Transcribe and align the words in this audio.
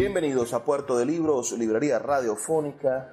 Bienvenidos 0.00 0.54
a 0.54 0.64
Puerto 0.64 0.96
de 0.96 1.04
Libros, 1.04 1.52
Librería 1.52 1.98
Radiofónica. 1.98 3.12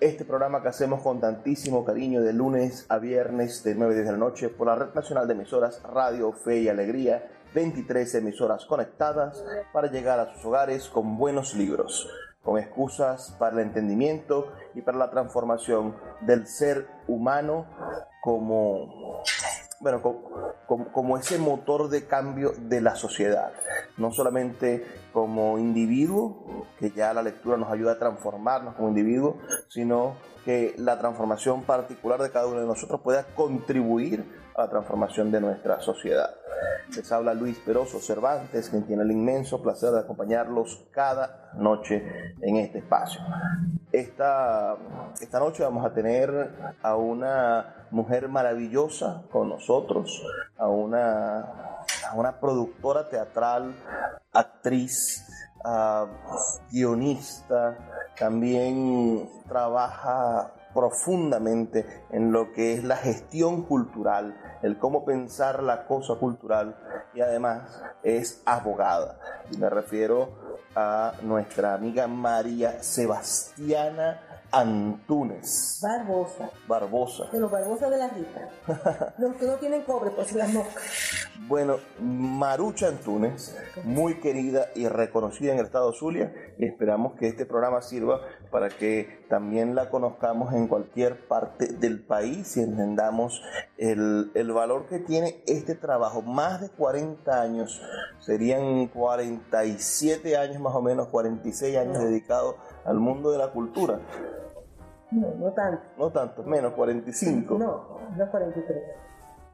Este 0.00 0.26
programa 0.26 0.60
que 0.60 0.68
hacemos 0.68 1.00
con 1.00 1.18
tantísimo 1.18 1.82
cariño 1.82 2.20
de 2.20 2.34
lunes 2.34 2.84
a 2.90 2.98
viernes 2.98 3.64
de 3.64 3.74
9 3.74 3.94
de 3.94 4.04
la 4.04 4.18
noche 4.18 4.50
por 4.50 4.66
la 4.66 4.74
Red 4.74 4.92
Nacional 4.92 5.26
de 5.26 5.32
Emisoras 5.32 5.82
Radio 5.82 6.30
Fe 6.34 6.60
y 6.60 6.68
Alegría, 6.68 7.26
23 7.54 8.16
emisoras 8.16 8.66
conectadas 8.66 9.42
para 9.72 9.90
llegar 9.90 10.20
a 10.20 10.34
sus 10.34 10.44
hogares 10.44 10.90
con 10.90 11.16
buenos 11.16 11.54
libros, 11.54 12.06
con 12.42 12.58
excusas 12.58 13.34
para 13.38 13.54
el 13.54 13.60
entendimiento 13.60 14.52
y 14.74 14.82
para 14.82 14.98
la 14.98 15.10
transformación 15.10 15.96
del 16.20 16.46
ser 16.46 16.86
humano 17.08 17.64
como 18.20 19.22
bueno, 19.80 20.02
como, 20.66 21.16
ese 21.16 21.38
motor 21.38 21.88
de 21.88 22.06
cambio 22.06 22.52
de 22.58 22.82
la 22.82 22.96
sociedad, 22.96 23.52
no 23.96 24.12
solamente 24.12 24.84
como 25.12 25.58
individuo, 25.58 26.66
que 26.78 26.90
ya 26.90 27.14
la 27.14 27.22
lectura 27.22 27.56
nos 27.56 27.72
ayuda 27.72 27.92
a 27.92 27.98
transformarnos 27.98 28.74
como 28.74 28.88
individuo, 28.88 29.38
sino 29.68 30.16
que 30.44 30.74
la 30.76 30.98
transformación 30.98 31.62
particular 31.62 32.20
de 32.20 32.30
cada 32.30 32.46
uno 32.46 32.60
de 32.60 32.66
nosotros 32.66 33.00
pueda 33.00 33.24
contribuir 33.34 34.24
la 34.60 34.70
transformación 34.70 35.30
de 35.30 35.40
nuestra 35.40 35.80
sociedad. 35.80 36.34
Les 36.94 37.10
habla 37.12 37.34
Luis 37.34 37.58
Peroso 37.58 38.00
Cervantes, 38.00 38.68
quien 38.68 38.84
tiene 38.84 39.02
el 39.02 39.12
inmenso 39.12 39.62
placer 39.62 39.90
de 39.90 40.00
acompañarlos 40.00 40.86
cada 40.90 41.50
noche 41.54 42.34
en 42.40 42.56
este 42.56 42.78
espacio. 42.78 43.20
Esta, 43.92 44.76
esta 45.20 45.38
noche 45.38 45.62
vamos 45.62 45.84
a 45.84 45.92
tener 45.92 46.74
a 46.82 46.96
una 46.96 47.86
mujer 47.90 48.28
maravillosa 48.28 49.22
con 49.30 49.48
nosotros, 49.48 50.22
a 50.58 50.68
una, 50.68 51.40
a 51.40 52.14
una 52.14 52.38
productora 52.38 53.08
teatral, 53.08 53.74
actriz, 54.32 55.26
guionista, 56.70 57.76
también 58.18 59.28
trabaja 59.48 60.52
profundamente 60.74 62.04
en 62.10 62.32
lo 62.32 62.52
que 62.52 62.74
es 62.74 62.84
la 62.84 62.96
gestión 62.96 63.62
cultural, 63.62 64.36
el 64.62 64.78
cómo 64.78 65.04
pensar 65.04 65.62
la 65.62 65.86
cosa 65.86 66.14
cultural 66.14 66.76
y 67.14 67.20
además 67.20 67.82
es 68.02 68.42
abogada. 68.44 69.18
Me 69.58 69.68
refiero 69.68 70.30
a 70.74 71.14
nuestra 71.22 71.74
amiga 71.74 72.06
María 72.06 72.82
Sebastiana 72.82 74.29
Antunes. 74.52 75.78
Barbosa. 75.82 76.50
Barbosa. 76.66 77.24
De 77.30 77.40
los 77.40 77.50
Barbosa 77.50 77.88
de 77.88 77.98
la 77.98 78.08
Rita. 78.08 79.14
los 79.18 79.36
que 79.36 79.46
no 79.46 79.54
tienen 79.54 79.82
cobre, 79.82 80.10
pues 80.10 80.32
las 80.32 80.52
moscas. 80.52 80.82
Bueno, 81.46 81.78
Marucha 82.00 82.88
Antunes, 82.88 83.56
muy 83.84 84.20
querida 84.20 84.66
y 84.74 84.88
reconocida 84.88 85.52
en 85.52 85.58
el 85.58 85.66
estado 85.66 85.92
Zulia, 85.92 86.32
y 86.58 86.66
esperamos 86.66 87.14
que 87.14 87.28
este 87.28 87.46
programa 87.46 87.82
sirva 87.82 88.20
para 88.50 88.68
que 88.68 89.24
también 89.28 89.74
la 89.74 89.90
conozcamos 89.90 90.52
en 90.54 90.68
cualquier 90.68 91.26
parte 91.26 91.66
del 91.66 92.00
país 92.00 92.56
y 92.56 92.60
entendamos 92.60 93.42
el, 93.78 94.30
el 94.34 94.52
valor 94.52 94.86
que 94.86 94.98
tiene 94.98 95.42
este 95.46 95.74
trabajo. 95.74 96.22
Más 96.22 96.60
de 96.60 96.68
40 96.70 97.40
años, 97.40 97.80
serían 98.20 98.86
47 98.88 100.36
años 100.36 100.60
más 100.60 100.74
o 100.74 100.82
menos, 100.82 101.08
46 101.08 101.76
años 101.76 101.98
dedicados 101.98 102.56
al 102.84 102.98
mundo 102.98 103.30
de 103.30 103.38
la 103.38 103.50
cultura. 103.50 104.00
No, 105.10 105.34
no 105.34 105.52
tanto. 105.52 105.82
No 105.98 106.10
tanto, 106.10 106.42
menos 106.44 106.72
45. 106.74 107.58
No, 107.58 107.98
unos 108.14 108.28
43. 108.28 108.76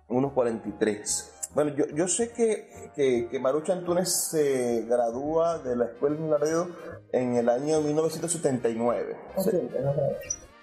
Unos 0.08 0.32
43. 0.32 1.32
Bueno, 1.54 1.70
yo, 1.74 1.86
yo 1.94 2.06
sé 2.06 2.32
que, 2.32 2.90
que, 2.94 3.28
que, 3.30 3.38
Marucha 3.40 3.72
Antunes 3.72 4.28
se 4.30 4.82
gradúa 4.82 5.58
de 5.58 5.74
la 5.74 5.86
Escuela 5.86 6.20
de 6.20 6.28
Laredo 6.28 6.68
en 7.12 7.36
el 7.36 7.48
año 7.48 7.80
1979. 7.80 9.16
80, 9.36 9.80
no, 9.80 9.92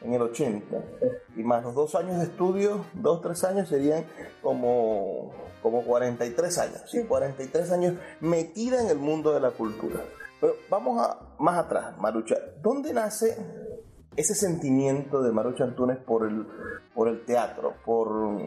en 0.03 0.13
el 0.13 0.22
80. 0.22 0.78
Y 1.35 1.44
más 1.44 1.63
los 1.63 1.74
dos 1.74 1.95
años 1.95 2.19
de 2.19 2.25
estudio, 2.25 2.85
dos, 2.94 3.22
tres 3.22 3.44
años, 3.44 3.69
serían 3.69 4.06
como, 4.41 5.31
como 5.63 5.84
43 5.84 6.57
años. 6.59 6.81
Sí, 6.85 7.03
43 7.03 7.72
años 7.72 7.95
metida 8.19 8.81
en 8.81 8.90
el 8.90 8.97
mundo 8.97 9.34
de 9.34 9.40
la 9.40 9.51
cultura. 9.51 10.01
Pero 10.40 10.56
vamos 10.69 11.01
a, 11.01 11.22
más 11.43 11.57
atrás, 11.57 11.97
Marucha. 11.99 12.35
¿Dónde 12.61 12.93
nace 12.93 13.35
ese 14.15 14.33
sentimiento 14.33 15.21
de 15.21 15.33
Marucha 15.33 15.65
Antunes 15.65 15.97
por 15.97 16.25
el, 16.25 16.47
por 16.95 17.09
el 17.09 17.25
teatro, 17.25 17.73
por, 17.85 18.39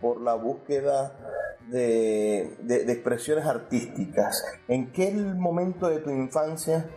por 0.00 0.22
la 0.22 0.34
búsqueda 0.34 1.12
de, 1.68 2.56
de, 2.62 2.90
expresiones 2.90 3.44
artísticas? 3.44 4.42
¿En 4.68 4.90
qué 4.90 5.12
momento 5.12 5.88
de 5.88 5.98
tu 5.98 6.10
infancia 6.10 6.88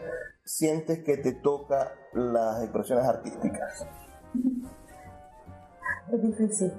sientes 0.45 1.03
que 1.03 1.17
te 1.17 1.33
toca 1.33 1.91
las 2.13 2.63
expresiones 2.63 3.05
artísticas? 3.05 3.85
Es 6.09 6.21
difícil, 6.21 6.71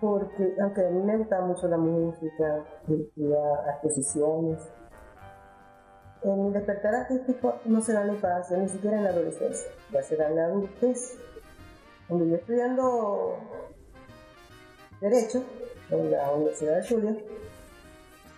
porque 0.00 0.56
aunque 0.60 0.84
a 0.84 0.90
mí 0.90 1.02
me 1.02 1.18
gusta 1.18 1.40
mucho 1.40 1.68
la 1.68 1.76
música, 1.76 2.64
las 2.88 3.68
exposiciones, 3.74 4.58
en 6.24 6.44
mi 6.44 6.52
despertar 6.52 6.94
artístico 6.94 7.56
no 7.64 7.80
será 7.80 8.02
en 8.02 8.08
la 8.08 8.46
ni 8.58 8.68
siquiera 8.68 8.98
en 8.98 9.04
la 9.04 9.10
adolescencia, 9.10 9.70
ya 9.90 10.02
será 10.02 10.28
en 10.28 10.36
la 10.36 10.44
adultez. 10.46 11.18
Cuando 12.08 12.26
yo 12.26 12.36
estudiando 12.36 13.36
Derecho 15.00 15.42
en 15.90 16.10
la 16.10 16.32
Universidad 16.32 16.76
de 16.76 16.82
Zulia, 16.84 17.16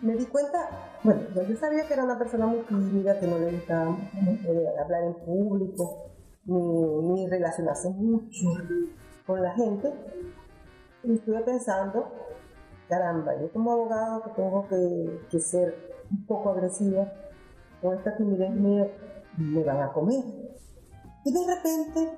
me 0.00 0.17
di 0.17 0.27
cuenta, 0.27 0.71
bueno, 1.03 1.23
yo 1.34 1.56
sabía 1.56 1.87
que 1.87 1.94
era 1.94 2.05
una 2.05 2.19
persona 2.19 2.47
muy 2.47 2.61
tímida, 2.61 3.19
que 3.19 3.27
no 3.27 3.39
le 3.39 3.53
gustaba 3.53 3.97
eh, 4.44 4.67
hablar 4.83 5.05
en 5.05 5.15
público, 5.15 6.11
ni, 6.44 7.03
ni 7.03 7.28
relacionarse 7.28 7.89
mucho 7.91 8.49
con 9.27 9.43
la 9.43 9.55
gente. 9.55 9.93
Y 11.03 11.15
estuve 11.15 11.41
pensando, 11.43 12.12
caramba, 12.89 13.39
yo 13.41 13.50
como 13.53 13.73
abogado 13.73 14.23
que 14.25 14.31
tengo 14.31 14.69
que, 14.69 15.21
que 15.31 15.41
ser 15.41 15.75
un 16.11 16.27
poco 16.27 16.50
agresiva, 16.50 17.12
con 17.85 17.99
esta 17.99 18.17
timidez 18.17 18.51
me 19.37 19.63
van 19.63 19.83
a 19.83 19.93
comer. 19.93 20.25
Y 21.23 21.33
de 21.33 21.55
repente, 21.55 22.17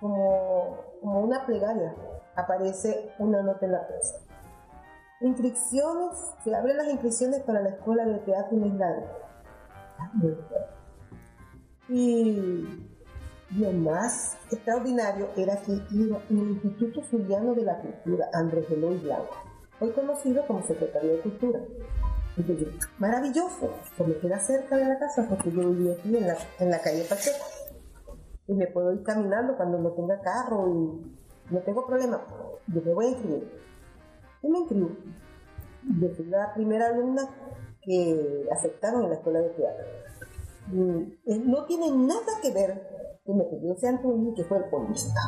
como, 0.00 0.78
como 1.00 1.20
una 1.20 1.46
plegaria, 1.46 1.94
aparece 2.34 3.12
una 3.20 3.40
nota 3.40 3.66
en 3.66 3.72
la 3.72 3.86
prensa. 3.86 4.16
Inscripciones, 5.20 6.18
se 6.42 6.54
abren 6.54 6.76
las 6.76 6.88
inscripciones 6.88 7.42
para 7.44 7.60
la 7.60 7.68
Escuela 7.68 8.04
de 8.04 8.18
Teatro 8.18 8.56
Islandia. 8.58 9.12
Y 11.88 12.88
lo 13.56 13.72
más 13.72 14.36
extraordinario 14.50 15.28
era 15.36 15.56
que 15.62 15.72
iba 15.92 16.20
en 16.30 16.38
el 16.38 16.48
Instituto 16.50 17.02
Zuliano 17.02 17.54
de 17.54 17.62
la 17.62 17.78
Cultura, 17.78 18.28
Andrés 18.32 18.68
Eloy 18.72 18.98
Blanco, 18.98 19.36
hoy 19.78 19.92
conocido 19.92 20.44
como 20.48 20.62
Secretario 20.62 21.12
de 21.12 21.20
Cultura. 21.20 21.60
Yo, 22.46 22.54
maravilloso, 22.98 23.70
pues 23.96 24.08
me 24.08 24.16
queda 24.18 24.38
cerca 24.38 24.76
de 24.76 24.84
la 24.84 24.98
casa 24.98 25.26
porque 25.28 25.50
yo 25.50 25.70
vivía 25.70 25.94
aquí 25.94 26.16
en 26.16 26.26
la, 26.26 26.36
en 26.60 26.70
la 26.70 26.80
calle 26.80 27.04
Pacheco. 27.08 27.44
Y 28.46 28.54
me 28.54 28.66
puedo 28.68 28.92
ir 28.92 29.02
caminando 29.02 29.56
cuando 29.56 29.78
no 29.78 29.90
tenga 29.90 30.20
carro 30.20 30.68
y 30.68 31.52
no 31.52 31.60
tengo 31.60 31.86
problema. 31.86 32.22
Yo 32.68 32.82
me 32.82 32.94
voy 32.94 33.06
a 33.06 33.08
inscribir. 33.10 33.50
Y 34.42 34.48
me 34.48 34.58
inscribo. 34.58 34.90
Yo 36.00 36.08
fui 36.10 36.26
la 36.26 36.54
primera 36.54 36.88
alumna 36.88 37.28
que 37.82 38.46
aceptaron 38.52 39.04
en 39.04 39.10
la 39.10 39.16
escuela 39.16 39.40
de 39.40 39.48
teatro. 39.50 39.86
Eh, 41.26 41.42
no 41.44 41.64
tiene 41.64 41.90
nada 41.90 42.40
que 42.42 42.52
ver 42.52 42.98
que 43.24 43.60
yo 43.62 43.74
sea 43.76 43.90
Antonio, 43.90 44.34
que 44.34 44.44
fue 44.44 44.58
el 44.58 44.64
polista. 44.64 45.20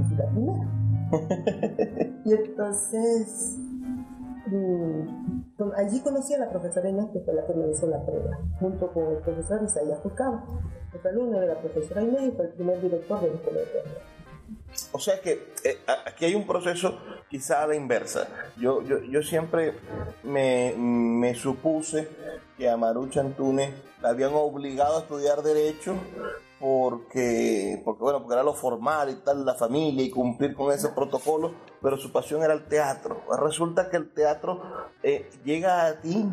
Es 0.00 0.10
la 0.18 0.30
primera. 0.30 0.66
y 2.24 2.32
entonces, 2.32 3.58
allí 5.76 6.00
conocí 6.00 6.34
a 6.34 6.38
la 6.38 6.50
profesora 6.50 6.88
Inés, 6.88 7.06
que 7.12 7.20
fue 7.20 7.34
la 7.34 7.46
que 7.46 7.54
me 7.54 7.70
hizo 7.70 7.86
la 7.86 8.04
prueba, 8.04 8.38
junto 8.60 8.92
con 8.92 9.12
el 9.12 9.18
profesor 9.18 9.62
Isaías 9.62 10.00
Furcado. 10.02 10.42
Fue 11.00 11.10
alumno 11.10 11.40
de 11.40 11.46
la 11.46 11.58
profesora 11.60 12.02
Inés 12.02 12.22
y 12.22 12.30
fue 12.32 12.46
el 12.46 12.52
primer 12.52 12.80
director 12.80 13.20
de 13.20 13.28
la 13.28 13.34
escuela 13.34 13.60
de 13.60 13.66
teatro. 13.66 14.13
O 14.92 14.98
sea 14.98 15.20
que 15.20 15.52
eh, 15.64 15.78
aquí 16.06 16.24
hay 16.24 16.34
un 16.34 16.46
proceso 16.46 16.98
quizá 17.28 17.62
a 17.62 17.66
la 17.66 17.74
inversa. 17.74 18.28
Yo, 18.56 18.82
yo, 18.82 19.00
yo 19.00 19.22
siempre 19.22 19.74
me, 20.22 20.74
me, 20.76 21.34
supuse 21.34 22.08
que 22.56 22.68
a 22.68 22.76
Marucha 22.76 23.20
Antunes 23.20 23.70
la 24.00 24.10
habían 24.10 24.32
obligado 24.34 24.98
a 24.98 25.00
estudiar 25.00 25.42
Derecho 25.42 25.94
porque, 26.60 27.82
porque, 27.84 28.02
bueno, 28.02 28.20
porque 28.20 28.34
era 28.34 28.42
lo 28.42 28.54
formal 28.54 29.10
y 29.10 29.16
tal, 29.16 29.44
la 29.44 29.54
familia 29.54 30.04
y 30.04 30.10
cumplir 30.10 30.54
con 30.54 30.72
ese 30.72 30.88
protocolo, 30.90 31.52
pero 31.82 31.98
su 31.98 32.10
pasión 32.10 32.42
era 32.42 32.54
el 32.54 32.64
teatro. 32.66 33.22
Resulta 33.38 33.90
que 33.90 33.96
el 33.96 34.12
teatro 34.12 34.62
eh, 35.02 35.28
llega 35.44 35.86
a 35.86 36.00
ti 36.00 36.24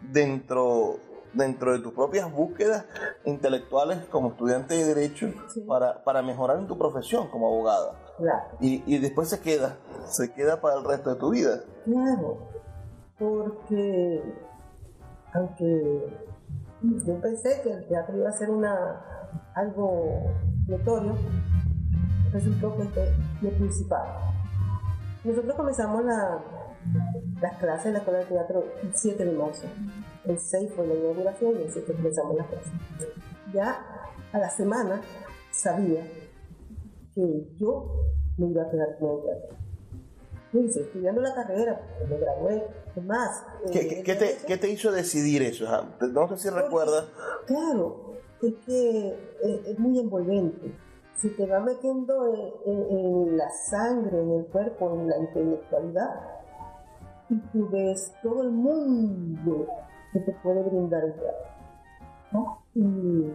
dentro 0.00 0.98
dentro 1.34 1.72
de 1.72 1.80
tus 1.80 1.92
propias 1.92 2.30
búsquedas 2.30 2.84
intelectuales 3.24 4.04
como 4.06 4.30
estudiante 4.30 4.74
de 4.74 4.84
Derecho 4.94 5.32
para, 5.66 6.02
para, 6.04 6.22
mejorar 6.22 6.58
en 6.58 6.66
tu 6.66 6.76
profesión 6.78 7.28
como 7.28 7.46
abogada. 7.46 7.92
Y, 8.60 8.82
y, 8.86 8.98
después 8.98 9.28
se 9.28 9.40
queda, 9.40 9.78
se 10.06 10.32
queda 10.32 10.60
para 10.60 10.78
el 10.78 10.84
resto 10.84 11.14
de 11.14 11.20
tu 11.20 11.30
vida. 11.30 11.60
Claro, 11.84 12.38
porque 13.18 14.22
aunque 15.32 16.08
yo 16.82 17.20
pensé 17.20 17.60
que 17.62 17.72
el 17.72 17.88
teatro 17.88 18.16
iba 18.16 18.28
a 18.28 18.32
ser 18.32 18.50
una, 18.50 19.00
algo 19.54 20.30
notorio, 20.66 21.14
resultó 22.32 22.76
que 22.76 22.84
fue 22.84 23.12
lo 23.40 23.50
principal. 23.50 24.06
Nosotros 25.24 25.54
comenzamos 25.54 26.04
la, 26.04 26.40
las 27.40 27.56
clases 27.58 27.86
en 27.86 27.92
la 27.94 27.98
escuela 28.00 28.20
de 28.20 28.26
teatro 28.26 28.64
el 28.82 28.94
7 28.94 29.24
de 29.24 29.32
marzo. 29.32 29.66
El 30.24 30.38
6 30.38 30.70
fue 30.76 30.86
la 30.86 30.94
inauguración 30.94 31.58
y 31.58 31.62
el 31.62 31.72
7 31.72 31.92
comenzamos 31.94 32.36
las 32.36 32.46
clases. 32.46 32.72
Ya 33.52 33.84
a 34.32 34.38
la 34.38 34.50
semana 34.50 35.02
sabía 35.50 36.06
que 37.14 37.46
yo 37.56 38.04
me 38.38 38.46
iba 38.46 38.62
a 38.62 38.70
quedar 38.70 38.98
con 38.98 39.18
el 39.18 39.24
teatro. 39.24 39.56
Estudiando 40.52 41.22
la 41.22 41.34
carrera, 41.34 41.80
me 42.08 42.18
gradué, 42.18 42.62
más. 43.02 43.42
¿Qué, 43.72 44.02
¿qué, 44.02 44.14
te, 44.14 44.36
¿Qué, 44.46 44.58
te, 44.58 44.70
hizo 44.70 44.92
decidir 44.92 45.42
eso? 45.42 45.66
No 46.12 46.28
sé 46.28 46.36
si 46.36 46.50
recuerdas. 46.50 47.06
Claro, 47.46 48.12
es 48.42 48.54
que 48.66 49.08
eh, 49.08 49.62
es 49.66 49.78
muy 49.78 49.98
envolvente. 49.98 50.74
Si 51.18 51.30
te 51.30 51.46
va 51.46 51.60
metiendo 51.60 52.34
en 52.66 53.36
la 53.38 53.48
sangre, 53.50 54.20
en 54.20 54.30
el 54.30 54.46
cuerpo, 54.46 54.94
en 54.94 55.08
la 55.08 55.18
intelectualidad, 55.18 56.20
y 57.30 57.38
tú 57.50 57.68
ves 57.70 58.12
todo 58.22 58.42
el 58.42 58.50
mundo 58.50 59.66
que 60.12 60.20
te 60.20 60.32
puede 60.42 60.62
brindar 60.62 61.04
el 61.04 61.14
teatro. 61.14 61.46
¿no? 62.32 62.64
Y, 62.74 63.32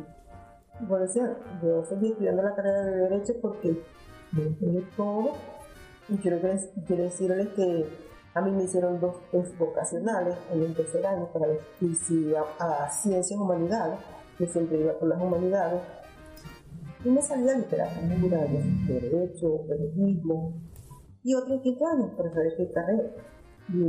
por 0.88 1.02
decir, 1.02 1.24
yo 1.62 1.84
seguí 1.86 2.12
estudiando 2.12 2.44
la 2.44 2.56
carrera 2.56 2.84
de 2.84 2.96
Derecho 2.98 3.34
porque 3.42 3.84
me 4.32 4.44
enseñé 4.44 4.84
todo 4.96 5.34
y 6.10 6.18
quiero, 6.18 6.40
quiero 6.86 7.04
decirles 7.04 7.48
que 7.50 7.86
a 8.34 8.42
mí 8.42 8.52
me 8.52 8.64
hicieron 8.64 9.00
dos 9.00 9.16
test 9.32 9.58
vocacionales 9.58 10.36
en 10.54 10.62
el 10.62 10.76
tercer 10.76 11.06
año 11.06 11.28
para 11.34 11.48
ver 11.48 11.62
si 11.80 12.28
iba 12.28 12.46
a 12.60 12.90
ciencias 12.92 13.40
humanidades, 13.40 14.00
que 14.38 14.48
siempre 14.48 14.80
iba 14.80 14.94
con 15.00 15.10
las 15.10 15.20
humanidades, 15.20 15.82
y 17.04 17.10
me 17.10 17.22
salía 17.22 17.58
literatura, 17.58 18.46
derecho, 18.88 19.62
periodismo, 19.68 20.54
y 21.24 21.34
otro 21.34 21.56
en 21.56 21.62
quinto 21.62 21.88
año 21.88 22.16
para 22.16 22.32
saber 22.32 22.54
qué 22.58 22.72
carrera. 22.72 23.10
Y 23.70 23.82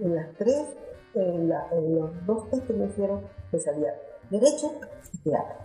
en, 0.00 0.14
las 0.14 0.36
tres, 0.36 0.66
en, 1.14 1.48
los 1.48 2.26
dos 2.26 2.50
test 2.50 2.66
que 2.66 2.72
me 2.72 2.86
hicieron, 2.86 3.22
me 3.50 3.58
salía 3.58 3.94
derecho 4.30 4.72
y 5.12 5.18
teatro. 5.18 5.56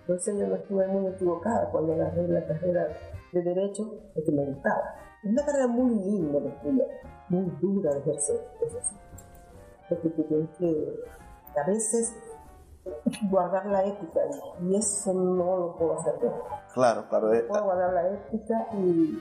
Entonces 0.00 0.38
yo 0.38 0.46
no 0.46 0.54
estuve 0.56 0.86
muy 0.88 1.06
equivocada 1.06 1.70
cuando 1.70 1.94
agarré 1.94 2.28
la 2.28 2.46
carrera 2.46 2.88
de 3.32 3.42
derecho, 3.42 3.90
que 4.14 4.32
me 4.32 4.44
gustaba. 4.44 4.96
Es 5.22 5.30
una 5.30 5.44
carrera 5.44 5.66
muy 5.66 5.94
linda 6.04 6.40
de 6.40 6.48
estudiar, 6.48 6.88
muy 7.28 7.50
dura 7.60 7.94
de 7.94 8.00
ejercer, 8.00 8.40
eso 8.66 8.78
sí. 8.82 8.96
Porque 9.88 10.08
tienes 10.10 10.50
que, 10.58 11.00
a 11.56 11.66
veces, 11.66 12.14
guardar 13.30 13.66
la 13.66 13.84
ética 13.84 14.20
y 14.62 14.76
eso 14.76 15.14
no 15.14 15.56
lo 15.56 15.76
puedo 15.76 15.98
hacer 15.98 16.14
yo. 16.22 16.42
Claro, 16.74 17.08
claro. 17.08 17.28
No 17.28 17.34
eh, 17.34 17.42
puedo 17.42 17.64
guardar 17.64 17.94
la 17.94 18.08
ética 18.08 18.68
y... 18.74 19.18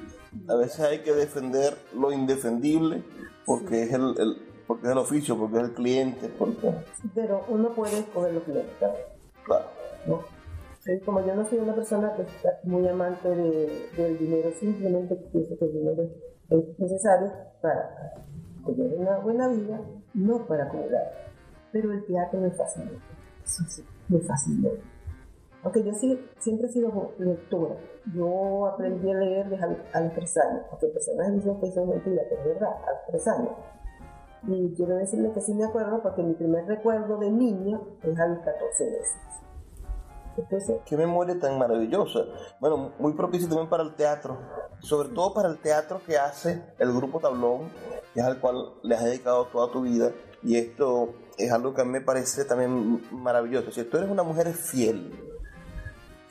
A 0.50 0.56
veces 0.56 0.80
hay 0.81 1.04
que 1.04 1.13
defender 1.13 1.77
lo 1.94 2.12
indefendible 2.12 3.04
porque 3.45 3.83
es 3.83 3.94
el, 3.94 4.16
el, 4.19 4.52
porque 4.73 4.87
es 4.87 4.91
el 4.91 4.97
oficio, 4.97 5.37
porque 5.37 5.57
es 5.57 5.63
el 5.63 5.73
cliente. 5.73 6.29
Porque... 6.29 6.73
pero 7.13 7.45
uno 7.47 7.69
puede 7.69 7.99
escoger 7.99 8.33
los 8.33 8.43
clientes. 8.43 8.73
Claro. 9.45 9.65
¿no? 10.07 10.21
como 11.05 11.25
yo 11.25 11.35
no 11.35 11.45
soy 11.45 11.59
una 11.59 11.75
persona 11.75 12.13
que 12.15 12.23
está 12.23 12.59
muy 12.63 12.87
amante 12.87 13.29
de, 13.29 13.89
del 13.95 14.17
dinero, 14.17 14.49
simplemente 14.59 15.15
pienso 15.31 15.57
que 15.57 15.65
el 15.65 15.73
dinero 15.73 16.03
es 16.49 16.79
necesario 16.79 17.31
para 17.61 18.15
tener 18.65 18.97
una 18.97 19.19
buena 19.19 19.47
vida, 19.47 19.79
no 20.15 20.45
para 20.47 20.65
acumular. 20.65 21.11
Pero 21.71 21.91
el 21.93 22.03
teatro 22.05 22.41
me 22.41 22.51
fascina. 22.51 22.91
Eso 23.45 23.63
sí, 23.67 23.85
me 24.09 24.19
fascina. 24.19 24.69
Aunque 25.61 25.83
yo 25.83 25.93
sí, 25.93 26.19
siempre 26.39 26.67
he 26.67 26.71
sido 26.71 27.13
lectora. 27.19 27.75
Yo 28.13 28.67
aprendí 28.67 29.09
a 29.11 29.15
leer 29.15 29.49
desde 29.49 29.63
a, 29.63 30.01
los 30.01 30.13
tres 30.13 30.37
años, 30.37 30.63
porque 30.69 30.87
personas 30.87 31.31
dicen 31.33 31.59
que 31.59 31.67
eso 31.67 31.81
es 31.83 31.87
mentira, 31.87 32.23
pero 32.27 32.41
es 32.41 32.47
verdad, 32.47 32.71
a 32.71 32.91
los 32.91 33.05
tres 33.07 33.27
años. 33.27 33.51
Y 34.48 34.74
quiero 34.75 34.95
decirle 34.98 35.31
que 35.31 35.42
sí 35.42 35.54
me 35.54 35.63
acuerdo, 35.63 36.01
porque 36.01 36.22
mi 36.22 36.34
primer 36.34 36.66
recuerdo 36.66 37.18
de 37.18 37.31
niña 37.31 37.80
es 38.04 38.19
a 38.19 38.28
los 38.28 38.40
14 38.40 38.86
meses. 38.86 39.16
Entonces, 40.36 40.78
Qué 40.86 40.98
memoria 40.98 41.40
tan 41.40 41.57
maravillosa. 41.57 42.25
Bueno, 42.60 42.92
muy 43.00 43.13
propicio 43.13 43.48
también 43.48 43.69
para 43.69 43.84
el 43.84 43.95
teatro, 43.95 44.38
sobre 44.80 45.10
todo 45.10 45.34
para 45.34 45.48
el 45.48 45.60
teatro 45.60 46.01
que 46.06 46.18
hace 46.18 46.62
el 46.80 46.92
grupo 46.92 47.19
Tablón, 47.19 47.69
que 48.13 48.19
es 48.19 48.25
al 48.25 48.40
cual 48.40 48.74
le 48.81 48.95
has 48.95 49.04
dedicado 49.04 49.45
toda 49.45 49.72
tu 49.72 49.81
vida. 49.81 50.12
Y 50.42 50.57
esto 50.57 51.13
es 51.38 51.51
algo 51.51 51.74
que 51.74 51.81
a 51.81 51.86
mí 51.86 51.92
me 51.92 52.01
parece 52.01 52.44
también 52.45 53.02
maravilloso. 53.12 53.71
Si 53.71 53.83
tú 53.83 53.97
eres 53.97 54.09
una 54.09 54.23
mujer 54.23 54.52
fiel, 54.54 55.14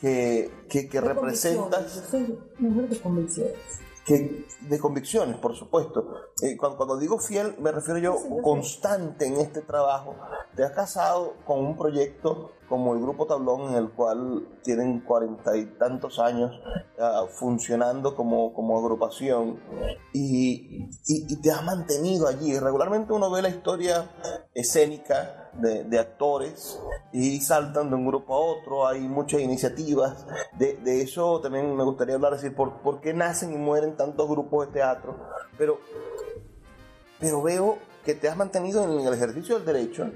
que, 0.01 0.51
que, 0.69 0.89
que 0.89 1.01
representas... 1.01 1.95
Yo 1.95 2.03
soy 2.03 2.39
mujer 2.59 2.89
de 2.89 3.01
convicciones 3.01 3.83
que 4.05 4.47
de 4.61 4.79
convicciones, 4.79 5.37
por 5.37 5.55
supuesto. 5.55 6.05
Eh, 6.43 6.57
cuando, 6.57 6.77
cuando, 6.77 6.99
digo 6.99 7.19
fiel, 7.19 7.55
me 7.59 7.71
refiero 7.71 7.99
yo 7.99 8.17
constante 8.43 9.27
en 9.27 9.37
este 9.37 9.63
trabajo. 9.63 10.17
Te 10.57 10.65
has 10.65 10.73
casado 10.73 11.35
con 11.47 11.61
un 11.61 11.77
proyecto 11.77 12.53
como 12.69 12.95
el 12.95 13.03
Grupo 13.03 13.27
Tablón, 13.27 13.71
en 13.71 13.75
el 13.75 13.91
cual 13.91 14.49
tienen 14.63 15.01
cuarenta 15.01 15.57
y 15.57 15.67
tantos 15.79 16.19
años 16.19 16.59
uh, 16.99 17.27
funcionando 17.29 18.17
como, 18.17 18.55
como 18.55 18.79
agrupación 18.79 19.61
y, 20.13 20.89
y, 21.07 21.27
y, 21.29 21.41
te 21.41 21.51
has 21.51 21.63
mantenido 21.63 22.27
allí. 22.27 22.59
Regularmente 22.59 23.13
uno 23.13 23.31
ve 23.31 23.43
la 23.43 23.51
historia 23.51 24.11
escénica 24.55 25.42
de, 25.55 25.85
de, 25.85 25.99
actores 25.99 26.81
y 27.13 27.41
saltan 27.41 27.91
de 27.91 27.97
un 27.97 28.07
grupo 28.07 28.35
a 28.35 28.39
otro, 28.39 28.87
hay 28.87 29.01
muchas 29.01 29.41
iniciativas. 29.41 30.27
De, 30.59 30.77
de 30.77 31.03
eso 31.03 31.41
también 31.41 31.75
me 31.77 31.85
gustaría 31.85 32.15
hablar, 32.15 32.33
decir, 32.33 32.55
por, 32.55 32.81
por 32.83 33.01
qué 33.01 33.15
nacen 33.15 33.53
y 33.53 33.57
mueren 33.57 33.97
tantos 33.97 34.29
grupos 34.29 34.67
de 34.67 34.73
teatro. 34.73 35.17
Pero, 35.59 35.79
pero 37.19 37.43
veo 37.43 37.79
que 38.05 38.15
te 38.15 38.29
has 38.29 38.37
mantenido 38.37 38.85
en 38.85 39.07
el 39.07 39.15
ejercicio 39.15 39.57
del 39.57 39.65
derecho 39.65 40.11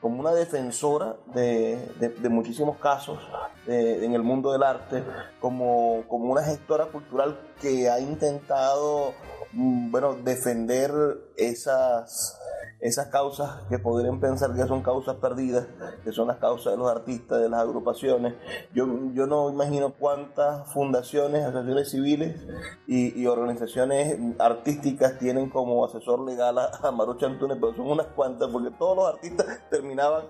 como 0.00 0.20
una 0.20 0.32
defensora 0.32 1.16
de, 1.34 1.76
de, 1.98 2.28
muchísimos 2.28 2.76
casos 2.78 3.18
en 3.66 4.14
el 4.14 4.22
mundo 4.22 4.52
del 4.52 4.62
arte, 4.62 5.02
como, 5.40 6.04
como 6.08 6.30
una 6.30 6.42
gestora 6.42 6.86
cultural 6.86 7.38
que 7.60 7.90
ha 7.90 7.98
intentado 7.98 9.12
mm, 9.52 9.90
bueno, 9.90 10.14
defender 10.14 10.92
esas 11.36 12.37
esas 12.80 13.08
causas 13.08 13.62
que 13.68 13.78
podrían 13.78 14.20
pensar 14.20 14.54
que 14.54 14.64
son 14.66 14.82
causas 14.82 15.16
perdidas, 15.16 15.66
que 16.04 16.12
son 16.12 16.28
las 16.28 16.36
causas 16.36 16.72
de 16.72 16.78
los 16.78 16.88
artistas, 16.88 17.40
de 17.40 17.48
las 17.48 17.60
agrupaciones. 17.60 18.34
Yo, 18.72 18.86
yo 19.14 19.26
no 19.26 19.50
imagino 19.50 19.94
cuántas 19.98 20.72
fundaciones, 20.72 21.44
asociaciones 21.44 21.90
civiles 21.90 22.46
y, 22.86 23.26
organizaciones 23.28 24.18
artísticas 24.38 25.18
tienen 25.18 25.50
como 25.50 25.84
asesor 25.84 26.20
legal 26.20 26.56
a, 26.58 26.70
a 26.82 26.90
Marucha 26.90 27.26
Antunes, 27.26 27.58
pero 27.60 27.74
son 27.74 27.90
unas 27.90 28.06
cuantas, 28.06 28.48
porque 28.48 28.70
todos 28.78 28.96
los 28.96 29.14
artistas 29.14 29.46
terminaban 29.70 30.24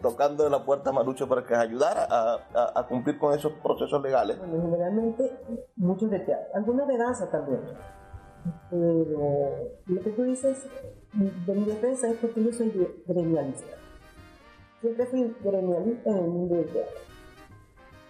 tocando 0.00 0.46
en 0.46 0.52
la 0.52 0.64
puerta 0.64 0.90
a 0.90 0.92
Marucha 0.92 1.26
para 1.26 1.44
que 1.44 1.54
ayudara 1.54 2.06
a, 2.08 2.80
a, 2.80 2.86
cumplir 2.86 3.18
con 3.18 3.34
esos 3.34 3.52
procesos 3.62 4.02
legales. 4.02 4.38
Bueno, 4.38 4.62
generalmente 4.62 5.38
muchos 5.76 6.10
de 6.10 6.20
teatro, 6.20 6.46
algunos 6.54 6.88
de 6.88 6.96
danza 6.96 7.30
también. 7.30 7.60
Pero 8.70 9.70
lo 9.86 10.00
que 10.00 10.10
tú 10.10 10.22
dices 10.24 10.66
de 11.12 11.54
mi 11.54 11.64
defensa 11.64 12.08
es 12.08 12.16
porque 12.16 12.42
yo 12.42 12.52
soy 12.52 12.72
gremialista. 13.06 13.76
Siempre 14.80 15.06
fui 15.06 15.36
gremialista 15.42 16.10
en 16.10 16.16
el 16.16 16.30
mundo 16.30 16.56
del 16.56 16.66
teatro. 16.66 17.00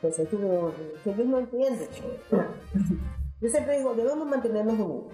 Pues 0.01 0.19
es 0.19 0.29
que, 0.29 0.37
que 0.37 1.11
ellos 1.11 1.27
no 1.27 1.39
entienden. 1.39 1.89
Yo 3.41 3.49
siempre 3.49 3.79
digo, 3.79 3.93
debemos 3.95 4.27
mantenernos 4.27 4.75
unidos. 4.75 5.13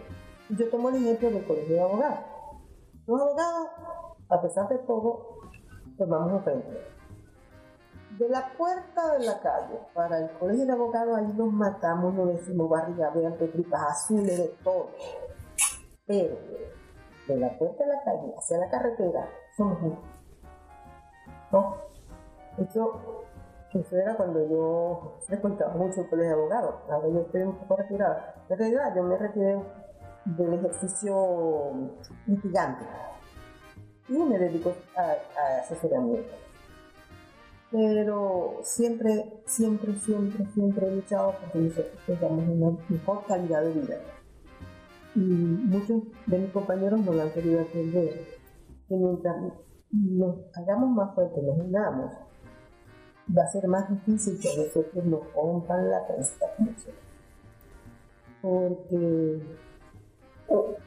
Yo 0.50 0.68
tomo 0.68 0.90
el 0.90 0.96
ejemplo 0.96 1.30
del 1.30 1.44
colegio 1.46 1.74
de 1.74 1.80
abogados. 1.80 2.18
Los 3.06 3.20
abogados, 3.22 3.68
a 4.28 4.42
pesar 4.42 4.68
de 4.68 4.78
todo, 4.78 5.40
pues 5.96 6.08
vamos 6.08 6.32
a 6.32 6.44
frente. 6.44 6.68
De 8.18 8.28
la 8.28 8.52
puerta 8.52 9.14
de 9.14 9.24
la 9.24 9.40
calle 9.40 9.78
para 9.94 10.18
el 10.18 10.30
colegio 10.38 10.66
de 10.66 10.72
abogados, 10.72 11.16
ahí 11.16 11.32
nos 11.34 11.52
matamos, 11.52 12.14
nos 12.14 12.28
decimos 12.28 12.68
barriga 12.68 13.10
verde, 13.10 13.48
tripas 13.48 13.80
azules, 13.92 14.36
de 14.36 14.48
todo. 14.62 14.90
Pero 16.06 16.36
de 17.28 17.36
la 17.36 17.58
puerta 17.58 17.84
de 17.84 17.92
la 17.92 18.02
calle 18.02 18.34
hacia 18.36 18.58
la 18.58 18.70
carretera, 18.70 19.28
somos. 19.56 19.78
¿No? 21.52 21.76
Eso, 22.58 23.24
eso 23.72 23.96
era 23.96 24.16
cuando 24.16 24.48
yo 24.48 25.18
frecuentaba 25.26 25.74
mucho 25.74 26.00
el 26.00 26.08
colegio 26.08 26.36
de 26.36 26.40
abogados. 26.42 26.74
Ahora 26.90 27.08
yo 27.08 27.20
estoy 27.20 27.42
un 27.42 27.56
poco 27.56 27.76
retirada. 27.76 28.34
En 28.48 28.58
realidad, 28.58 28.94
yo 28.96 29.02
me 29.02 29.16
retiré 29.16 29.62
del 30.24 30.54
ejercicio 30.54 31.72
litigante 32.26 32.84
y 34.08 34.18
me 34.18 34.38
dedico 34.38 34.72
a, 34.96 35.02
a 35.02 35.60
asesoramiento. 35.60 36.34
Pero 37.70 38.60
siempre, 38.62 39.42
siempre, 39.44 39.94
siempre, 39.96 40.46
siempre 40.54 40.86
he 40.86 40.90
luchado 40.90 41.34
porque 41.40 41.58
nosotros 41.58 41.98
tengamos 42.06 42.48
una 42.48 42.78
mejor 42.88 43.24
calidad 43.26 43.62
de 43.62 43.72
vida. 43.72 43.96
Y 45.18 45.20
muchos 45.20 46.04
de 46.26 46.38
mis 46.38 46.52
compañeros 46.52 47.00
no 47.00 47.20
han 47.20 47.32
querido 47.32 47.58
entender. 47.58 48.24
Que 48.88 48.94
mientras 48.94 49.36
nos 49.90 50.36
hagamos 50.54 50.90
más 50.90 51.12
fuertes, 51.12 51.42
nos 51.42 51.58
unamos, 51.58 52.12
va 53.36 53.42
a 53.42 53.48
ser 53.48 53.66
más 53.66 53.90
difícil 53.90 54.38
que 54.40 54.48
nosotros 54.56 55.04
nos 55.04 55.34
rompan 55.34 55.90
la 55.90 56.06
cresta. 56.06 56.46
Porque 58.40 59.42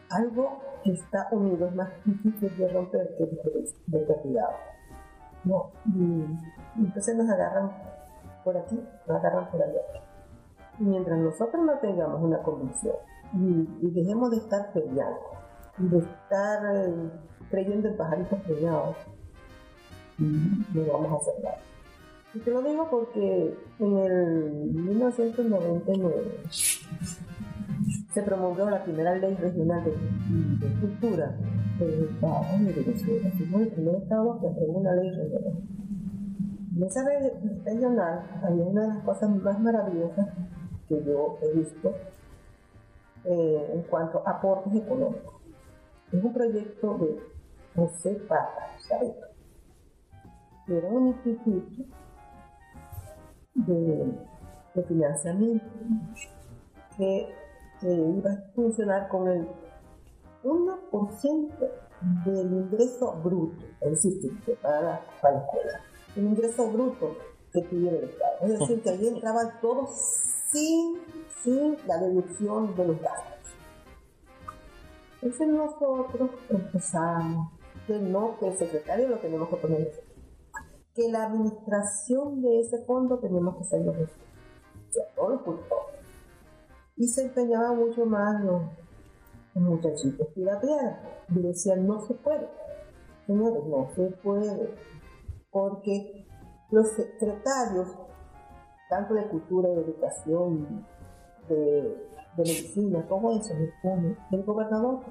algo 0.09 0.59
que 0.81 0.93
está 0.93 1.27
unido 1.31 1.67
es 1.67 1.75
más 1.75 1.89
difícil 2.05 2.57
de 2.57 2.67
romper 2.69 3.13
que 3.17 3.25
de 3.25 4.15
cuidado. 4.21 4.53
No, 5.43 5.71
entonces 6.77 7.17
nos 7.17 7.29
agarran 7.29 7.69
por 8.45 8.55
aquí, 8.55 8.81
nos 9.07 9.17
agarran 9.17 9.51
por 9.51 9.61
allá. 9.61 9.81
Y 10.79 10.83
mientras 10.83 11.19
nosotros 11.19 11.65
no 11.65 11.77
tengamos 11.79 12.21
una 12.21 12.41
convicción 12.41 12.95
y, 13.33 13.91
dejemos 13.91 14.31
de 14.31 14.37
estar 14.37 14.73
peleando, 14.73 15.19
de 15.77 15.97
estar 15.99 16.75
eh, 16.75 17.09
creyendo 17.49 17.89
en 17.89 17.97
pajaritos 17.97 18.39
peleados, 18.41 18.95
no 20.17 20.91
vamos 20.91 21.11
a 21.11 21.15
hacer 21.15 21.43
nada. 21.43 21.57
Y 22.33 22.39
te 22.39 22.51
lo 22.51 22.61
digo 22.61 22.87
porque 22.89 23.57
en 23.79 23.97
el 23.97 24.51
1999 24.73 26.39
se 28.13 28.21
promulgó 28.23 28.69
la 28.69 28.83
primera 28.83 29.15
ley 29.15 29.35
regional 29.35 29.83
de, 29.83 29.91
cultura 30.79 31.35
del 31.79 32.05
Estado 32.05 32.45
de. 32.59 32.73
Fuimos 33.37 33.61
el 33.61 33.67
primer 33.69 33.95
Estado 33.95 34.39
que 34.39 34.47
aprobó 34.47 34.79
una 34.79 34.93
ley 34.95 35.09
regional. 35.09 35.63
En 36.75 36.83
esa 36.83 37.03
ley 37.03 37.31
regional 37.65 38.23
había 38.43 38.63
una 38.63 38.81
de 38.83 38.87
las 38.87 39.03
cosas 39.03 39.29
más 39.29 39.59
maravillosas 39.59 40.27
que 40.87 41.03
yo 41.03 41.37
he 41.41 41.57
visto 41.57 41.93
eh, 43.25 43.71
en 43.73 43.81
cuanto 43.83 44.23
a 44.25 44.31
aportes 44.31 44.73
económicos. 44.75 45.41
Es 46.11 46.23
un 46.23 46.33
proyecto 46.33 46.97
de 46.97 47.19
José 47.75 48.15
Pata, 48.27 48.75
¿sabes? 48.79 49.13
Era 50.67 50.87
un 50.87 51.07
instituto 51.07 51.83
de, 53.55 54.13
de 54.75 54.83
financiamiento 54.83 55.65
que 56.97 57.33
iba 57.81 58.31
a 58.31 58.51
funcionar 58.53 59.07
con 59.07 59.27
el 59.27 59.47
1% 60.43 61.51
del 62.25 62.51
ingreso 62.51 63.13
bruto, 63.23 63.63
es 63.81 63.91
decir, 64.03 64.39
para 64.61 65.01
para 65.21 65.35
la 65.35 65.41
escuela, 65.41 65.81
el 66.15 66.23
ingreso 66.25 66.71
bruto 66.71 67.15
que 67.53 67.61
tuviera 67.63 67.97
el 67.97 68.03
Estado. 68.05 68.31
Es 68.41 68.59
decir, 68.59 68.81
que 68.81 68.89
ahí 68.89 69.07
entraban 69.07 69.59
todos 69.61 69.89
sin, 70.51 70.97
sin 71.43 71.77
la 71.87 71.97
deducción 71.97 72.75
de 72.75 72.87
los 72.87 73.01
gastos. 73.01 73.37
Entonces 75.21 75.47
nosotros 75.47 76.29
empezamos 76.49 77.51
que 77.87 77.99
no, 77.99 78.37
que 78.39 78.47
el 78.47 78.57
secretario 78.57 79.07
lo 79.09 79.17
tenemos 79.17 79.49
que 79.49 79.55
poner 79.57 80.11
que 80.93 81.09
la 81.09 81.25
administración 81.25 82.41
de 82.41 82.59
ese 82.59 82.83
fondo 82.83 83.17
tenemos 83.19 83.55
que 83.57 83.63
ser 83.63 83.81
nosotros, 83.81 84.09
o 84.89 84.93
sea, 84.93 85.05
todos 85.15 85.31
los 85.45 85.59
y 87.01 87.07
se 87.07 87.23
empeñaba 87.23 87.73
mucho 87.73 88.05
más 88.05 88.43
los, 88.43 88.61
muchachitos 89.55 90.27
pirateados. 90.35 90.97
Y 91.29 91.41
decían, 91.41 91.87
no 91.87 91.99
se 92.05 92.13
puede. 92.13 92.47
Señores, 93.25 93.65
no 93.65 93.89
se 93.95 94.03
puede. 94.23 94.75
Porque 95.49 96.27
los 96.69 96.87
secretarios, 96.91 97.87
tanto 98.89 99.15
de 99.15 99.27
cultura, 99.29 99.69
de 99.69 99.81
educación, 99.81 100.85
de, 101.49 102.09
medicina, 102.37 103.05
todo 103.07 103.37
eso 103.37 103.53
pone 103.83 104.17
el 104.31 104.43
gobernador, 104.43 105.01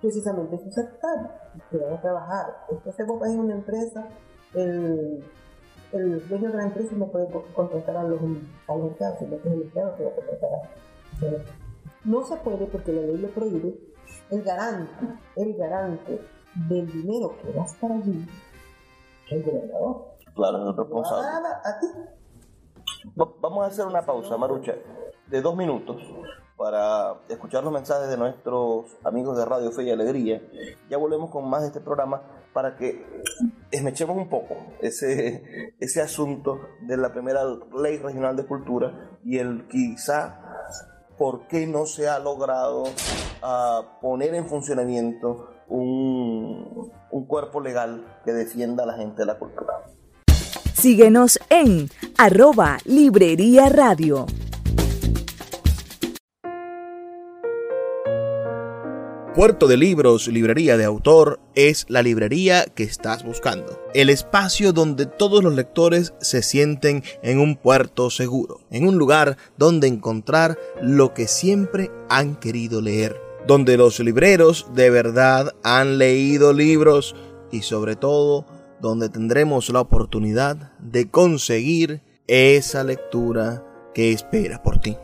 precisamente 0.00 0.58
sus 0.58 0.74
secretarios 0.74 1.30
que 1.70 1.76
van 1.78 1.94
a 1.94 2.00
trabajar. 2.00 2.46
Entonces 2.70 3.06
vos 3.06 3.20
vas 3.20 3.30
en 3.30 3.40
una 3.40 3.54
empresa, 3.54 4.08
el 4.54 5.24
el 5.92 6.26
dueño 6.28 6.50
de 6.50 6.56
la 6.56 6.64
empresa 6.64 6.94
no 6.96 7.06
puede 7.06 7.28
contratar 7.54 7.96
a 7.96 8.04
los, 8.04 8.20
a 8.20 8.74
los 8.74 8.88
empleados, 8.88 9.18
sino 9.18 9.30
que 9.42 9.48
es 9.48 9.54
el 9.54 9.62
empleado 9.62 9.96
que 9.96 10.04
va 10.04 10.10
a 10.10 10.14
contratar 10.14 11.46
No 12.04 12.24
se 12.24 12.36
puede 12.36 12.66
porque 12.66 12.92
la 12.92 13.02
ley 13.02 13.18
lo 13.18 13.28
prohíbe. 13.28 13.78
El 14.30 14.42
garante, 14.42 15.06
el 15.36 15.54
garante 15.54 16.20
del 16.68 16.90
dinero 16.90 17.34
que 17.42 17.52
das 17.52 17.74
para 17.74 17.94
allí, 17.96 18.26
el 19.30 19.42
gobernador. 19.42 20.06
Claro, 20.34 20.70
el 20.70 20.76
responsable. 20.76 21.48
A 21.64 21.78
ti. 21.80 21.86
Vamos 23.14 23.64
a 23.64 23.66
hacer 23.66 23.86
una 23.86 24.02
pausa, 24.02 24.36
Marucha, 24.36 24.74
de 25.26 25.40
dos 25.40 25.56
minutos 25.56 26.02
para 26.56 27.16
escuchar 27.28 27.64
los 27.64 27.72
mensajes 27.72 28.08
de 28.08 28.16
nuestros 28.16 28.96
amigos 29.02 29.36
de 29.36 29.44
Radio 29.44 29.72
Fe 29.72 29.84
y 29.84 29.90
Alegría. 29.90 30.40
Ya 30.88 30.98
volvemos 30.98 31.30
con 31.30 31.48
más 31.48 31.62
de 31.62 31.68
este 31.68 31.80
programa 31.80 32.22
para 32.52 32.76
que 32.76 33.04
esmechemos 33.70 34.16
un 34.16 34.28
poco 34.28 34.54
ese, 34.80 35.74
ese 35.80 36.00
asunto 36.00 36.60
de 36.82 36.96
la 36.96 37.12
primera 37.12 37.42
ley 37.76 37.98
regional 37.98 38.36
de 38.36 38.46
cultura 38.46 39.18
y 39.24 39.38
el 39.38 39.66
quizá 39.66 40.38
por 41.18 41.48
qué 41.48 41.66
no 41.66 41.86
se 41.86 42.08
ha 42.08 42.18
logrado 42.18 42.84
uh, 42.84 44.00
poner 44.00 44.34
en 44.34 44.46
funcionamiento 44.46 45.48
un, 45.68 46.92
un 47.10 47.26
cuerpo 47.26 47.60
legal 47.60 48.20
que 48.24 48.32
defienda 48.32 48.84
a 48.84 48.86
la 48.86 48.94
gente 48.94 49.22
de 49.22 49.26
la 49.26 49.38
cultura. 49.38 49.82
Síguenos 50.82 51.38
en 51.48 51.88
arroba 52.18 52.76
Librería 52.84 53.68
Radio. 53.68 54.26
Puerto 59.32 59.68
de 59.68 59.76
Libros, 59.76 60.26
librería 60.26 60.76
de 60.76 60.84
autor, 60.84 61.38
es 61.54 61.86
la 61.88 62.02
librería 62.02 62.64
que 62.64 62.82
estás 62.82 63.24
buscando. 63.24 63.80
El 63.94 64.10
espacio 64.10 64.72
donde 64.72 65.06
todos 65.06 65.44
los 65.44 65.54
lectores 65.54 66.14
se 66.20 66.42
sienten 66.42 67.04
en 67.22 67.38
un 67.38 67.54
puerto 67.54 68.10
seguro, 68.10 68.58
en 68.72 68.88
un 68.88 68.98
lugar 68.98 69.36
donde 69.56 69.86
encontrar 69.86 70.58
lo 70.82 71.14
que 71.14 71.28
siempre 71.28 71.92
han 72.08 72.34
querido 72.34 72.80
leer, 72.80 73.20
donde 73.46 73.76
los 73.76 74.00
libreros 74.00 74.66
de 74.74 74.90
verdad 74.90 75.54
han 75.62 75.98
leído 75.98 76.52
libros 76.52 77.14
y 77.52 77.62
sobre 77.62 77.94
todo 77.94 78.46
donde 78.82 79.08
tendremos 79.08 79.70
la 79.70 79.80
oportunidad 79.80 80.72
de 80.80 81.08
conseguir 81.08 82.02
esa 82.26 82.84
lectura 82.84 83.64
que 83.94 84.12
espera 84.12 84.62
por 84.62 84.78
ti. 84.78 84.98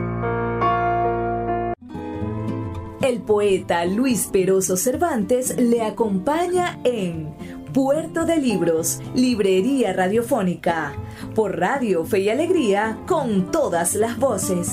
El 3.02 3.22
poeta 3.22 3.86
Luis 3.86 4.28
Peroso 4.34 4.76
Cervantes 4.76 5.58
le 5.58 5.82
acompaña 5.82 6.78
en 6.84 7.34
Puerto 7.74 8.26
de 8.26 8.36
Libros, 8.36 9.00
Librería 9.16 9.94
Radiofónica, 9.94 10.94
por 11.36 11.58
Radio 11.58 12.04
Fe 12.04 12.20
y 12.20 12.30
Alegría, 12.30 13.00
con 13.08 13.50
todas 13.50 13.96
las 13.96 14.20
voces. 14.20 14.68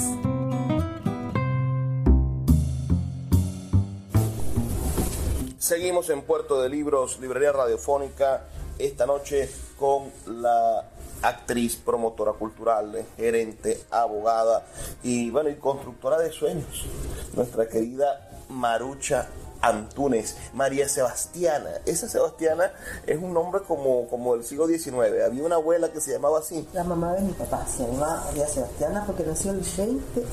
Seguimos 5.59 6.11
en 6.11 6.23
Puerto 6.23 6.61
de 6.61 6.69
Libros, 6.71 7.21
Librería 7.21 7.53
Radiofónica, 7.53 8.49
esta 8.79 9.07
noche 9.07 9.49
con 9.79 10.11
la 10.27 10.85
actriz, 11.23 11.77
promotora 11.77 12.33
cultural, 12.33 13.05
gerente, 13.17 13.83
abogada 13.91 14.67
y 15.03 15.31
bueno, 15.31 15.49
y 15.49 15.57
constructora 15.57 16.19
de 16.19 16.31
sueños, 16.31 16.87
nuestra 17.35 17.69
querida 17.69 18.31
Marucha 18.49 19.29
Antunes, 19.61 20.37
María 20.55 20.89
Sebastiana. 20.89 21.81
Esa 21.85 22.09
Sebastiana 22.09 22.73
es 23.07 23.21
un 23.21 23.33
nombre 23.33 23.63
como, 23.67 24.09
como 24.09 24.35
del 24.35 24.45
siglo 24.45 24.69
XIX. 24.69 25.23
Había 25.25 25.43
una 25.43 25.57
abuela 25.57 25.91
que 25.93 26.01
se 26.01 26.13
llamaba 26.13 26.39
así. 26.39 26.67
La 26.73 26.85
mamá 26.85 27.15
de 27.15 27.23
mi 27.23 27.33
papá 27.33 27.67
se 27.67 27.83
llamaba 27.83 28.23
María 28.27 28.47
Sebastiana 28.47 29.05
porque 29.05 29.25
nació 29.25 29.53
el 29.53 29.61
20 29.77 30.25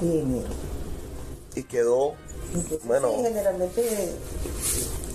de 0.00 0.20
enero. 0.20 0.48
Y 1.54 1.64
quedó, 1.64 2.14
bueno... 2.84 3.10
Sí, 3.10 3.22
generalmente, 3.22 4.12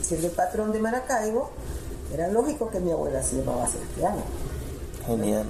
siendo 0.01 0.27
el 0.27 0.33
patrón 0.33 0.71
de 0.71 0.79
Maracaibo, 0.79 1.49
era 2.15 2.29
lógico 2.29 2.69
que 2.69 2.79
mi 2.79 2.91
abuela 2.91 3.21
se 3.21 3.35
llamaba 3.35 3.67
Sebastiana. 3.67 4.23
Genial. 5.05 5.43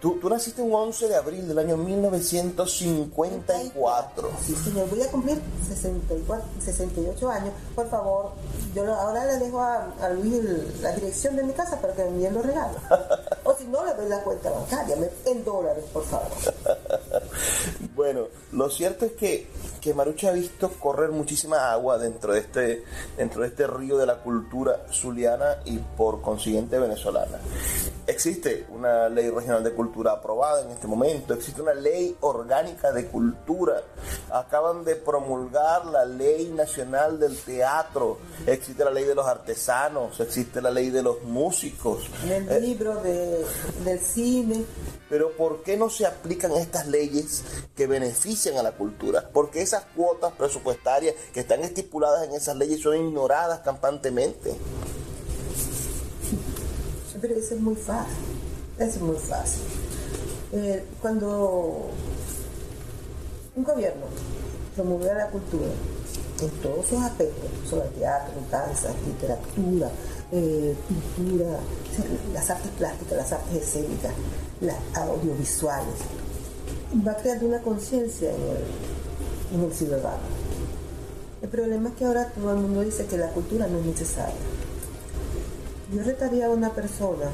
Tú, 0.00 0.18
tú, 0.20 0.28
naciste 0.28 0.60
un 0.62 0.74
11 0.74 1.08
de 1.08 1.16
abril 1.16 1.48
del 1.48 1.58
año 1.58 1.76
1954. 1.76 4.30
Sí, 4.44 4.54
señor. 4.54 4.88
Voy 4.88 5.02
a 5.02 5.10
cumplir 5.10 5.40
64, 5.68 6.44
68 6.60 7.30
años. 7.30 7.52
Por 7.74 7.88
favor, 7.88 8.32
yo 8.74 8.84
ahora 8.94 9.24
le 9.24 9.38
dejo 9.38 9.60
a, 9.60 9.92
a 10.00 10.10
Luis 10.10 10.42
la 10.80 10.92
dirección 10.92 11.36
de 11.36 11.42
mi 11.42 11.52
casa 11.52 11.80
para 11.80 11.94
que 11.94 12.02
me 12.02 12.08
envíen 12.08 12.34
los 12.34 12.44
regalos. 12.44 12.80
o 13.44 13.54
si 13.54 13.64
no, 13.64 13.84
le 13.84 13.94
doy 13.94 14.08
la 14.08 14.22
cuenta 14.22 14.50
bancaria 14.50 14.96
en 15.24 15.44
dólares, 15.44 15.84
por 15.92 16.04
favor. 16.04 16.30
bueno, 17.94 18.26
lo 18.52 18.70
cierto 18.70 19.06
es 19.06 19.12
que, 19.12 19.46
que 19.80 19.94
Marucha 19.94 20.28
ha 20.28 20.32
visto 20.32 20.70
correr 20.70 21.10
muchísima 21.10 21.70
agua 21.70 21.98
dentro 21.98 22.32
de, 22.32 22.40
este, 22.40 22.84
dentro 23.16 23.42
de 23.42 23.48
este 23.48 23.66
río 23.66 23.96
de 23.96 24.06
la 24.06 24.16
cultura 24.16 24.86
zuliana 24.92 25.58
y 25.64 25.78
por 25.78 26.22
consiguiente 26.22 26.78
venezolana. 26.78 27.38
Existe 28.06 28.66
una 28.70 29.08
ley 29.08 29.30
regional 29.30 29.55
de 29.62 29.72
cultura 29.72 30.12
aprobada 30.12 30.62
en 30.62 30.70
este 30.70 30.86
momento, 30.86 31.34
existe 31.34 31.62
una 31.62 31.74
ley 31.74 32.16
orgánica 32.20 32.92
de 32.92 33.06
cultura, 33.06 33.82
acaban 34.30 34.84
de 34.84 34.96
promulgar 34.96 35.86
la 35.86 36.04
ley 36.04 36.48
nacional 36.48 37.18
del 37.18 37.36
teatro, 37.38 38.18
existe 38.46 38.84
la 38.84 38.90
ley 38.90 39.04
de 39.04 39.14
los 39.14 39.26
artesanos, 39.26 40.18
existe 40.20 40.60
la 40.60 40.70
ley 40.70 40.90
de 40.90 41.02
los 41.02 41.22
músicos. 41.22 42.04
El 42.24 42.48
eh, 42.48 42.60
libro 42.60 42.96
de, 43.02 43.44
del 43.84 44.00
cine. 44.00 44.64
Pero 45.08 45.30
¿por 45.36 45.62
qué 45.62 45.76
no 45.76 45.88
se 45.88 46.04
aplican 46.04 46.50
estas 46.52 46.88
leyes 46.88 47.44
que 47.76 47.86
benefician 47.86 48.56
a 48.56 48.62
la 48.62 48.72
cultura? 48.72 49.30
Porque 49.32 49.62
esas 49.62 49.84
cuotas 49.94 50.32
presupuestarias 50.32 51.14
que 51.32 51.40
están 51.40 51.60
estipuladas 51.60 52.26
en 52.26 52.34
esas 52.34 52.56
leyes 52.56 52.80
son 52.80 52.96
ignoradas 52.96 53.60
campantemente. 53.60 54.56
Pero 57.20 57.34
eso 57.34 57.54
es 57.54 57.60
muy 57.60 57.76
fácil, 57.76 58.14
es 58.78 59.00
muy 59.00 59.16
fácil. 59.16 59.62
Eh, 60.52 60.84
cuando 61.00 61.90
un 63.54 63.64
gobierno 63.64 64.06
promueve 64.74 65.14
la 65.14 65.28
cultura 65.28 65.66
en 66.40 66.50
todos 66.62 66.86
sus 66.86 67.00
aspectos, 67.00 67.50
sobre 67.68 67.88
teatro, 67.88 68.34
danza, 68.50 68.90
literatura, 69.06 69.90
eh, 70.30 70.74
pintura, 70.88 71.58
las 72.32 72.50
artes 72.50 72.70
plásticas, 72.78 73.16
las 73.16 73.32
artes 73.32 73.62
escénicas, 73.62 74.12
las 74.60 74.76
audiovisuales, 74.94 75.94
va 77.06 77.16
creando 77.16 77.46
una 77.46 77.62
conciencia 77.62 78.30
en 78.30 78.42
el, 78.42 79.58
en 79.58 79.64
el 79.64 79.72
ciudadano. 79.72 80.36
El 81.40 81.48
problema 81.48 81.88
es 81.88 81.94
que 81.96 82.04
ahora 82.04 82.28
todo 82.28 82.52
el 82.52 82.58
mundo 82.58 82.82
dice 82.82 83.06
que 83.06 83.16
la 83.16 83.28
cultura 83.28 83.66
no 83.68 83.78
es 83.78 83.86
necesaria. 83.86 84.34
Yo 85.94 86.02
retaría 86.02 86.46
a 86.46 86.50
una 86.50 86.74
persona 86.74 87.30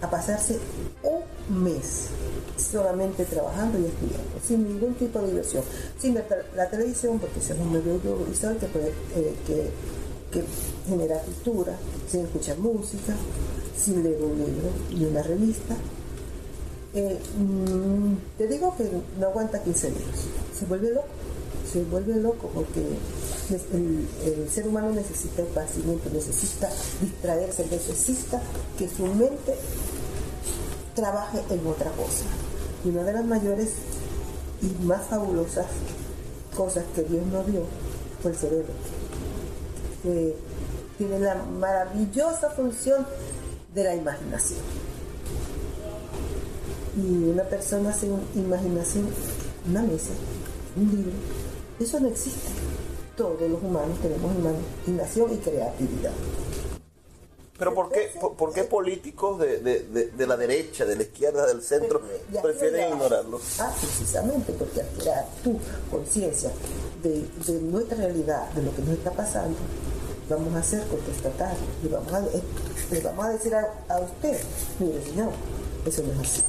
a 0.00 0.10
pasarse 0.10 0.58
un 1.02 1.62
mes 1.62 2.08
solamente 2.56 3.24
trabajando 3.24 3.78
y 3.78 3.86
estudiando, 3.86 4.40
sin 4.46 4.64
ningún 4.64 4.94
tipo 4.94 5.20
de 5.20 5.28
diversión, 5.28 5.62
sin 5.98 6.14
ver 6.14 6.46
la 6.56 6.68
televisión, 6.68 7.18
porque 7.18 7.38
eso 7.38 7.54
es 7.54 7.60
un 7.60 7.72
medio 7.72 7.94
audiovisual 7.94 8.56
que, 8.58 8.66
puede, 8.66 8.88
eh, 8.88 9.34
que, 9.46 9.70
que 10.32 10.44
genera 10.88 11.18
cultura, 11.20 11.74
sin 12.10 12.24
escuchar 12.24 12.58
música, 12.58 13.14
sin 13.76 14.02
leer 14.02 14.22
un 14.22 14.38
libro 14.38 14.70
ni 14.94 15.04
una 15.04 15.22
revista. 15.22 15.76
Eh, 16.94 17.18
mm, 17.38 18.38
te 18.38 18.48
digo 18.48 18.74
que 18.76 18.90
no 19.18 19.26
aguanta 19.26 19.62
15 19.62 19.90
días, 19.90 20.26
se 20.58 20.64
vuelve 20.66 20.90
loco, 20.90 21.06
se 21.70 21.84
vuelve 21.84 22.16
loco 22.16 22.50
porque 22.54 22.82
el, 23.50 24.48
ser 24.50 24.66
humano 24.68 24.90
necesita 24.90 25.42
esparcimiento, 25.42 26.10
necesita 26.10 26.68
distraerse, 27.00 27.66
necesita 27.70 28.40
que 28.76 28.88
su 28.88 29.06
mente 29.06 29.54
trabaje 30.94 31.40
en 31.50 31.66
otra 31.66 31.90
cosa. 31.92 32.24
Y 32.84 32.88
una 32.90 33.04
de 33.04 33.12
las 33.12 33.24
mayores 33.24 33.70
y 34.62 34.84
más 34.84 35.06
fabulosas 35.06 35.66
cosas 36.56 36.84
que 36.94 37.02
Dios 37.02 37.24
nos 37.26 37.46
dio 37.46 37.62
fue 38.22 38.32
el 38.32 38.36
cerebro. 38.36 38.72
Tiene 40.98 41.20
la 41.20 41.36
maravillosa 41.36 42.50
función 42.50 43.06
de 43.74 43.84
la 43.84 43.94
imaginación. 43.94 44.60
Y 46.96 47.30
una 47.30 47.44
persona 47.44 47.92
sin 47.92 48.18
imaginación, 48.34 49.06
una 49.68 49.82
mesa, 49.82 50.10
un 50.76 50.90
libro, 50.90 51.12
eso 51.78 52.00
no 52.00 52.08
existe. 52.08 52.48
Todos 53.18 53.50
los 53.50 53.60
humanos 53.60 53.98
tenemos 54.00 54.32
imaginación 54.32 55.34
y 55.34 55.38
creatividad. 55.38 56.12
Pero 57.58 57.74
¿por 57.74 57.90
qué, 57.90 58.12
por, 58.36 58.52
qué 58.52 58.62
políticos 58.62 59.40
de, 59.40 59.58
de, 59.58 60.26
la 60.28 60.36
derecha, 60.36 60.84
de 60.84 60.94
la 60.94 61.02
izquierda, 61.02 61.44
del 61.44 61.60
centro 61.60 62.00
prefieren 62.40 62.92
ignorarlo? 62.92 63.40
Ah, 63.58 63.74
precisamente 63.80 64.52
porque 64.52 64.82
al 64.82 64.86
crear 64.90 65.26
tu 65.42 65.58
conciencia 65.90 66.52
de, 67.02 67.28
nuestra 67.62 67.96
realidad, 67.96 68.48
de 68.52 68.62
lo 68.62 68.72
que 68.72 68.82
nos 68.82 68.90
está 68.90 69.10
pasando, 69.10 69.58
vamos 70.30 70.54
a 70.54 70.60
hacer 70.60 70.86
contestatarios 70.86 71.66
y 71.82 71.88
vamos 71.88 72.12
a, 72.12 72.20
eh, 72.20 72.42
le 72.92 73.00
vamos 73.00 73.24
a 73.24 73.30
decir 73.30 73.52
a, 73.56 73.84
a 73.88 73.98
usted, 73.98 74.38
mire 74.78 75.04
señor, 75.04 75.30
eso 75.84 76.04
no 76.04 76.22
es 76.22 76.28
así. 76.28 76.42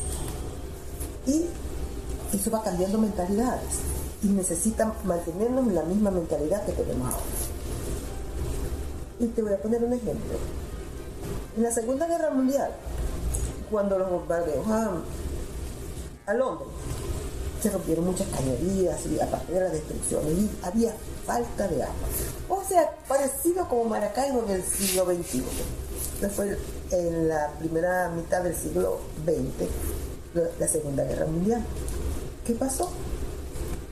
Y 1.26 1.46
eso 2.38 2.52
va 2.52 2.62
cambiando 2.62 3.00
mentalidades 3.00 3.99
y 4.22 4.28
necesitan 4.28 4.94
mantenernos 5.04 5.68
en 5.68 5.76
la 5.76 5.84
misma 5.84 6.12
mentalidad 6.12 6.66
que 6.66 6.74
tenemos 6.74 7.14
ahora. 7.14 7.24
Y 9.20 9.28
te 9.28 9.42
voy 9.42 9.54
a 9.54 9.62
poner 9.62 9.84
un 9.84 9.94
ejemplo. 9.94 10.38
En 11.58 11.64
la 11.64 11.72
Segunda 11.72 12.08
Guerra 12.08 12.30
Mundial, 12.32 12.72
cuando 13.70 13.98
los 13.98 14.10
bombardeos 14.10 14.66
a, 14.68 16.34
Londres, 16.34 16.70
se 17.62 17.70
rompieron 17.70 18.06
muchas 18.06 18.28
cañerías 18.28 19.06
y 19.08 19.20
aparte 19.20 19.52
de 19.52 19.60
la 19.60 19.70
destrucción, 19.70 20.22
y 20.28 20.50
había 20.64 20.94
falta 21.26 21.68
de 21.68 21.84
agua. 21.84 21.96
O 22.50 22.64
sea, 22.64 22.92
parecido 23.08 23.68
como 23.68 23.86
Maracaibo 23.86 24.44
en 24.48 24.52
el 24.52 24.64
siglo 24.64 25.06
XXI. 25.06 25.44
Después, 26.22 26.58
en 26.92 27.28
la 27.28 27.52
primera 27.60 28.10
mitad 28.10 28.44
del 28.44 28.56
siglo 28.56 29.00
XX, 29.26 29.70
la 30.60 30.68
Segunda 30.68 31.04
Guerra 31.04 31.26
Mundial. 31.26 31.64
¿Qué 32.46 32.54
pasó? 32.54 32.92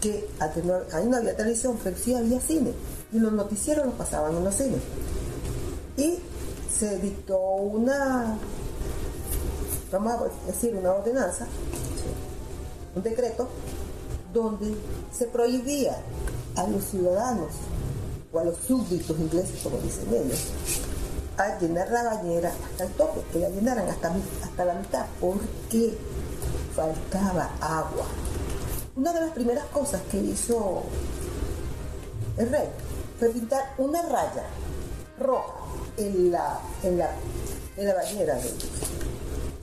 Que 0.01 0.29
ahí 0.39 1.07
no 1.07 1.17
había 1.17 1.36
televisión, 1.36 1.77
pero 1.83 1.97
sí 1.97 2.13
había 2.13 2.39
cine. 2.39 2.71
Y 3.12 3.19
los 3.19 3.31
noticieros 3.31 3.86
los 3.86 3.95
pasaban 3.95 4.36
en 4.36 4.43
los 4.43 4.55
cines. 4.55 4.81
Y 5.97 6.19
se 6.77 6.97
dictó 6.99 7.39
una, 7.39 8.38
vamos 9.91 10.13
a 10.13 10.45
decir, 10.45 10.75
una 10.75 10.91
ordenanza, 10.91 11.47
un 12.95 13.01
decreto, 13.01 13.47
donde 14.31 14.75
se 15.12 15.25
prohibía 15.25 15.97
a 16.55 16.67
los 16.67 16.83
ciudadanos 16.83 17.53
o 18.31 18.39
a 18.39 18.43
los 18.43 18.57
súbditos 18.57 19.17
ingleses, 19.17 19.60
como 19.63 19.77
dicen 19.77 20.07
ellos, 20.13 20.47
a 21.38 21.57
llenar 21.60 21.89
la 21.91 22.03
bañera 22.03 22.51
hasta 22.71 22.83
el 22.83 22.91
tope, 22.93 23.21
que 23.31 23.39
la 23.39 23.49
llenaran 23.49 23.88
hasta, 23.88 24.13
hasta 24.43 24.65
la 24.65 24.73
mitad, 24.75 25.05
porque 25.19 25.97
faltaba 26.75 27.49
agua. 27.60 28.05
Una 28.97 29.13
de 29.13 29.21
las 29.21 29.29
primeras 29.29 29.65
cosas 29.65 30.01
que 30.10 30.17
hizo 30.17 30.81
el 32.36 32.49
rey 32.49 32.67
fue 33.19 33.29
pintar 33.29 33.75
una 33.77 34.01
raya 34.01 34.43
roja 35.19 35.53
en 35.97 36.31
la, 36.31 36.60
en 36.81 36.97
la, 36.97 37.12
en 37.77 37.86
la 37.86 37.93
bañera 37.93 38.33
de 38.36 38.47
ellos, 38.47 38.69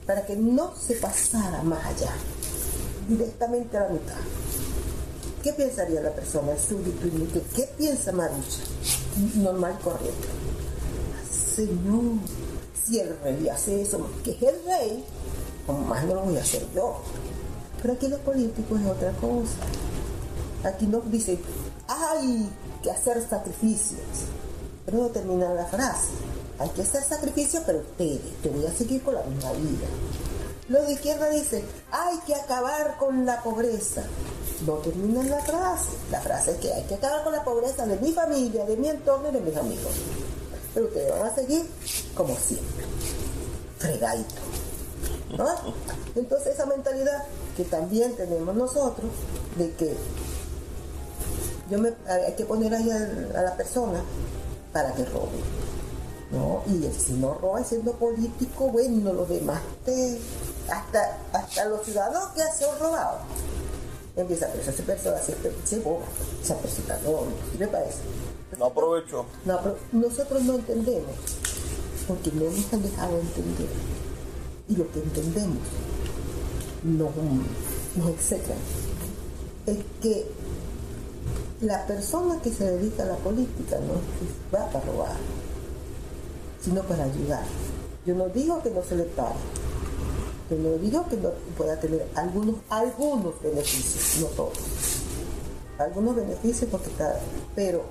para 0.07 0.25
que 0.25 0.37
no 0.37 0.73
se 0.75 0.95
pasara 0.95 1.61
más 1.63 1.85
allá, 1.85 2.13
directamente 3.09 3.77
a 3.77 3.81
la 3.81 3.89
mitad. 3.89 4.15
¿Qué 5.43 5.51
pensaría 5.51 5.99
la 5.99 6.11
persona, 6.11 6.53
el 6.53 6.59
súbdito 6.59 7.41
¿Qué 7.53 7.69
piensa 7.77 8.13
Marucha? 8.13 8.63
Normal, 9.35 9.77
correcto. 9.83 10.27
Señor, 11.55 12.19
si 12.85 13.01
el 13.01 13.19
rey 13.19 13.49
hace 13.49 13.81
eso, 13.81 14.09
que 14.23 14.31
es 14.31 14.43
el 14.43 14.63
rey, 14.65 15.03
más 15.87 16.05
no 16.05 16.15
lo 16.15 16.21
voy 16.21 16.37
a 16.37 16.41
hacer 16.41 16.65
yo. 16.73 17.01
Pero 17.81 17.93
aquí 17.93 18.07
los 18.07 18.19
políticos 18.21 18.81
es 18.81 18.87
otra 18.87 19.11
cosa. 19.13 19.53
Aquí 20.63 20.87
nos 20.87 21.09
dicen, 21.11 21.39
hay 21.87 22.49
que 22.81 22.91
hacer 22.91 23.25
sacrificios. 23.27 24.01
Pero 24.85 24.97
no 24.99 25.07
termina 25.09 25.53
la 25.53 25.65
frase. 25.65 26.09
Hay 26.59 26.69
que 26.69 26.83
hacer 26.83 27.03
sacrificios, 27.03 27.63
pero 27.65 27.79
ustedes, 27.79 28.21
te 28.41 28.49
voy 28.49 28.65
a 28.65 28.71
seguir 28.71 29.03
con 29.03 29.15
la 29.15 29.23
misma 29.23 29.51
vida. 29.53 29.87
Los 30.67 30.87
de 30.87 30.93
izquierda 30.93 31.29
dicen, 31.29 31.63
hay 31.91 32.17
que 32.25 32.33
acabar 32.33 32.97
con 32.97 33.25
la 33.25 33.43
pobreza. 33.43 34.03
No 34.65 34.73
terminan 34.75 35.29
la 35.29 35.39
frase. 35.41 35.89
La 36.09 36.21
frase 36.21 36.51
es 36.51 36.57
que 36.57 36.73
hay 36.73 36.83
que 36.83 36.95
acabar 36.95 37.23
con 37.23 37.33
la 37.33 37.43
pobreza 37.43 37.85
de 37.85 37.97
mi 37.97 38.13
familia, 38.13 38.65
de 38.65 38.77
mi 38.77 38.87
entorno 38.87 39.29
y 39.29 39.33
de 39.33 39.41
mis 39.41 39.55
amigos. 39.55 39.91
Pero 40.73 40.87
ustedes 40.87 41.11
van 41.11 41.29
a 41.29 41.35
seguir 41.35 41.69
como 42.15 42.35
siempre. 42.35 42.85
Fregadito. 43.77 44.64
¿No? 45.37 45.47
Entonces 46.15 46.53
esa 46.53 46.65
mentalidad 46.65 47.23
que 47.57 47.63
también 47.63 48.15
tenemos 48.15 48.55
nosotros 48.55 49.11
de 49.57 49.71
que 49.73 49.95
yo 51.69 51.79
me, 51.79 51.93
hay 52.07 52.33
que 52.33 52.45
poner 52.45 52.73
ahí 52.73 52.89
a, 52.91 53.39
a 53.39 53.41
la 53.41 53.55
persona 53.55 54.03
para 54.71 54.93
que 54.93 55.05
robe. 55.05 55.39
¿no? 56.31 56.63
Y 56.67 56.91
si 56.99 57.13
no 57.13 57.35
roba 57.35 57.63
siendo 57.63 57.93
político, 57.93 58.67
bueno, 58.69 59.13
los 59.13 59.29
demás 59.29 59.61
te, 59.85 60.19
hasta, 60.69 61.17
hasta 61.33 61.65
los 61.65 61.83
ciudadanos 61.83 62.29
que 62.33 62.41
han 62.41 62.79
robado 62.79 63.19
empieza 64.15 64.45
a 64.45 64.49
pensar, 64.49 64.73
esa 64.73 64.83
persona 64.83 65.17
siempre 65.19 65.51
se 65.65 65.79
boba, 65.79 66.05
esa 66.41 66.55
persona 66.57 66.97
no, 67.03 67.23
me 67.59 67.67
parece. 67.67 67.97
No 68.57 68.65
aprovecho. 68.65 69.25
No, 69.43 69.59
pero 69.61 69.77
nosotros 69.91 70.43
no 70.43 70.55
entendemos, 70.55 71.11
porque 72.07 72.31
no 72.31 72.45
nos 72.45 72.73
han 72.73 72.81
dejado 72.81 73.19
entender. 73.19 73.67
Y 74.67 74.75
lo 74.75 74.91
que 74.91 74.99
entendemos 74.99 75.57
nos, 76.83 77.11
nos 77.95 78.09
etcétera. 78.09 78.55
Es 79.65 79.77
que 80.01 80.25
la 81.61 81.85
persona 81.87 82.41
que 82.41 82.51
se 82.51 82.65
dedica 82.65 83.03
a 83.03 83.07
la 83.07 83.15
política 83.17 83.77
no 83.79 83.95
va 84.57 84.69
para 84.69 84.85
robar, 84.85 85.15
sino 86.61 86.81
para 86.83 87.05
ayudar. 87.05 87.43
Yo 88.05 88.13
no 88.13 88.27
digo 88.29 88.61
que 88.61 88.69
no 88.69 88.83
se 88.83 88.95
le 88.95 89.03
pague, 89.03 89.35
yo 90.49 90.57
no 90.57 90.77
digo 90.77 91.05
que 91.09 91.17
pueda 91.57 91.79
tener 91.79 92.07
algunos, 92.13 92.57
algunos 92.69 93.41
beneficios, 93.41 94.21
no 94.21 94.27
todos. 94.35 94.59
Algunos 95.79 96.15
beneficios 96.15 96.69
porque 96.69 96.89
está, 96.89 97.19
pero 97.55 97.83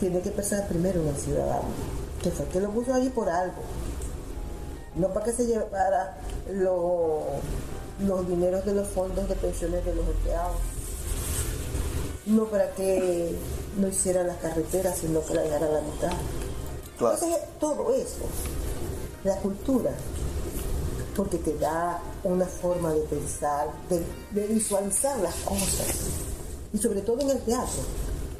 tiene 0.00 0.20
que 0.20 0.30
pensar 0.30 0.66
primero 0.66 1.00
en 1.00 1.08
el 1.08 1.16
ciudadano, 1.16 1.68
que 2.22 2.30
fue 2.30 2.46
que 2.46 2.60
lo 2.60 2.70
puso 2.70 2.92
allí 2.92 3.10
por 3.10 3.28
algo. 3.28 3.62
No 4.98 5.08
para 5.08 5.26
que 5.26 5.32
se 5.32 5.46
llevara 5.46 6.18
los 6.50 8.28
dineros 8.28 8.64
de 8.64 8.74
los 8.74 8.88
fondos 8.88 9.28
de 9.28 9.34
pensiones 9.36 9.84
de 9.84 9.94
los 9.94 10.06
empleados. 10.06 10.56
No 12.26 12.44
para 12.46 12.70
que 12.72 13.34
no 13.78 13.88
hiciera 13.88 14.22
las 14.24 14.36
carreteras, 14.38 14.98
sino 14.98 15.24
que 15.24 15.34
la 15.34 15.42
a 15.42 15.60
la 15.60 15.80
mitad. 15.80 16.12
Entonces, 16.92 17.28
todo 17.60 17.94
eso, 17.94 18.26
la 19.22 19.36
cultura, 19.36 19.92
porque 21.14 21.38
te 21.38 21.56
da 21.58 22.00
una 22.24 22.46
forma 22.46 22.92
de 22.92 23.00
pensar, 23.02 23.68
de, 23.88 24.46
visualizar 24.48 25.16
las 25.20 25.34
cosas. 25.36 25.94
Y 26.72 26.78
sobre 26.78 27.02
todo 27.02 27.20
en 27.20 27.30
el 27.30 27.40
teatro, 27.42 27.82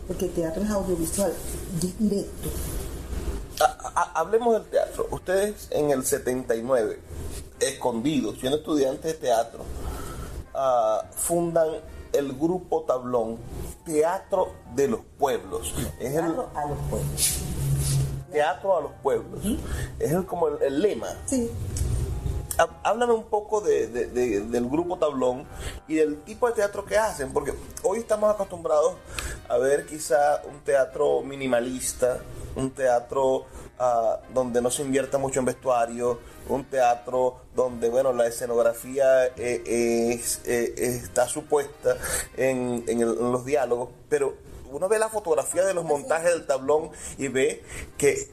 porque 0.09 0.27
el 0.27 0.33
teatro 0.33 0.63
es 0.65 0.71
audiovisual, 0.71 1.33
directo. 1.99 2.49
Hablemos 4.15 4.55
del 4.55 4.65
teatro. 4.65 5.09
Ustedes 5.11 5.69
en 5.71 5.91
el 5.91 6.05
79, 6.05 6.99
escondidos, 7.61 8.39
siendo 8.39 8.59
estudiantes 8.59 9.05
de 9.05 9.15
teatro, 9.15 9.61
ah, 10.55 11.05
fundan 11.13 11.69
el 12.13 12.33
grupo 12.33 12.83
Tablón, 12.83 13.39
Teatro 13.85 14.53
de 14.75 14.89
los 14.89 15.01
Pueblos. 15.19 15.75
teatro 15.99 16.51
a 16.55 16.67
los 16.67 16.79
pueblos. 16.91 17.39
Teatro 18.31 18.77
a 18.77 18.81
los 18.83 18.93
pueblos. 19.03 19.41
Es 19.99 20.15
como 20.27 20.49
el, 20.49 20.63
el 20.63 20.81
lema. 20.81 21.09
Sí 21.27 21.51
háblame 22.83 23.13
un 23.13 23.25
poco 23.25 23.61
del 23.61 24.69
grupo 24.69 24.99
Tablón 24.99 25.47
y 25.87 25.97
del 25.97 26.21
tipo 26.23 26.49
de 26.49 26.55
teatro 26.55 26.85
que 26.85 26.97
hacen, 26.99 27.33
porque 27.33 27.55
hoy 27.83 28.01
estamos 28.01 28.33
acostumbrados 28.33 28.95
a 29.49 29.59
ver 29.59 29.87
quizá 29.87 30.43
un 30.49 30.61
teatro 30.61 31.23
minimalista, 31.23 32.19
un 32.57 32.71
teatro 32.71 33.47
ah, 33.79 34.19
donde 34.35 34.61
no 34.61 34.71
se 34.71 34.83
invierta 34.83 35.19
mucho 35.19 35.41
en 35.41 35.47
vestuario, 35.47 36.19
un 36.49 36.65
teatro 36.65 37.43
donde 37.55 37.89
bueno 37.89 38.13
la 38.13 38.27
escenografía 38.27 39.27
eh, 39.27 39.63
eh, 39.67 40.75
está 40.77 41.29
supuesta 41.29 41.97
en, 42.37 42.85
en 42.89 43.01
los 43.01 43.45
diálogos, 43.45 43.91
pero 44.09 44.48
uno 44.71 44.89
ve 44.89 44.99
la 44.99 45.09
fotografía 45.09 45.65
de 45.65 45.75
los 45.75 45.85
montajes 45.85 46.31
del 46.31 46.47
tablón 46.47 46.91
y 47.17 47.29
ve 47.29 47.63
que, 47.97 48.29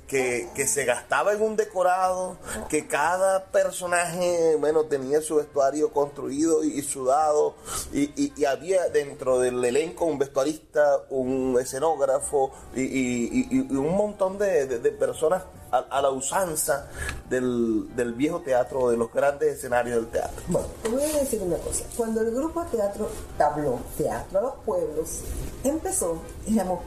se 0.65 0.85
gastaba 0.85 1.33
en 1.33 1.41
un 1.41 1.55
decorado, 1.55 2.37
que 2.69 2.87
cada 2.87 3.45
personaje, 3.45 4.55
bueno, 4.59 4.85
tenía 4.85 5.21
su 5.21 5.35
vestuario 5.35 5.91
construido 5.91 6.63
y, 6.63 6.81
sudado, 6.81 7.55
y, 7.93 8.45
había 8.45 8.89
dentro 8.89 9.39
del 9.39 9.63
elenco 9.63 10.05
un 10.05 10.19
vestuarista, 10.19 11.01
un 11.09 11.57
escenógrafo 11.59 12.51
y, 12.75 13.59
un 13.75 13.95
montón 13.95 14.37
de, 14.37 14.65
personas 14.99 15.43
a, 15.79 16.01
la 16.01 16.09
usanza 16.09 16.87
del, 17.29 17.95
del, 17.95 18.13
viejo 18.13 18.41
teatro, 18.41 18.89
de 18.89 18.97
los 18.97 19.11
grandes 19.11 19.57
escenarios 19.57 19.97
del 19.97 20.07
teatro. 20.07 20.43
Bueno, 20.47 20.67
te 20.83 20.89
voy 20.89 21.03
a 21.03 21.19
decir 21.19 21.41
una 21.41 21.57
cosa. 21.57 21.85
Cuando 21.95 22.21
el 22.21 22.31
grupo 22.31 22.63
teatro 22.65 23.09
Tablón, 23.37 23.79
Teatro 23.97 24.39
a 24.39 24.41
los 24.41 24.53
Pueblos, 24.65 25.21
empezó, 25.63 26.21
éramos 26.47 26.79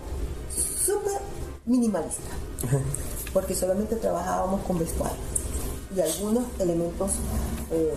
súper 0.85 1.20
minimalista, 1.66 2.31
porque 3.33 3.55
solamente 3.55 3.96
trabajábamos 3.96 4.62
con 4.62 4.79
vestuario 4.79 5.29
y 5.94 6.01
algunos 6.01 6.44
elementos, 6.59 7.12
eh, 7.70 7.94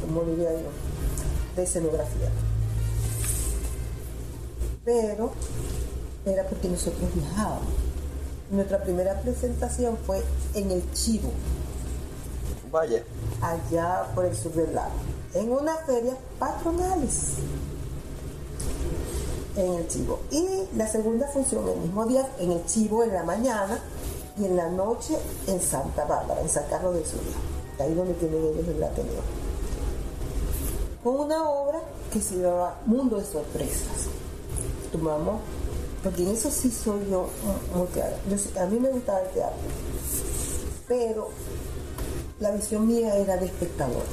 como 0.00 0.22
diría 0.24 0.52
yo, 0.52 0.68
de 1.56 1.62
escenografía. 1.62 2.30
Pero 4.84 5.32
era 6.26 6.44
porque 6.44 6.68
nosotros 6.68 7.14
viajábamos. 7.14 7.89
Nuestra 8.50 8.82
primera 8.82 9.20
presentación 9.20 9.96
fue 10.04 10.22
en 10.54 10.70
el 10.72 10.92
Chivo. 10.92 11.30
Vaya. 12.72 13.04
Allá 13.40 14.06
por 14.14 14.24
el 14.24 14.36
sur 14.36 14.52
del 14.52 14.74
lago. 14.74 14.90
En 15.34 15.52
una 15.52 15.76
feria 15.86 16.16
patronales 16.38 17.34
en 19.56 19.74
el 19.74 19.88
Chivo. 19.88 20.20
Y 20.30 20.64
la 20.76 20.88
segunda 20.88 21.28
función 21.28 21.68
el 21.68 21.78
mismo 21.78 22.06
día 22.06 22.28
en 22.38 22.52
el 22.52 22.64
Chivo 22.66 23.04
en 23.04 23.12
la 23.12 23.22
mañana 23.22 23.78
y 24.36 24.44
en 24.44 24.56
la 24.56 24.68
noche 24.68 25.16
en 25.46 25.60
Santa 25.60 26.04
Bárbara, 26.04 26.40
en 26.40 26.48
San 26.48 26.64
Carlos 26.68 26.94
del 26.94 27.06
Sur. 27.06 27.20
Ahí 27.78 27.94
donde 27.94 28.14
tienen 28.14 28.42
ellos 28.42 28.66
el 28.68 28.82
Ateneo. 28.82 29.22
Con 31.02 31.20
una 31.20 31.48
obra 31.48 31.80
que 32.12 32.20
se 32.20 32.36
llama 32.36 32.74
Mundo 32.84 33.16
de 33.16 33.24
Sorpresas. 33.24 34.08
Tomamos, 34.92 35.40
porque 36.02 36.22
en 36.22 36.30
eso 36.30 36.50
sí 36.50 36.70
soy 36.70 37.08
yo 37.10 37.28
muy 37.74 37.86
clara. 37.88 38.16
a 38.60 38.66
mí 38.66 38.78
me 38.78 38.88
gustaba 38.90 39.20
el 39.20 39.28
teatro, 39.30 39.56
pero 40.88 41.28
la 42.40 42.50
visión 42.52 42.86
mía 42.86 43.16
era 43.16 43.36
de 43.36 43.46
espectador. 43.46 44.04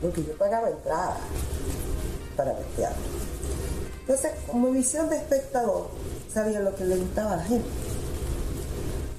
Porque 0.00 0.24
yo 0.24 0.36
pagaba 0.36 0.68
entrada 0.68 1.16
para 2.36 2.52
ver 2.52 2.64
teatro 2.76 3.02
entonces, 4.06 4.30
como 4.46 4.70
visión 4.70 5.10
de 5.10 5.16
espectador, 5.16 5.88
sabía 6.32 6.60
lo 6.60 6.76
que 6.76 6.84
le 6.84 6.94
gustaba 6.96 7.32
a 7.32 7.36
la 7.38 7.42
gente. 7.42 7.68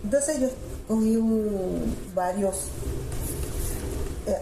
Entonces 0.02 0.40
yo 0.40 0.48
cogí 0.88 1.18
varios 2.16 2.68
eh, 4.28 4.38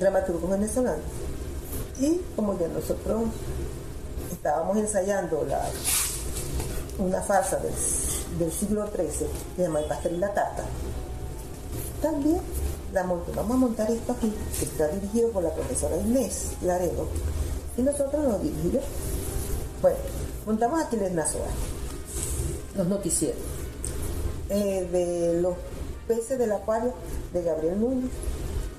dramaturgos 0.00 0.50
venezolanos 0.50 1.04
y 2.00 2.20
como 2.34 2.58
ya 2.58 2.66
nosotros 2.66 3.26
estábamos 4.32 4.78
ensayando 4.78 5.46
la, 5.48 5.64
una 6.98 7.20
farsa 7.22 7.58
del, 7.58 8.52
siglo 8.52 8.86
XIII 8.94 9.28
se 9.56 9.62
llama 9.62 9.80
El 9.80 9.86
pastel 9.86 10.14
y 10.14 10.18
la 10.18 10.32
tarta, 10.32 10.64
también 12.00 12.40
la. 12.92 13.02
Vamos 13.02 13.50
a 13.50 13.56
montar 13.56 13.90
esto 13.90 14.12
aquí, 14.12 14.32
que 14.58 14.64
está 14.64 14.88
dirigido 14.88 15.30
por 15.30 15.42
la 15.42 15.52
profesora 15.54 15.96
Inés 15.96 16.52
Laredo, 16.62 17.08
y 17.76 17.82
nosotros 17.82 18.24
lo 18.24 18.38
dirigimos 18.38 18.82
bueno, 19.84 19.98
montamos 20.46 20.80
aquí 20.80 20.96
les 20.96 21.12
Nazoa, 21.12 21.44
los 22.74 22.86
noticieros, 22.86 23.36
eh, 24.48 24.88
de 24.90 25.42
los 25.42 25.56
peces 26.08 26.38
del 26.38 26.52
acuario 26.52 26.94
de 27.34 27.42
Gabriel 27.42 27.78
Núñez, 27.78 28.10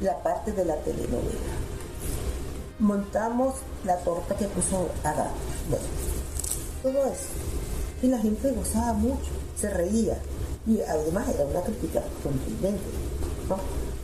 la 0.01 0.17
parte 0.23 0.51
de 0.51 0.65
la 0.65 0.75
telenovela. 0.77 1.53
Montamos 2.79 3.53
la 3.83 3.97
torta 3.97 4.35
que 4.35 4.45
puso 4.45 4.89
Adán. 5.03 5.29
Bueno, 5.69 5.85
todo 6.81 7.05
eso. 7.05 7.54
Y 8.05 8.07
la 8.07 8.19
gente 8.19 8.51
gozaba 8.51 8.93
mucho, 8.93 9.31
se 9.59 9.67
reía. 9.67 10.15
Y 10.67 10.79
además 10.81 11.27
era 11.33 11.43
una 11.43 11.61
crítica 11.61 12.03
contundente. 12.21 12.83
¿no? 13.49 13.57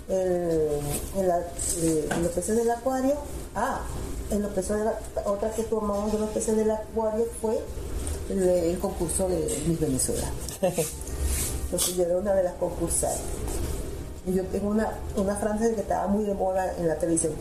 en, 0.10 1.28
la, 1.28 1.40
eh, 1.78 2.10
en, 2.10 2.24
los 2.24 2.32
peces 2.32 2.58
del 2.58 2.72
acuario, 2.72 3.14
ah, 3.54 3.82
en 4.32 4.42
los 4.42 4.52
peces 4.54 4.80
de 4.80 4.86
la, 4.86 5.00
otra 5.26 5.52
que 5.52 5.62
tomamos 5.64 6.12
de 6.12 6.18
los 6.18 6.30
peces 6.32 6.58
del 6.58 6.72
acuario 6.72 7.26
fue 7.40 7.60
el, 8.30 8.80
concurso 8.80 9.30
de 9.30 9.64
Miss 9.68 9.80
Venezuela. 9.80 10.32
Entonces 10.62 11.96
yo 11.96 12.04
era 12.04 12.18
una 12.18 12.34
de 12.34 12.44
las 12.44 12.54
concursantes. 12.56 13.22
Y 14.26 14.34
yo 14.34 14.44
tengo 14.46 14.70
una, 14.70 14.90
una 15.16 15.36
frase 15.36 15.76
que 15.76 15.82
estaba 15.82 16.08
muy 16.08 16.24
de 16.24 16.34
moda 16.34 16.74
en 16.80 16.88
la 16.88 16.96
televisión. 16.96 17.34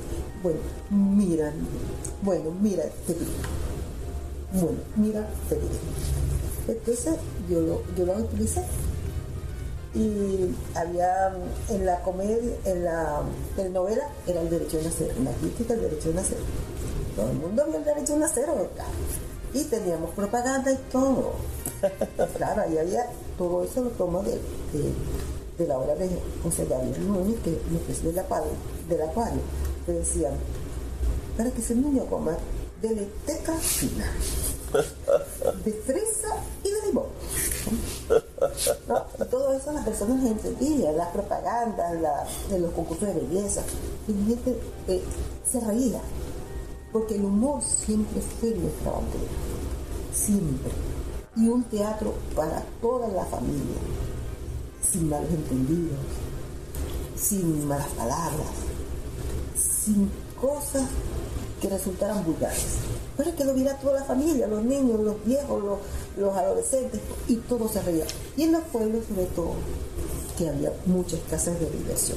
Bueno, 0.43 0.59
mira, 0.91 1.55
bueno, 2.21 2.51
mira, 2.61 2.85
te 3.07 3.15
pido. 3.15 3.31
Bueno, 4.53 4.79
mira, 4.97 5.27
te 5.49 5.57
pido. 5.57 5.71
Entonces 6.69 7.15
yo 7.49 7.61
lo, 7.61 7.83
yo 7.97 8.07
lo 8.07 8.15
utilicé 8.15 8.63
y 9.95 10.55
había 10.75 11.33
en 11.69 11.87
la 11.87 12.01
comedia, 12.03 12.53
en 12.65 12.85
la 12.85 13.23
telenovela, 13.57 14.09
era 14.27 14.41
el 14.41 14.49
derecho 14.49 14.77
de 14.77 14.85
nacer, 14.85 15.11
en 15.17 15.25
la 15.25 15.33
crítica 15.33 15.75
el 15.75 15.81
derecho 15.81 16.09
de 16.11 16.15
nacer. 16.15 16.39
Todo 17.17 17.31
el 17.31 17.39
mundo 17.39 17.65
vio 17.67 17.79
el 17.79 17.85
derecho 17.85 18.13
de 18.13 18.21
nacer, 18.21 18.47
¿verdad? 18.47 18.87
Y 19.53 19.65
teníamos 19.65 20.11
propaganda 20.15 20.71
y 20.71 20.77
todo. 20.93 21.33
claro, 22.37 22.63
ahí 22.63 22.79
había, 22.79 23.07
todo 23.37 23.65
eso 23.65 23.83
lo 23.83 23.91
tomo 23.91 24.23
de, 24.23 24.39
de, 25.59 25.67
la 25.67 25.79
obra 25.79 25.95
de 25.97 26.09
José 26.43 26.67
Gabriel 26.67 27.07
Núñez, 27.07 27.41
que 27.43 27.59
es 27.91 28.05
del 28.05 28.19
acuario, 28.19 28.53
del 28.89 29.03
acuario, 29.03 29.41
que 29.85 29.93
decían, 29.93 30.33
para 31.37 31.51
que 31.51 31.61
ese 31.61 31.75
niño 31.75 32.07
coma 32.07 32.37
de 32.81 32.95
leteca 32.95 33.55
fina, 33.55 34.11
de 34.73 35.73
fresa 35.73 36.37
y 36.63 36.71
de 36.71 36.87
limón. 36.87 37.07
todo 39.31 39.53
eso 39.53 39.73
las 39.73 39.85
personas 39.85 40.25
entendían, 40.25 40.97
las 40.97 41.09
propagandas, 41.09 42.29
los 42.51 42.73
concursos 42.73 43.09
de 43.09 43.15
belleza, 43.15 43.63
y 44.07 44.13
la 44.13 44.27
gente 44.27 44.61
eh, 44.89 45.03
se 45.51 45.61
reía, 45.61 46.01
porque 46.93 47.17
el 47.17 47.25
humor 47.25 47.63
siempre 47.63 48.21
fue 48.21 48.51
nuestra 48.51 48.93
bandera, 48.93 49.31
siempre. 50.13 50.73
Y 51.37 51.49
un 51.49 51.63
teatro 51.65 52.15
para 52.35 52.63
toda 52.81 53.09
la 53.09 53.25
familia, 53.25 53.77
sin 54.83 55.09
malos 55.09 55.31
entendidos, 55.31 55.99
sin 57.17 57.69
malas 57.69 57.89
palabras, 57.89 58.49
sin 59.57 60.11
cosas 60.41 60.85
que 61.61 61.69
resultaran 61.69 62.25
vulgares. 62.25 62.79
Pero 63.21 63.33
es 63.33 63.37
que 63.37 63.45
lo 63.45 63.53
viera 63.53 63.77
toda 63.77 64.01
la 64.01 64.05
familia, 64.07 64.47
los 64.47 64.65
niños, 64.65 64.99
los 64.99 65.23
viejos, 65.27 65.63
los, 65.63 65.79
los 66.17 66.35
adolescentes, 66.35 66.99
y 67.29 67.37
todo 67.37 67.69
se 67.69 67.83
reía. 67.83 68.07
Y 68.35 68.45
en 68.45 68.53
los 68.53 68.63
pueblos, 68.63 69.05
sobre 69.07 69.27
todo, 69.27 69.53
que 70.39 70.49
había 70.49 70.73
muchas 70.87 71.21
casas 71.29 71.61
de 71.61 71.69
diversión. 71.69 72.17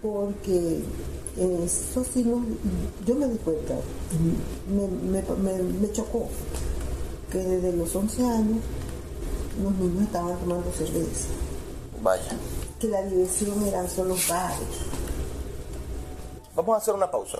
Porque 0.00 0.82
eso 1.36 2.04
sí, 2.14 2.22
no, 2.22 2.44
yo 3.04 3.16
me 3.16 3.26
di 3.26 3.38
cuenta, 3.38 3.74
me, 4.70 5.92
chocó 5.92 6.28
que 7.32 7.38
desde 7.38 7.72
los 7.72 7.92
11 7.92 8.24
años 8.24 8.58
los 9.60 9.72
niños 9.72 10.04
estaban 10.04 10.38
tomando 10.38 10.70
cerveza. 10.70 11.26
Vaya. 12.04 12.38
Que 12.78 12.86
la 12.86 13.02
diversión 13.02 13.66
eran 13.66 13.90
solo 13.90 14.14
bares. 14.28 14.58
Vamos 16.54 16.76
a 16.76 16.78
hacer 16.78 16.94
una 16.94 17.10
pausa, 17.10 17.38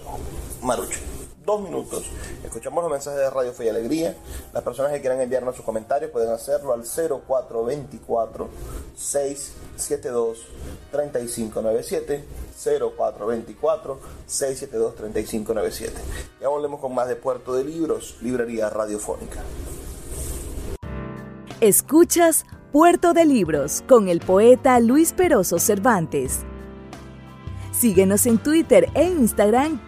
Marucho 0.61 1.18
dos 1.49 1.63
minutos. 1.63 2.05
Escuchamos 2.45 2.85
los 2.85 2.93
mensajes 2.93 3.21
de 3.21 3.31
Radio 3.31 3.55
Fe 3.55 3.65
y 3.65 3.69
Alegría. 3.71 4.15
Las 4.53 4.63
personas 4.63 4.93
que 4.93 5.01
quieran 5.01 5.19
enviarnos 5.19 5.57
sus 5.57 5.65
comentarios 5.65 6.11
pueden 6.11 6.29
hacerlo 6.29 6.75
al 6.75 6.83
0424 6.83 8.49
672 8.95 10.47
3597 10.93 12.25
0424 12.55 13.99
672 14.27 14.95
3597. 14.95 15.95
Ya 16.39 16.49
volvemos 16.49 16.81
con 16.81 16.95
más 16.95 17.09
de 17.09 17.17
Puerto 17.17 17.55
de 17.55 17.65
Libros, 17.65 18.19
Librería 18.21 18.69
Radiofónica. 18.69 19.41
Escuchas 21.63 22.45
Puerto 22.73 23.15
de 23.15 23.25
Libros 23.25 23.83
con 23.89 24.09
el 24.09 24.21
poeta 24.21 24.79
Luis 24.81 25.15
Peroso 25.15 25.59
Cervantes. 25.59 26.41
Síguenos 27.73 28.27
en 28.27 28.37
Twitter 28.37 28.91
e 28.95 29.05
Instagram 29.05 29.88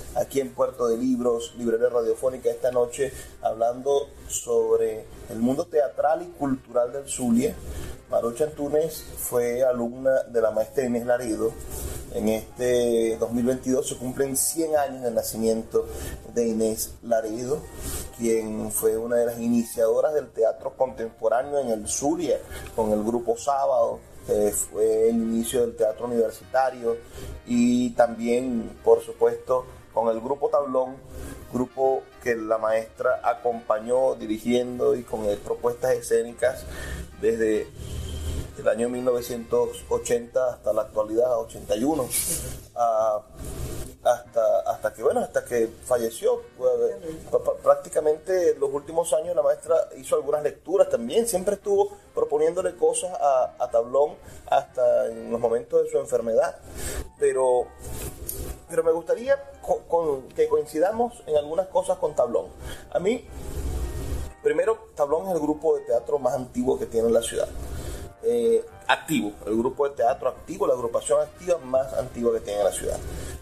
aquí 0.15 0.39
en 0.39 0.53
Puerto 0.53 0.87
de 0.87 0.97
Libros, 0.97 1.53
Librería 1.57 1.89
Radiofónica, 1.89 2.49
esta 2.49 2.71
noche 2.71 3.11
hablando 3.41 4.07
sobre 4.27 5.05
el 5.29 5.39
mundo 5.39 5.65
teatral 5.65 6.21
y 6.23 6.25
cultural 6.37 6.91
del 6.93 7.07
Zulia. 7.07 7.55
Marucha 8.09 8.43
Antunes 8.45 9.05
fue 9.17 9.63
alumna 9.63 10.23
de 10.23 10.41
la 10.41 10.51
maestra 10.51 10.85
Inés 10.85 11.05
Larido. 11.05 11.53
En 12.13 12.27
este 12.27 13.15
2022 13.17 13.87
se 13.87 13.97
cumplen 13.97 14.35
100 14.35 14.75
años 14.75 15.01
del 15.01 15.15
nacimiento 15.15 15.87
de 16.33 16.47
Inés 16.49 16.95
Larido, 17.03 17.61
quien 18.17 18.69
fue 18.71 18.97
una 18.97 19.15
de 19.15 19.27
las 19.27 19.39
iniciadoras 19.39 20.13
del 20.13 20.29
teatro 20.29 20.75
contemporáneo 20.75 21.59
en 21.59 21.69
el 21.69 21.87
Zulia, 21.87 22.37
con 22.75 22.91
el 22.91 23.01
grupo 23.01 23.37
Sábado, 23.37 23.99
fue 24.53 25.09
el 25.09 25.15
inicio 25.15 25.61
del 25.61 25.75
teatro 25.75 26.05
universitario 26.05 26.97
y 27.47 27.91
también, 27.91 28.77
por 28.83 29.01
supuesto, 29.01 29.65
con 29.93 30.09
el 30.09 30.19
grupo 30.21 30.49
Tablón, 30.49 30.95
grupo 31.51 32.03
que 32.23 32.35
la 32.35 32.57
maestra 32.57 33.19
acompañó 33.23 34.15
dirigiendo 34.15 34.95
y 34.95 35.03
con 35.03 35.25
propuestas 35.37 35.91
escénicas 35.91 36.65
desde 37.21 37.67
el 38.57 38.67
año 38.67 38.89
1980 38.89 40.53
hasta 40.53 40.73
la 40.73 40.83
actualidad, 40.83 41.39
81, 41.39 42.07
hasta, 44.03 44.59
hasta 44.61 44.93
que, 44.93 45.03
bueno, 45.03 45.21
hasta 45.21 45.45
que 45.45 45.69
falleció. 45.85 46.41
Prácticamente 47.63 48.55
los 48.55 48.71
últimos 48.73 49.13
años 49.13 49.35
la 49.35 49.43
maestra 49.43 49.75
hizo 49.97 50.15
algunas 50.15 50.43
lecturas 50.43 50.89
también, 50.89 51.27
siempre 51.27 51.55
estuvo 51.55 51.91
proponiéndole 52.13 52.75
cosas 52.75 53.11
a, 53.19 53.55
a 53.59 53.69
Tablón 53.69 54.15
hasta 54.47 55.07
en 55.07 55.31
los 55.31 55.39
momentos 55.39 55.83
de 55.83 55.89
su 55.89 55.97
enfermedad. 55.97 56.57
Pero 57.19 57.67
pero 58.71 58.83
me 58.85 58.91
gustaría 58.93 59.37
que 60.33 60.47
coincidamos 60.47 61.21
en 61.27 61.35
algunas 61.35 61.67
cosas 61.67 61.97
con 61.97 62.15
Tablón. 62.15 62.45
A 62.91 62.99
mí, 62.99 63.27
primero, 64.41 64.87
Tablón 64.95 65.27
es 65.27 65.33
el 65.33 65.41
grupo 65.41 65.75
de 65.75 65.83
teatro 65.83 66.17
más 66.19 66.33
antiguo 66.35 66.79
que 66.79 66.85
tiene 66.85 67.09
la 67.09 67.21
ciudad. 67.21 67.49
Eh, 68.23 68.63
activo, 68.87 69.33
el 69.47 69.57
grupo 69.57 69.89
de 69.89 69.95
teatro 69.95 70.29
activo, 70.29 70.67
la 70.67 70.73
agrupación 70.73 71.21
activa 71.21 71.57
más 71.57 71.91
antigua 71.93 72.33
que 72.33 72.41
tiene 72.41 72.63
la 72.63 72.71
ciudad. 72.71 72.97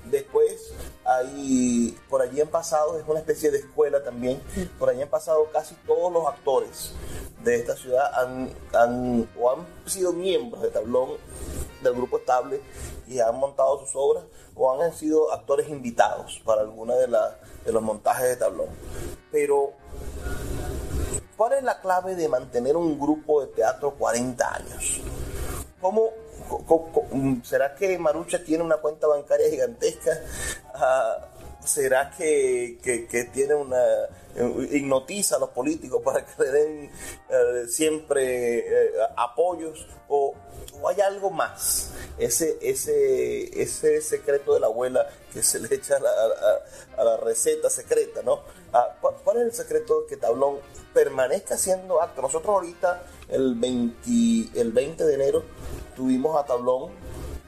Después, 0.06 0.74
hay, 1.04 1.98
por 2.10 2.22
allí 2.22 2.40
han 2.40 2.48
pasado, 2.48 2.98
es 2.98 3.06
una 3.08 3.20
especie 3.20 3.52
de 3.52 3.60
escuela 3.60 4.02
también, 4.04 4.42
por 4.80 4.90
allí 4.90 5.02
han 5.02 5.10
pasado 5.10 5.48
casi 5.52 5.76
todos 5.86 6.12
los 6.14 6.26
actores 6.26 6.94
de 7.44 7.56
esta 7.56 7.76
ciudad 7.76 8.12
han, 8.14 8.52
han, 8.74 9.30
o 9.40 9.52
han 9.52 9.66
sido 9.86 10.14
miembros 10.14 10.62
de 10.62 10.70
Tablón, 10.70 11.12
del 11.84 11.94
grupo 11.94 12.18
estable, 12.18 12.62
y 13.08 13.20
han 13.20 13.36
montado 13.38 13.80
sus 13.80 13.92
obras 13.96 14.24
o 14.56 14.82
han 14.82 14.94
sido 14.94 15.32
actores 15.32 15.70
invitados 15.70 16.42
para 16.46 16.62
alguna 16.62 16.96
de, 16.96 17.08
de 17.08 17.72
los 17.72 17.82
montajes 17.82 18.28
de 18.28 18.36
tablón. 18.36 18.68
Pero, 19.32 19.72
¿cuál 21.40 21.54
es 21.54 21.64
la 21.64 21.80
clave 21.80 22.16
de 22.16 22.28
mantener 22.28 22.76
un 22.76 23.00
grupo 23.00 23.40
de 23.40 23.48
teatro 23.48 23.92
40 23.92 24.56
años? 24.56 25.00
¿Cómo, 25.80 26.12
será 27.44 27.74
que 27.74 27.98
Marucha 27.98 28.44
tiene 28.44 28.62
una 28.62 28.76
cuenta 28.76 29.08
bancaria 29.08 29.50
gigantesca? 29.50 30.12
Ah, 30.76 31.16
¿Será 31.64 32.12
que, 32.12 32.78
tiene 33.32 33.56
una 33.56 33.82
hipnotiza 34.72 35.36
a 35.36 35.40
los 35.40 35.50
políticos 35.50 36.02
para 36.04 36.26
que 36.26 36.44
le 36.44 36.52
den 36.52 36.92
eh, 37.30 37.68
siempre 37.68 38.60
eh, 38.60 38.92
apoyos 39.18 39.88
o, 40.08 40.36
hay 40.88 41.02
algo 41.02 41.30
más. 41.30 41.92
Ese 42.18 42.58
ese 42.62 43.62
ese 43.62 44.02
secreto 44.02 44.54
de 44.54 44.62
la 44.62 44.68
abuela 44.68 45.08
que 45.34 45.44
se 45.44 45.60
le 45.60 45.74
echa 45.74 45.98
a 45.98 47.04
la, 47.04 47.18
receta 47.18 47.70
secreta 47.70 48.22
no 48.24 48.42
ah, 48.74 48.96
¿cuál 49.02 49.38
es 49.38 49.44
el 49.44 49.54
secreto 49.54 50.06
que 50.08 50.18
Tablón 50.18 50.58
permanezca 50.94 51.56
haciendo 51.56 52.02
acto 52.02 52.22
nosotros 52.22 52.56
ahorita 52.56 53.04
el 53.30 53.56
20 53.56 54.60
el 54.60 54.72
20 54.72 55.06
de 55.06 55.14
enero 55.14 55.44
tuvimos 55.96 56.38
a 56.38 56.46
Tablón 56.46 56.92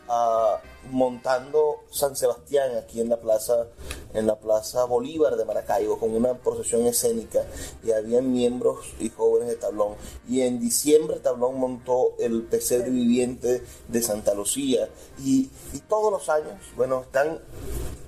ah, 0.10 0.60
montando 0.90 1.82
San 1.90 2.16
Sebastián 2.16 2.76
aquí 2.78 3.02
en 3.02 3.10
la 3.10 3.18
plaza 3.20 3.68
en 4.14 4.28
la 4.28 4.38
plaza 4.40 4.84
Bolívar 4.86 5.38
de 5.38 5.46
Maracaibo 5.46 5.98
con 5.98 6.14
una 6.14 6.34
procesión 6.34 6.86
escénica 6.86 7.46
y 7.84 7.92
había 7.94 8.22
miembros 8.22 8.94
y 9.00 9.10
jóvenes 9.10 9.48
de 9.48 9.56
Tablón. 9.56 9.94
Y 10.28 10.42
en 10.42 10.60
diciembre 10.60 11.20
Tablón 11.20 11.58
montó 11.58 12.16
el 12.20 12.44
PC 12.44 12.90
viviente 12.90 13.64
de 13.88 14.02
Santa 14.02 14.34
Lucía. 14.34 14.90
Y, 15.20 15.50
y 15.72 15.80
todos 15.88 16.12
los 16.12 16.28
años 16.28 16.56
bueno 16.76 17.02
están 17.04 17.40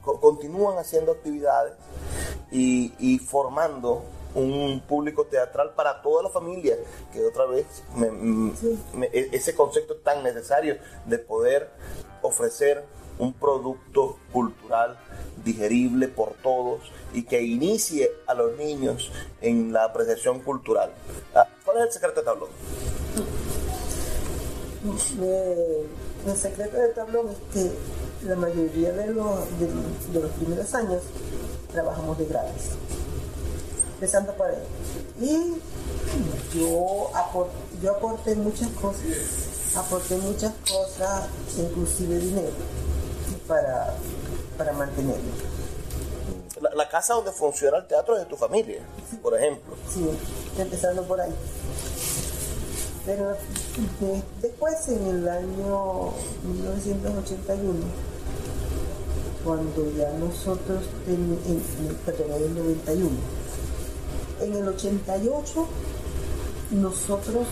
co- 0.04 0.20
continúan 0.20 0.78
haciendo 0.78 1.14
actividades 1.14 1.74
y, 2.52 2.92
y 3.00 3.20
formando 3.20 4.04
un 4.36 4.82
público 4.88 5.26
teatral 5.28 5.74
para 5.76 6.02
toda 6.02 6.24
la 6.24 6.30
familia, 6.30 6.76
que 7.14 7.24
otra 7.24 7.46
vez 7.46 7.66
me- 7.96 8.10
me- 8.12 9.08
e- 9.14 9.30
ese 9.32 9.56
concepto 9.56 9.98
tan 9.98 10.22
necesario 10.24 10.78
de 11.06 11.20
poder 11.20 11.70
ofrecer 12.24 12.84
un 13.20 13.32
producto 13.34 14.18
cultural 14.32 14.98
digerible 15.46 16.08
por 16.08 16.34
todos 16.42 16.80
y 17.14 17.24
que 17.24 17.44
inicie 17.44 18.10
a 18.28 18.34
los 18.34 18.58
niños 18.58 19.12
en 19.42 19.72
la 19.72 19.84
apreciación 19.86 20.40
cultural. 20.40 20.92
Ah, 21.36 21.48
¿Cuál 21.64 21.78
es 21.78 21.84
el 21.88 21.92
secreto 21.92 22.22
de 22.22 22.26
Tablón? 22.26 22.50
Eh, 25.22 25.86
el 26.28 26.36
secreto 26.38 26.78
de 26.78 26.90
tablón 26.90 27.30
es 27.30 27.38
que 27.54 27.72
la 28.28 28.36
mayoría 28.36 28.92
de 28.92 29.08
los, 29.14 29.40
de, 29.60 30.20
los 30.20 30.32
primeros 30.32 30.74
años 30.74 31.02
trabajamos 31.72 32.18
de 32.18 32.26
gratis, 32.26 32.72
empezando 33.96 34.34
por 34.34 34.48
ahí. 34.48 34.58
Y 35.22 36.58
yo, 36.58 37.12
apor- 37.14 37.48
yo 37.82 37.92
aporté 37.92 38.36
muchas 38.36 38.70
cosas, 38.72 39.04
aporté 39.76 40.18
muchas 40.18 40.54
cosas, 40.70 41.26
inclusive 41.58 42.18
dinero, 42.20 42.52
para, 43.48 43.94
para 44.58 44.74
mantenerlo. 44.74 45.32
La, 46.62 46.70
la 46.76 46.88
casa 46.90 47.16
donde 47.16 47.32
funciona 47.32 47.78
el 47.78 47.88
teatro 47.88 48.16
es 48.16 48.22
de 48.24 48.26
tu 48.30 48.38
familia, 48.38 48.82
por 49.22 49.36
ejemplo. 49.38 49.76
Sí, 49.94 50.06
empezando 50.58 51.04
por 51.04 51.20
ahí. 51.20 51.34
Pero 53.06 53.32
de- 53.32 54.24
después, 54.42 54.88
en 54.88 55.08
el 55.08 55.28
año 55.28 56.12
1981, 56.44 57.74
cuando 59.44 59.92
ya 59.98 60.10
nosotros, 60.14 60.84
ten- 61.06 61.38
en- 61.48 61.88
en- 61.90 61.96
perdón, 62.06 62.32
en 62.38 62.44
el 62.44 62.56
91, 62.56 63.10
en 64.42 64.54
el 64.56 64.68
88, 64.70 65.68
nosotros 66.72 67.46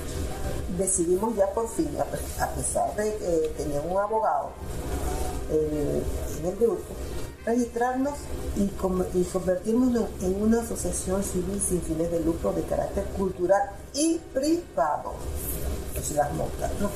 decidimos 0.78 1.36
ya 1.36 1.48
por 1.54 1.68
fin, 1.70 1.90
a 2.00 2.04
pe- 2.06 2.20
a 2.42 2.48
pesar 2.52 2.96
de 2.96 3.16
que 3.18 3.54
teníamos 3.58 3.92
un 3.92 3.98
abogado 3.98 4.50
en, 5.52 6.04
en 6.40 6.46
el 6.46 6.56
grupo, 6.58 6.82
registrarnos 7.46 8.14
y, 8.56 8.64
y 8.64 9.24
convertirnos 9.32 10.10
en, 10.22 10.42
una 10.42 10.62
asociación 10.62 11.24
civil 11.24 11.62
sin 11.62 11.82
fines 11.82 12.12
de 12.12 12.20
lucro 12.22 12.54
de 12.54 12.64
carácter 12.64 13.04
cultural 13.18 13.72
y 13.94 14.20
privado. 14.34 15.14
Pues 15.94 16.12
las 16.12 16.34
montas, 16.34 16.72
¿no? 16.80 16.90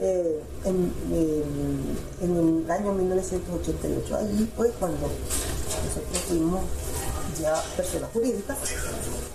Eh, 0.00 0.40
en, 0.64 0.92
en- 1.12 2.64
el 2.64 2.70
año 2.70 2.92
1988, 2.92 4.16
allí 4.16 4.50
fue 4.56 4.70
cuando 4.72 5.06
nosotros 5.06 6.18
fuimos 6.28 6.60
ya 7.40 7.54
personas 7.76 8.10
jurídicas, 8.12 8.56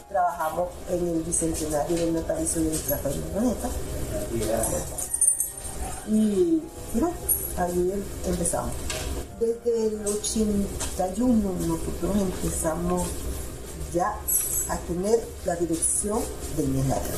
trabajamos 0.09 0.69
en 0.89 1.07
el 1.07 1.23
bicentenario 1.23 1.95
del 1.97 2.13
natalicio 2.13 2.61
de 2.61 2.69
nuestra 2.69 2.97
Planeta 2.97 3.69
y 6.07 6.61
bueno, 6.93 7.11
ahí 7.57 7.91
em- 7.93 8.03
empezamos. 8.31 8.71
Desde 9.39 9.87
el 9.87 10.05
81 10.07 11.51
nosotros 11.67 12.15
empezamos 12.17 13.07
ya 13.93 14.15
a 14.69 14.77
tener 14.87 15.19
la 15.45 15.55
dirección 15.55 16.19
del 16.57 16.67
Milenario. 16.67 17.11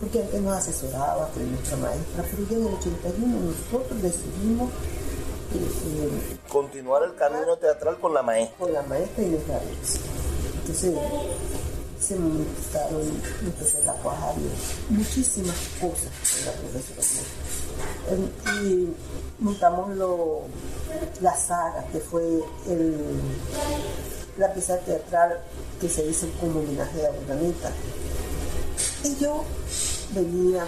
Porque 0.00 0.22
antes 0.22 0.40
nos 0.40 0.56
asesoraba, 0.56 1.26
fue 1.34 1.42
nuestra 1.42 1.76
maestra, 1.76 2.24
pero 2.30 2.48
ya 2.48 2.56
en 2.56 2.66
el 2.68 2.74
81 2.74 3.36
nosotros 3.50 4.02
decidimos 4.02 4.70
eh, 5.54 5.58
eh, 5.58 6.38
Continuar 6.48 7.02
el 7.02 7.14
camino 7.16 7.56
teatral 7.56 7.98
con 7.98 8.14
la 8.14 8.22
maestra. 8.22 8.56
con 8.58 8.72
la 8.72 8.82
maestra 8.82 9.24
Inés 9.24 9.42
Gaviria. 9.48 9.76
Entonces, 10.68 10.94
se 11.98 12.14
me 12.16 12.26
empezaron, 12.26 13.06
me 13.42 13.48
empecé 13.48 13.78
a 13.78 13.94
trabajar 13.94 14.34
en 14.90 14.96
muchísimas 14.96 15.56
cosas 15.80 16.10
con 16.36 16.44
la 16.46 16.52
profesora. 16.52 17.26
En- 18.10 18.64
Y 18.64 18.94
montamos 19.40 19.96
lo, 19.96 20.42
la 21.22 21.34
saga, 21.38 21.84
que 21.90 21.98
fue 22.00 22.22
la 24.36 24.52
pieza 24.52 24.78
teatral 24.80 25.40
que 25.80 25.88
se 25.88 26.04
hizo 26.06 26.26
como 26.40 26.60
homenaje 26.60 27.06
a 27.06 27.10
Urdanita. 27.10 27.70
Y 29.04 29.16
yo 29.16 29.44
venía 30.14 30.64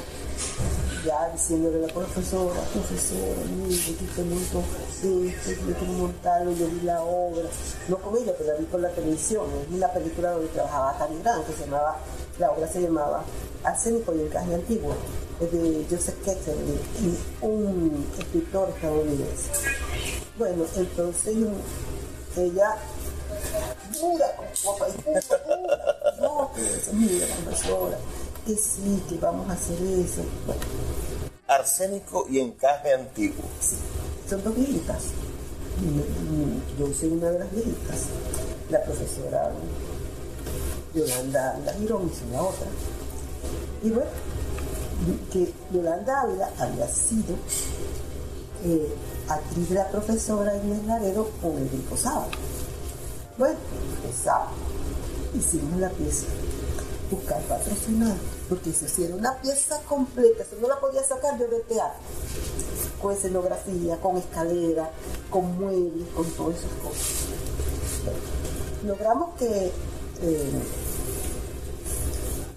ya 1.04 1.30
diciéndole 1.32 1.84
a 1.84 1.86
la 1.86 1.94
profesora, 1.94 2.60
profesora, 2.72 3.40
mire, 3.56 3.74
aquí 3.74 4.08
tengo 4.14 4.36
esto, 4.36 4.62
esto, 4.90 5.50
yo 5.66 5.74
quiero 5.74 5.92
montarlo, 5.94 6.52
yo 6.52 6.66
vi 6.66 6.80
la 6.82 7.02
obra, 7.02 7.48
no 7.88 7.96
con 7.98 8.16
ella, 8.18 8.32
pero 8.36 8.52
la 8.52 8.58
vi 8.58 8.64
por 8.66 8.80
la 8.80 8.90
televisión, 8.90 9.46
es 9.66 9.74
una 9.74 9.88
película 9.92 10.32
donde 10.32 10.48
trabajaba 10.48 11.08
Grant, 11.22 11.46
que 11.46 11.52
se 11.54 11.64
llamaba, 11.64 11.96
la 12.38 12.50
obra 12.50 12.68
se 12.68 12.82
llamaba 12.82 13.24
Arsénico 13.64 14.14
y 14.14 14.20
Encaje 14.20 14.54
Antiguo, 14.54 14.94
de 15.40 15.86
Joseph 15.90 16.22
Ketterly, 16.22 16.78
un 17.40 18.06
escritor 18.18 18.68
estadounidense. 18.68 19.50
Bueno, 20.36 20.64
entonces 20.76 21.34
ella 22.36 22.76
dura, 23.98 24.26
como 24.62 24.86
dura, 24.86 25.20
no, 26.20 26.50
mira, 26.92 27.26
profesora, 27.44 27.98
que 28.46 28.54
sí, 28.56 29.02
que 29.08 29.16
vamos 29.18 29.48
a 29.48 29.52
hacer 29.52 29.76
eso. 29.82 30.22
Bueno, 30.46 30.60
Arsénico 31.46 32.26
y 32.30 32.40
encaje 32.40 32.94
antiguo. 32.94 33.44
sí, 33.60 33.76
son 34.28 34.42
dos 34.44 34.54
viejitas. 34.54 35.02
Y- 35.80 35.84
y 35.86 36.62
Yo 36.78 36.92
soy 36.94 37.08
una 37.10 37.30
de 37.30 37.38
las 37.40 37.50
viejitas. 37.52 38.00
La 38.70 38.82
profesora 38.84 39.50
Yolanda 40.94 41.58
la 41.64 41.72
Girón 41.74 42.10
hizo 42.12 42.24
la 42.32 42.42
otra. 42.42 42.66
Y 43.82 43.90
bueno, 43.90 44.10
que 45.32 45.52
Yolanda 45.72 46.20
Ávila 46.22 46.50
había 46.58 46.86
sido 46.88 47.34
eh, 48.64 48.94
actriz 49.28 49.68
de 49.70 49.74
la 49.76 49.88
profesora 49.88 50.54
Inés 50.56 50.84
Laredo 50.84 51.30
con 51.40 51.56
el 51.56 51.68
grupo 51.68 51.96
Sábado. 51.96 52.28
Bueno, 53.38 53.56
empezamos. 54.04 54.50
Hicimos 55.34 55.80
la 55.80 55.88
pieza. 55.90 56.26
Buscar 57.10 57.40
patrocinar. 57.42 58.16
Porque 58.48 58.70
eso 58.70 58.86
sí 58.88 59.04
era 59.04 59.14
una 59.16 59.40
pieza 59.40 59.80
completa. 59.88 60.42
Eso 60.42 60.56
no 60.60 60.68
la 60.68 60.78
podía 60.80 61.02
sacar 61.02 61.38
yo 61.38 61.46
del 61.48 61.62
teatro. 61.62 61.98
Con 63.02 63.12
escenografía, 63.12 63.96
con 64.00 64.16
escalera, 64.18 64.90
con 65.30 65.58
muebles, 65.58 66.08
con 66.14 66.24
todas 66.32 66.56
esas 66.58 66.70
cosas. 66.82 67.06
Logramos 68.84 69.34
que, 69.38 69.72
eh, 70.22 70.50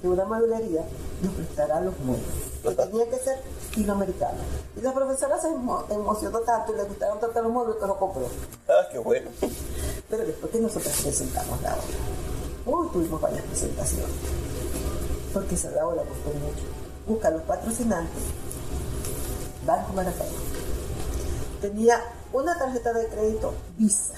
una 0.03 0.25
mueblería 0.25 0.83
nos 1.21 1.33
prestara 1.33 1.79
los 1.81 1.97
muebles. 1.99 2.27
Que 2.61 2.71
tenía 2.71 3.09
que 3.09 3.17
ser 3.17 3.37
latinoamericano. 3.69 4.37
Y 4.77 4.81
la 4.81 4.93
profesora 4.93 5.39
se 5.41 5.47
emo- 5.47 5.85
emocionó 5.89 6.39
tanto 6.41 6.73
y 6.73 6.77
le 6.77 6.83
gustaron 6.83 7.19
tanto 7.19 7.41
los 7.41 7.51
muebles 7.51 7.77
que 7.79 7.87
lo 7.87 7.97
compró. 7.97 8.27
Ah, 8.67 8.87
qué 8.91 8.99
bueno. 8.99 9.29
Pero 10.09 10.25
después 10.25 10.51
que 10.51 10.59
nosotros 10.59 10.93
presentamos 11.01 11.61
la 11.61 11.73
obra, 11.73 11.83
uy, 12.65 12.87
tuvimos 12.93 13.19
varias 13.21 13.43
presentaciones, 13.43 14.09
porque 15.33 15.55
esa 15.55 15.71
la 15.71 15.83
gustó 15.83 16.29
mucho. 16.39 16.63
Busca 17.07 17.31
los 17.31 17.41
patrocinantes, 17.41 18.23
Banco 19.65 19.93
Maracaibo. 19.93 20.35
Tenía 21.59 22.01
una 22.31 22.57
tarjeta 22.57 22.93
de 22.93 23.07
crédito 23.07 23.53
Visa. 23.77 24.13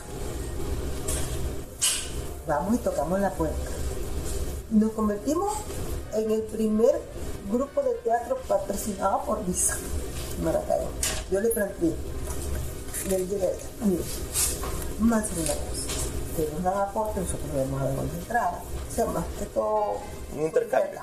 Vamos 2.47 2.75
y 2.75 2.77
tocamos 2.79 3.19
la 3.19 3.31
puerta. 3.31 3.71
Nos 4.69 4.91
convertimos 4.91 5.53
en 6.13 6.31
el 6.31 6.41
primer 6.43 7.01
grupo 7.51 7.81
de 7.81 7.93
teatro 8.03 8.37
patrocinado 8.47 9.23
por 9.23 9.43
Visa, 9.45 9.77
Maracaibo. 10.43 10.89
Yo 11.31 11.39
le 11.39 11.49
planteé, 11.49 11.95
le 13.09 13.17
dije, 13.17 13.53
mire, 13.83 14.03
más 14.99 15.35
de 15.35 15.41
una 15.41 15.53
cosa. 15.53 15.84
Que 16.35 16.49
nos 16.53 16.63
dan 16.63 16.77
aporte, 16.77 17.21
nosotros 17.21 17.49
le 17.53 17.61
vamos 17.63 17.81
a 17.81 18.15
entrada. 18.17 18.61
O 18.91 18.93
sea, 18.95 19.05
más 19.05 19.25
que 19.39 19.45
todo. 19.45 19.97
Un 20.35 20.41
intercambio. 20.43 20.99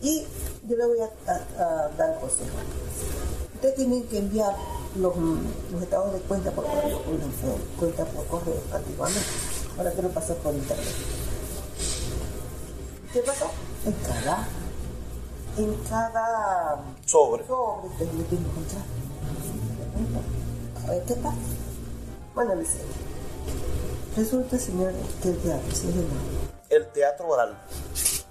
Y 0.00 0.26
yo 0.66 0.76
le 0.76 0.86
voy 0.86 0.98
a, 1.00 1.10
a- 1.30 1.62
a 1.84 1.88
dar 1.90 2.18
consejo. 2.20 2.56
Ustedes 3.54 3.74
tienen 3.76 4.02
que 4.04 4.18
enviar 4.18 4.54
los, 4.96 5.14
los 5.16 5.82
estados 5.82 6.12
de 6.14 6.18
cuenta 6.20 6.50
por 6.50 6.64
correo, 6.64 7.00
cuenta 7.78 8.04
por 8.06 8.26
correo 8.26 8.60
antiguamente. 8.72 9.20
Ahora 9.78 9.90
quiero 9.92 10.08
pasar 10.10 10.36
por 10.36 10.54
internet. 10.54 10.86
¿Qué 13.12 13.20
pasó? 13.20 13.50
En 13.84 13.92
cada, 13.92 14.48
en 15.58 15.74
cada 15.88 16.80
Sobre. 17.04 17.46
sobre 17.46 17.88
ustedes 17.88 18.14
le 18.14 18.24
tienen 18.24 18.46
que 18.46 18.50
encontrar 18.50 18.82
A 20.86 20.90
ver 20.90 21.02
qué 21.04 21.14
pasa. 21.16 21.36
Bueno, 22.34 22.56
dice, 22.56 22.78
resulta, 24.16 24.58
señor, 24.58 24.92
que 25.22 25.28
el 25.30 25.38
teatro 25.38 25.74
se 25.74 25.86
llama. 25.86 26.20
El 26.68 26.86
teatro 26.88 27.28
oral. 27.28 27.56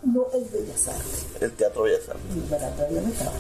No 0.03 0.27
el 0.33 0.43
Bellas 0.45 0.87
Artes. 0.87 1.25
El 1.39 1.51
teatro 1.53 1.83
Bellas 1.83 2.09
Artes. 2.09 2.75
Todavía 2.75 3.01
me 3.01 3.11
estaba. 3.11 3.31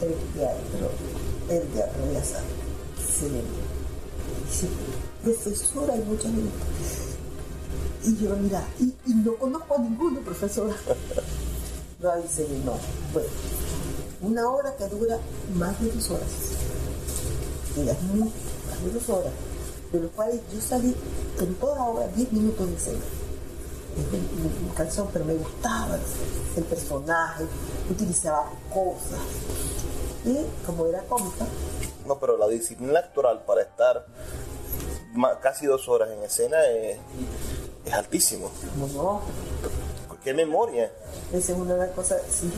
El 0.00 0.14
teatro, 0.34 0.90
el 1.48 1.68
teatro 1.68 2.06
Bellas 2.06 2.34
Artes. 2.34 3.06
Se. 3.16 3.28
Dice, 4.48 4.66
profesora, 5.22 5.94
hay 5.94 6.00
mucha 6.00 6.24
gente. 6.24 6.50
Y 8.04 8.16
yo, 8.16 8.34
mira, 8.36 8.66
y, 8.80 8.92
y 9.06 9.14
no 9.14 9.36
conozco 9.36 9.76
a 9.76 9.78
ninguno, 9.78 10.20
profesora. 10.20 10.74
No, 12.00 12.16
dice, 12.16 12.48
no. 12.64 12.74
Bueno, 13.12 13.28
una 14.22 14.48
hora 14.48 14.74
que 14.76 14.88
dura 14.88 15.18
más 15.54 15.80
de 15.80 15.92
dos 15.92 16.10
horas. 16.10 16.28
Y 17.76 17.88
es 17.88 18.02
más 18.02 18.84
de 18.84 18.90
dos 18.92 19.08
horas. 19.08 19.32
De 19.92 20.00
los 20.00 20.10
cuales 20.12 20.40
yo 20.52 20.60
salí 20.60 20.96
en 21.38 21.54
toda 21.56 21.82
hora 21.84 22.06
10 22.08 22.32
minutos 22.32 22.68
de 22.68 22.76
escena. 22.76 23.00
Un 24.64 24.70
canción, 24.74 25.08
pero 25.12 25.24
me 25.26 25.34
gustaba 25.34 25.98
el 26.56 26.64
personaje, 26.64 27.44
utilizaba 27.90 28.50
cosas. 28.72 29.20
Y 30.24 30.38
como 30.64 30.86
era 30.86 31.02
cómica, 31.02 31.46
No, 32.06 32.18
pero 32.18 32.38
la 32.38 32.48
disciplina 32.48 33.00
actoral 33.00 33.42
para 33.44 33.62
estar 33.62 34.06
casi 35.42 35.66
dos 35.66 35.88
horas 35.88 36.08
en 36.10 36.22
escena 36.22 36.64
es, 36.66 36.98
es 37.84 37.92
altísimo. 37.92 38.50
como 38.72 38.86
no, 39.02 39.20
¿Qué 40.24 40.32
memoria? 40.32 40.90
esa 41.32 41.52
es 41.52 41.58
una 41.58 41.74
de 41.74 41.80
las 41.80 41.90
cosas, 41.90 42.22
sí, 42.30 42.48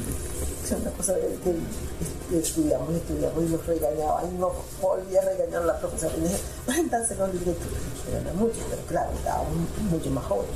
es 0.64 0.80
una 0.80 0.90
cosa 0.92 1.14
que, 1.14 2.38
estudiamos, 2.38 2.94
estudiamos 2.94 3.44
y 3.44 3.48
nos 3.48 3.66
regañaba, 3.66 4.22
y 4.24 4.38
nos 4.38 4.52
volvía 4.80 5.20
a 5.20 5.24
regañar 5.24 5.64
la 5.64 5.78
profesora. 5.78 6.14
Y 6.16 6.20
dije, 6.22 6.38
entonces 6.78 7.18
con 7.18 7.32
libreto, 7.32 7.60
pero 8.06 8.22
no 8.22 8.34
mucho, 8.34 8.60
pero 8.70 8.82
claro, 8.88 9.10
estábamos 9.12 9.52
mucho 9.90 10.10
más 10.10 10.24
jóvenes. 10.24 10.54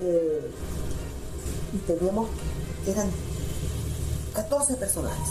Eh, 0.00 0.50
y 1.72 1.78
teníamos, 1.78 2.28
eran 2.86 3.10
14 4.34 4.74
personajes 4.74 5.28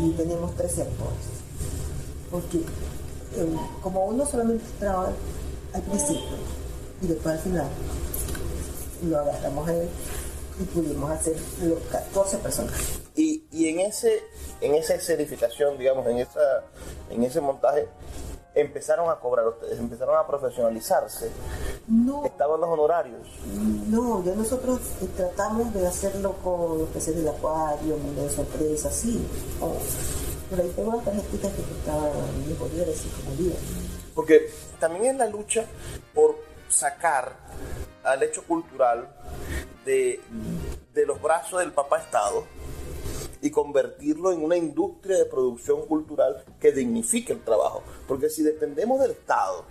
y, 0.00 0.10
teníamos 0.10 0.54
13 0.54 0.82
actores. 0.82 1.26
Porque 2.30 2.58
eh, 2.58 3.56
como 3.82 4.06
uno 4.06 4.26
solamente 4.26 4.64
entraba 4.74 5.10
al 5.72 5.82
principio 5.82 6.36
y 7.02 7.06
después 7.08 7.34
al 7.34 7.40
final, 7.40 7.68
lo 9.08 9.18
agarramos 9.18 9.68
a 9.68 9.74
él 9.74 9.88
y 10.60 10.64
pudimos 10.64 11.10
hacer 11.10 11.36
los 11.62 11.80
14 11.90 12.38
personajes. 12.38 13.00
Y, 13.14 13.44
y 13.50 13.68
en 13.68 13.80
ese 13.80 14.22
en 14.60 14.74
esa 14.74 14.94
escenificación, 14.94 15.78
digamos, 15.78 16.06
en 16.06 16.18
esa 16.18 16.64
en 17.10 17.22
ese 17.24 17.40
montaje, 17.40 17.86
empezaron 18.54 19.10
a 19.10 19.16
cobrar 19.16 19.46
ustedes, 19.48 19.78
empezaron 19.78 20.16
a 20.16 20.26
profesionalizarse. 20.26 21.30
No, 21.88 22.24
Estaban 22.24 22.60
los 22.60 22.70
honorarios. 22.70 23.20
no, 23.88 24.24
ya 24.24 24.34
nosotros 24.34 24.80
eh, 25.02 25.08
tratamos 25.16 25.72
de 25.74 25.86
hacerlo 25.86 26.34
con 26.42 26.78
los 26.78 26.88
peces 26.88 27.16
del 27.16 27.28
acuario, 27.28 27.96
mundo 27.98 28.22
de 28.22 28.30
sorpresa, 28.30 28.90
sí. 28.90 29.26
o- 29.60 29.76
por 30.48 30.60
ahí 30.60 30.72
tengo 30.76 30.92
las 30.94 31.04
tarjetitas 31.04 31.52
que 31.54 31.62
costaban 31.62 32.12
10 32.46 32.58
bolívares, 32.58 32.96
5 33.02 33.30
bolívares. 33.30 33.62
Porque 34.14 34.50
también 34.78 35.06
es 35.06 35.16
la 35.16 35.26
lucha 35.26 35.64
por 36.14 36.36
sacar 36.68 37.36
al 38.02 38.22
hecho 38.22 38.42
cultural 38.44 39.08
de, 39.84 40.20
de 40.94 41.06
los 41.06 41.20
brazos 41.20 41.60
del 41.60 41.72
papá 41.72 42.00
Estado 42.00 42.44
y 43.42 43.50
convertirlo 43.50 44.32
en 44.32 44.42
una 44.42 44.56
industria 44.56 45.18
de 45.18 45.26
producción 45.26 45.86
cultural 45.86 46.44
que 46.60 46.72
dignifique 46.72 47.32
el 47.32 47.42
trabajo. 47.42 47.82
Porque 48.08 48.28
si 48.28 48.42
dependemos 48.42 49.00
del 49.00 49.12
Estado, 49.12 49.64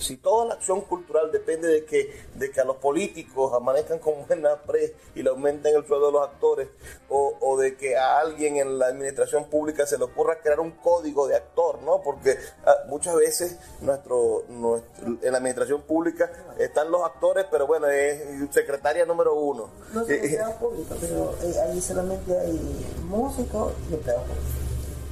si 0.00 0.16
toda 0.16 0.46
la 0.46 0.54
acción 0.54 0.80
cultural 0.80 1.30
depende 1.30 1.68
de 1.68 1.84
que, 1.84 2.24
de 2.34 2.50
que 2.50 2.60
a 2.60 2.64
los 2.64 2.76
políticos 2.76 3.52
amanezcan 3.54 3.98
con 3.98 4.26
buena 4.26 4.56
pre 4.62 4.94
y 5.14 5.22
le 5.22 5.30
aumenten 5.30 5.76
el 5.76 5.86
sueldo 5.86 6.06
de 6.06 6.12
los 6.12 6.22
actores, 6.22 6.68
o, 7.08 7.34
o 7.40 7.58
de 7.58 7.76
que 7.76 7.96
a 7.96 8.18
alguien 8.18 8.56
en 8.56 8.78
la 8.78 8.86
administración 8.86 9.44
pública 9.50 9.86
se 9.86 9.98
le 9.98 10.04
ocurra 10.04 10.40
crear 10.40 10.58
un 10.60 10.70
código 10.72 11.28
de 11.28 11.36
actor, 11.36 11.82
¿no? 11.82 12.00
Porque 12.02 12.36
ah, 12.64 12.74
muchas 12.88 13.14
veces 13.16 13.56
nuestro, 13.80 14.44
nuestro- 14.48 15.06
en 15.22 15.32
la 15.32 15.38
administración 15.38 15.82
pública 15.82 16.30
están 16.58 16.90
los 16.90 17.02
actores, 17.04 17.46
pero 17.50 17.66
bueno, 17.66 17.86
es 17.88 18.20
secretaria 18.52 19.04
número 19.04 19.34
uno. 19.34 19.68
No 19.92 20.04
soy 20.04 20.16
empleado 20.16 20.54
público, 20.56 20.94
pero 21.00 21.34
eh, 21.42 21.54
ahí 21.60 21.80
solamente 21.80 22.38
hay 22.38 22.86
músicos 23.04 23.72
y 23.90 23.94
empleados 23.94 24.22
públicos. 24.24 24.50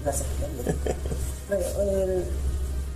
Gracias. 0.04 0.26
Bueno, 1.48 1.64
el- 1.92 2.24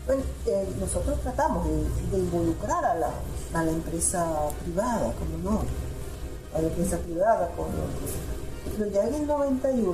bueno, 0.06 0.22
eh, 0.46 0.68
nosotros 0.80 1.20
tratamos 1.20 1.66
de, 2.10 2.18
involucrar 2.18 2.84
a 2.84 2.94
la, 2.94 3.10
a 3.54 3.64
la 3.64 3.70
empresa 3.70 4.26
privada, 4.62 5.12
como 5.14 5.38
no, 5.38 5.62
a 6.54 6.60
la 6.60 6.68
empresa 6.68 6.98
privada, 6.98 7.50
como 7.56 7.68
pero 8.78 8.90
ya 8.90 9.04
en 9.04 9.14
el 9.14 9.26
91 9.26 9.92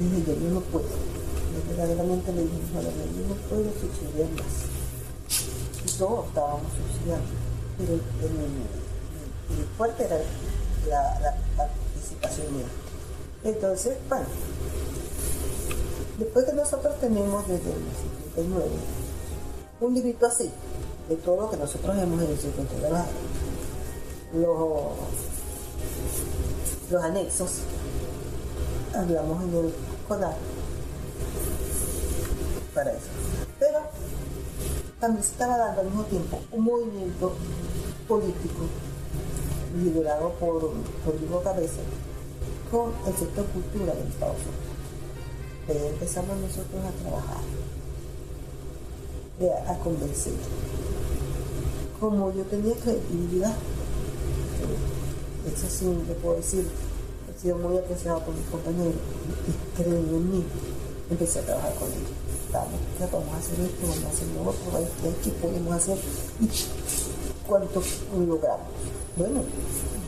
dije 0.00 0.24
yo, 0.26 0.34
yo 0.34 0.50
no 0.54 0.60
puedo. 0.60 0.86
Yo 0.86 1.68
verdaderamente 1.68 2.32
le 2.32 2.42
dije, 2.42 2.56
"Ojalá, 2.72 2.88
yo 2.88 3.28
no 3.28 3.34
puedo 3.48 3.64
subsidiar 3.72 4.30
más. 4.30 4.68
Y 5.84 5.98
todos 5.98 6.26
estábamos 6.28 6.72
subsidiando. 6.72 7.26
Pero 7.78 7.92
el 7.94 9.66
fuerte 9.76 10.04
era 10.04 10.18
la, 10.88 11.20
la 11.20 11.36
participación 11.56 12.56
mía. 12.56 12.66
Entonces, 13.44 13.96
bueno, 14.08 14.26
después 16.18 16.44
que 16.44 16.52
nosotros 16.52 16.94
tenemos 17.00 17.46
desde 17.48 17.70
el 17.70 17.78
59 18.36 18.66
un 19.80 19.94
librito 19.94 20.26
así, 20.26 20.50
de 21.08 21.16
todo 21.16 21.42
lo 21.42 21.50
que 21.50 21.56
nosotros 21.56 21.96
hemos 21.96 22.20
con 22.56 22.66
todas 22.66 22.92
las- 22.92 23.06
los, 24.34 24.92
los 26.90 27.02
anexos, 27.04 27.50
hablamos 28.94 29.42
en 29.44 29.54
el 29.54 29.74
CONAR 30.08 30.34
para 32.74 32.90
eso. 32.92 33.06
Pero 33.58 33.78
también 35.00 35.22
se 35.24 35.30
estaba 35.32 35.56
dando 35.56 35.80
al 35.80 35.86
mismo 35.86 36.04
tiempo 36.04 36.40
un 36.52 36.64
movimiento 36.64 37.32
político 38.08 38.64
liderado 39.76 40.30
por, 40.40 40.60
por 41.04 41.14
Hugo 41.14 41.42
Cabeza 41.42 41.80
con 42.70 42.92
el 43.06 43.14
sector 43.16 43.46
cultura 43.46 43.94
del 43.94 44.08
Estados 44.08 44.36
Unidos. 44.36 44.67
Empezamos 45.68 46.38
nosotros 46.38 46.80
a 46.82 46.90
trabajar, 47.02 47.42
a, 49.68 49.78
convencer. 49.80 50.32
Como 52.00 52.32
yo 52.32 52.42
tenía 52.44 52.74
credibilidad, 52.76 53.54
eso 55.46 55.66
sí 55.68 55.84
le 56.08 56.14
puedo 56.14 56.36
decir, 56.36 56.66
he 57.28 57.38
sido 57.38 57.58
muy 57.58 57.76
apreciado 57.76 58.20
por 58.20 58.34
mis 58.34 58.46
compañeros 58.46 58.94
y 58.94 59.76
creen 59.76 60.08
en 60.08 60.30
mí. 60.30 60.44
Empecé 61.10 61.40
a 61.40 61.42
trabajar 61.42 61.74
con 61.74 61.88
ellos. 61.88 62.16
Vamos, 62.50 62.80
ya 62.98 63.06
vamos 63.06 63.34
a 63.34 63.36
hacer 63.36 63.60
esto, 63.60 63.82
vamos 63.82 64.04
a 64.04 64.08
hacer 64.08 64.28
lo 64.28 64.40
otro, 64.48 64.88
qué 65.22 65.30
podemos 65.32 65.74
hacer 65.74 65.98
y 66.40 66.48
cuánto 67.46 67.82
logramos. 68.16 68.68
Bueno, 69.18 69.42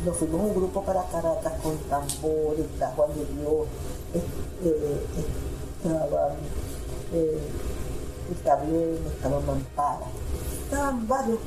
nos 0.07 0.17
fuimos 0.17 0.41
un 0.41 0.55
grupo 0.55 0.83
para 0.83 1.05
Caracas 1.09 1.53
con 1.63 1.77
tambores, 1.91 2.67
Juan 2.97 3.11
de 3.11 3.27
Dios, 3.27 3.67
eh, 4.15 4.23
eh, 4.65 5.50
estaba 5.83 6.35
eh, 7.13 7.41
estaba 8.31 8.63
bien, 8.65 8.99
estaba 9.07 9.41
Mampara, 9.41 10.07
estaban 10.65 11.09
varios. 11.09 11.39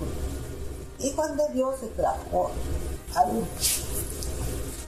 Y 0.99 1.11
Juan 1.11 1.37
de 1.37 1.43
Dios 1.53 1.75
se 1.79 1.87
trajo 1.87 2.51
a 3.15 3.25
los, 3.25 3.43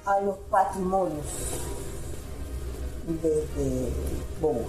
a 0.05 0.19
los 0.21 0.37
patrimonios 0.49 1.25
desde 3.05 3.91
Bogotá. 4.41 4.65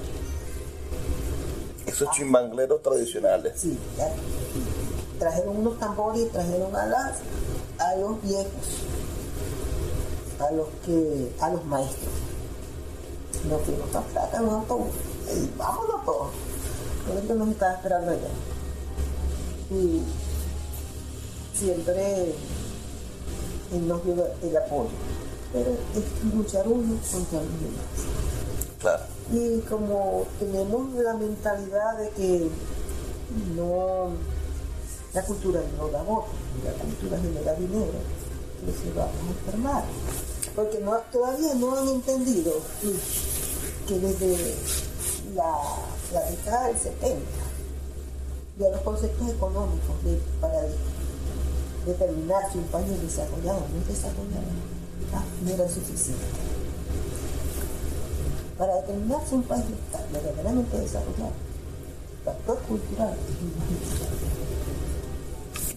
Esos 1.86 2.10
chimbangleros 2.10 2.82
tradicionales. 2.82 3.52
Sí, 3.56 3.78
ya. 3.96 4.12
Trajeron 5.18 5.58
unos 5.58 5.78
tambores 5.78 6.22
y 6.22 6.26
trajeron 6.26 6.74
a 6.74 6.86
las 6.86 7.18
a 7.78 7.96
los 7.96 8.20
viejos, 8.22 8.84
a 10.40 10.50
los 10.52 10.68
que, 10.84 11.32
a 11.40 11.50
los 11.50 11.64
maestros. 11.64 12.12
Nos 13.48 13.62
fuimos 13.62 13.94
a 13.94 14.02
Caracas 14.12 14.40
en 14.40 14.48
un 14.48 14.54
autobús. 14.54 14.88
Y 15.34 15.58
vámonos 15.58 16.04
todos. 16.04 16.28
Ahorita 17.08 17.34
nos 17.34 17.48
estaba 17.48 17.72
esperando 17.74 18.10
allá. 18.10 18.28
Y 19.70 20.02
siempre 21.54 22.34
él 23.72 23.88
nos 23.88 24.04
dio 24.04 24.14
el 24.42 24.56
apoyo. 24.56 24.90
Pero 25.52 25.70
es 25.70 26.34
luchar 26.34 26.66
uno 26.68 26.96
contra 27.12 27.40
los 27.40 27.60
demás. 27.60 27.84
Claro. 28.80 29.02
Y 29.32 29.60
como 29.60 30.26
tenemos 30.38 30.94
la 30.94 31.14
mentalidad 31.14 31.98
de 31.98 32.10
que 32.10 32.50
no, 33.56 34.10
la 35.14 35.22
cultura 35.22 35.60
no 35.78 35.88
da 35.88 36.02
voto, 36.02 36.28
la 36.64 36.72
cultura 36.72 37.18
genera 37.18 37.54
dinero, 37.54 37.98
entonces 38.60 38.94
vamos 38.94 39.14
a 39.14 39.46
enfermar. 39.46 39.84
Porque 40.56 40.78
no, 40.80 40.96
todavía 41.12 41.54
no 41.54 41.76
han 41.76 41.88
entendido 41.88 42.52
que 43.86 43.98
desde 43.98 44.56
la, 45.34 45.54
la 46.12 46.30
década 46.30 46.68
del 46.68 46.78
70. 46.78 47.20
Ya 48.58 48.70
los 48.70 48.80
conceptos 48.80 49.28
económicos 49.28 50.02
de, 50.02 50.18
para 50.40 50.62
determinar 51.84 52.50
si 52.50 52.58
un 52.58 52.64
país 52.64 52.90
es 52.90 53.02
desarrollado 53.02 53.58
o 53.58 53.68
no 53.68 53.80
es 53.80 53.88
desarrollado 53.88 54.46
¿ah? 55.14 55.22
no 55.42 55.50
eran 55.50 55.68
suficientes. 55.68 56.26
Para 58.56 58.76
determinar 58.76 59.20
si 59.28 59.34
un 59.34 59.42
país 59.42 59.64
está 59.84 60.02
verdaderamente 60.10 60.78
desarrollado, 60.78 61.32
factor 62.24 62.58
cultural 62.60 63.14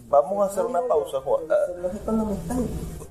Vamos 0.09 0.41
a 0.41 0.51
hacer 0.51 0.65
una 0.65 0.81
pausa, 0.87 1.21
Juan. 1.21 1.43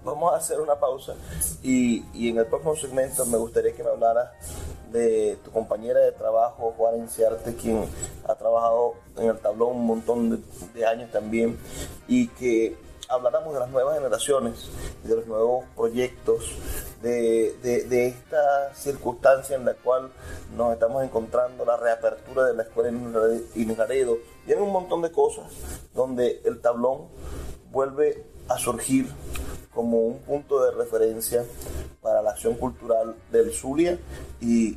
Vamos 0.08 0.32
a 0.32 0.36
hacer 0.36 0.60
una 0.60 0.74
pausa 0.80 1.14
y, 1.62 2.04
y 2.14 2.30
en 2.30 2.38
el 2.38 2.46
próximo 2.46 2.74
segmento 2.76 3.26
me 3.26 3.36
gustaría 3.36 3.74
que 3.74 3.84
me 3.84 3.90
hablaras 3.90 4.30
de 4.90 5.38
tu 5.44 5.50
compañera 5.50 6.00
de 6.00 6.12
trabajo, 6.12 6.74
Juan 6.76 6.96
Enciarte, 6.96 7.54
quien 7.54 7.84
ha 8.26 8.34
trabajado 8.34 8.94
en 9.16 9.28
el 9.28 9.38
tablón 9.38 9.76
un 9.76 9.86
montón 9.86 10.42
de, 10.74 10.86
años 10.86 11.10
también, 11.10 11.58
y 12.06 12.28
que 12.28 12.76
habláramos 13.08 13.54
de 13.54 13.60
las 13.60 13.70
nuevas 13.70 13.96
generaciones, 13.96 14.70
de 15.04 15.16
los 15.16 15.26
nuevos 15.26 15.64
proyectos, 15.76 16.44
de, 17.02 17.54
de, 17.62 18.06
esta 18.06 18.74
circunstancia 18.74 19.56
en 19.56 19.64
la 19.64 19.74
cual 19.74 20.10
nos 20.56 20.72
estamos 20.72 21.04
encontrando, 21.04 21.64
la 21.64 21.76
reapertura 21.76 22.44
de 22.44 22.54
la 22.54 22.62
escuela 22.62 22.88
en 22.88 23.76
Laredo, 23.76 24.18
y 24.46 24.52
en 24.52 24.62
un 24.62 24.72
montón 24.72 25.02
de 25.02 25.12
cosas 25.12 25.52
donde 25.94 26.40
el 26.44 26.60
tablón 26.60 27.08
vuelve 27.70 28.24
a 28.48 28.58
surgir 28.58 29.06
como 29.72 30.00
un 30.00 30.18
punto 30.18 30.64
de 30.64 30.72
referencia 30.72 31.44
para 32.02 32.22
la 32.22 32.30
acción 32.30 32.54
cultural 32.54 33.14
del 33.30 33.52
Zulia 33.52 33.98
y 34.40 34.76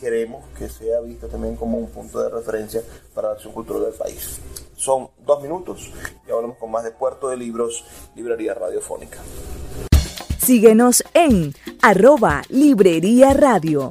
queremos 0.00 0.44
que 0.58 0.68
sea 0.68 1.00
visto 1.00 1.28
también 1.28 1.56
como 1.56 1.78
un 1.78 1.88
punto 1.90 2.22
de 2.22 2.30
referencia 2.30 2.82
para 3.14 3.28
la 3.28 3.34
acción 3.34 3.52
cultural 3.52 3.84
del 3.84 3.94
país. 3.94 4.40
Son 4.76 5.10
dos 5.24 5.42
minutos 5.42 5.92
y 6.26 6.30
hablamos 6.30 6.56
con 6.56 6.70
más 6.70 6.84
de 6.84 6.90
Puerto 6.90 7.28
de 7.28 7.36
Libros, 7.36 7.84
Librería 8.16 8.54
Radiofónica. 8.54 9.18
Síguenos 10.38 11.04
en 11.12 11.54
arroba 11.82 12.42
Librería 12.48 13.34
Radio. 13.34 13.90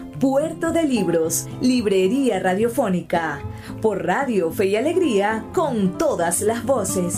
Puerto 0.21 0.71
de 0.71 0.83
Libros, 0.83 1.47
Librería 1.61 2.39
Radiofónica, 2.39 3.41
por 3.81 4.05
Radio 4.05 4.51
Fe 4.51 4.67
y 4.67 4.75
Alegría, 4.75 5.47
con 5.51 5.97
todas 5.97 6.41
las 6.41 6.63
voces. 6.63 7.15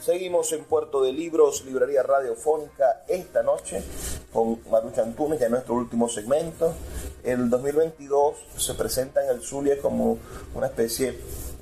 Seguimos 0.00 0.50
en 0.52 0.64
Puerto 0.64 1.00
de 1.00 1.12
Libros, 1.12 1.64
Librería 1.64 2.02
Radiofónica, 2.02 3.04
esta 3.06 3.44
noche 3.44 3.84
con 4.32 4.58
Marucha 4.68 5.02
Antunes, 5.02 5.38
ya 5.38 5.48
nuestro 5.48 5.76
último 5.76 6.08
segmento. 6.08 6.74
El 7.22 7.48
2022 7.48 8.34
se 8.56 8.74
presenta 8.74 9.22
en 9.22 9.30
el 9.30 9.42
Zulia 9.42 9.80
como 9.80 10.18
una 10.56 10.66
especie 10.66 11.16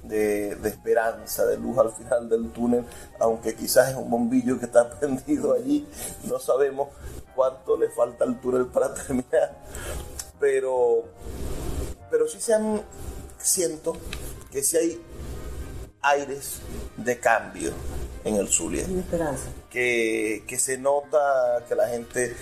de, 0.09 0.51
esperanza, 0.69 1.45
de 1.47 1.57
luz 1.57 1.79
al 1.79 1.93
final 1.93 2.29
del 2.29 2.51
túnel, 2.51 2.85
aunque 3.19 3.55
quizás 3.55 3.91
es 3.91 3.97
un 3.97 4.11
bombillo 4.11 4.59
que 4.59 4.67
está 4.67 4.89
prendido 4.99 5.55
allí, 5.55 5.87
no 6.25 6.39
sabemos 6.39 6.89
cuánto 7.35 7.77
le 7.77 7.89
falta 7.91 8.25
al 8.25 8.41
túnel 8.41 8.67
para 8.67 8.93
terminar, 9.07 9.57
pero, 10.39 11.05
pero 12.11 12.29
sí 12.29 12.41
se 12.41 12.55
han, 12.55 12.83
siento 13.39 13.97
que 14.51 14.63
si 14.63 14.77
hay 14.77 15.03
aires 16.03 16.61
de 16.97 17.19
cambio 17.19 17.73
en 18.25 18.37
el 18.37 18.49
Zulia. 18.49 18.87
Que, 19.71 20.45
que 20.47 20.59
se 20.59 20.79
nota 20.79 21.65
que 21.69 21.75
la 21.75 21.89
gente 21.89 22.37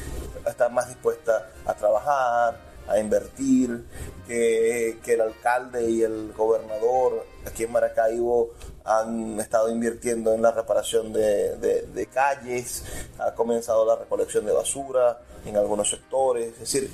está 0.46 0.68
más 0.68 0.88
dispuesta 0.88 1.50
a 1.64 1.74
trabajar, 1.74 2.71
a 2.92 2.98
invertir, 2.98 3.84
que, 4.26 4.98
que, 5.02 5.14
el 5.14 5.22
alcalde 5.22 5.90
y 5.90 6.02
el 6.02 6.32
gobernador 6.36 7.24
aquí 7.46 7.64
en 7.64 7.72
Maracaibo 7.72 8.50
han 8.84 9.40
estado 9.40 9.70
invirtiendo 9.70 10.34
en 10.34 10.42
la 10.42 10.50
reparación 10.50 11.12
de, 11.12 11.56
de, 11.56 12.06
calles, 12.06 12.84
ha 13.18 13.34
comenzado 13.34 13.86
la 13.86 13.96
recolección 13.96 14.44
de 14.44 14.52
basura 14.52 15.20
en 15.46 15.56
algunos 15.56 15.90
sectores, 15.90 16.52
es 16.52 16.60
decir, 16.60 16.90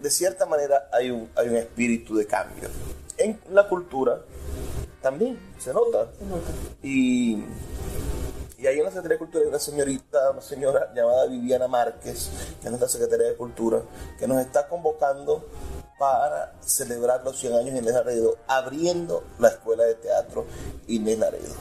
de 0.00 0.10
cierta 0.10 0.46
manera 0.46 0.88
hay 0.92 1.10
un, 1.10 1.28
hay 1.36 1.48
un 1.48 1.56
espíritu 1.56 2.16
de 2.16 2.26
cambio. 2.26 2.68
En 3.18 3.38
la 3.50 3.68
cultura 3.68 4.20
también 5.02 5.38
se 5.58 5.72
nota. 5.72 6.06
Se 6.18 6.24
nota. 6.24 6.50
Y 6.82 7.44
y 8.72 8.78
en 8.78 8.84
la 8.84 8.90
Secretaría 8.90 9.14
de 9.14 9.18
Cultura 9.18 9.42
hay 9.44 9.48
una 9.48 9.58
señorita, 9.58 10.30
una 10.30 10.42
señora 10.42 10.92
llamada 10.94 11.26
Viviana 11.26 11.68
Márquez, 11.68 12.30
que 12.60 12.66
es 12.66 12.70
nuestra 12.70 12.88
Secretaría 12.88 13.26
de 13.28 13.36
Cultura, 13.36 13.82
que 14.18 14.26
nos 14.26 14.38
está 14.38 14.68
convocando 14.68 15.46
para 15.98 16.52
celebrar 16.60 17.22
los 17.24 17.38
100 17.38 17.54
años 17.54 17.72
de 17.74 17.78
Inés 17.80 17.94
Laredo, 17.94 18.36
abriendo 18.46 19.24
la 19.38 19.48
Escuela 19.48 19.84
de 19.84 19.94
Teatro 19.94 20.46
Inés 20.88 21.18
Laredo. 21.18 21.54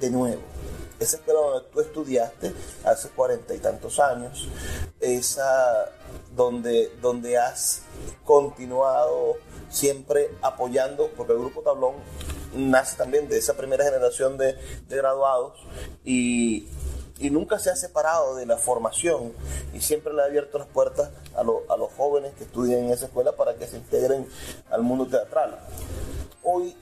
De 0.00 0.10
nuevo, 0.10 0.42
esa 0.98 1.16
escuela 1.16 1.40
donde 1.40 1.68
tú 1.70 1.80
estudiaste 1.80 2.52
hace 2.84 3.08
cuarenta 3.10 3.54
y 3.54 3.58
tantos 3.58 3.98
años, 4.00 4.48
esa 5.00 5.86
donde, 6.38 6.90
donde 7.02 7.36
has 7.36 7.82
continuado 8.24 9.34
siempre 9.68 10.30
apoyando, 10.40 11.10
porque 11.16 11.32
el 11.32 11.40
Grupo 11.40 11.62
Tablón 11.62 11.94
nace 12.54 12.96
también 12.96 13.28
de 13.28 13.36
esa 13.36 13.56
primera 13.56 13.84
generación 13.84 14.38
de, 14.38 14.56
graduados 14.88 15.58
y, 16.04 16.68
nunca 17.32 17.58
se 17.58 17.70
ha 17.70 17.76
separado 17.76 18.36
de 18.36 18.46
la 18.46 18.56
formación 18.56 19.32
y 19.74 19.80
siempre 19.80 20.14
le 20.14 20.22
ha 20.22 20.26
abierto 20.26 20.56
las 20.58 20.68
puertas 20.68 21.10
a, 21.34 21.40
a 21.40 21.76
los 21.76 21.92
jóvenes 21.96 22.32
que 22.38 22.44
estudian 22.44 22.84
en 22.84 22.90
esa 22.90 23.06
escuela 23.06 23.32
para 23.32 23.56
que 23.56 23.66
se 23.66 23.76
integren 23.76 24.26
al 24.70 24.82
mundo 24.82 25.06
teatral. 25.08 25.58
Hoy 26.44 26.76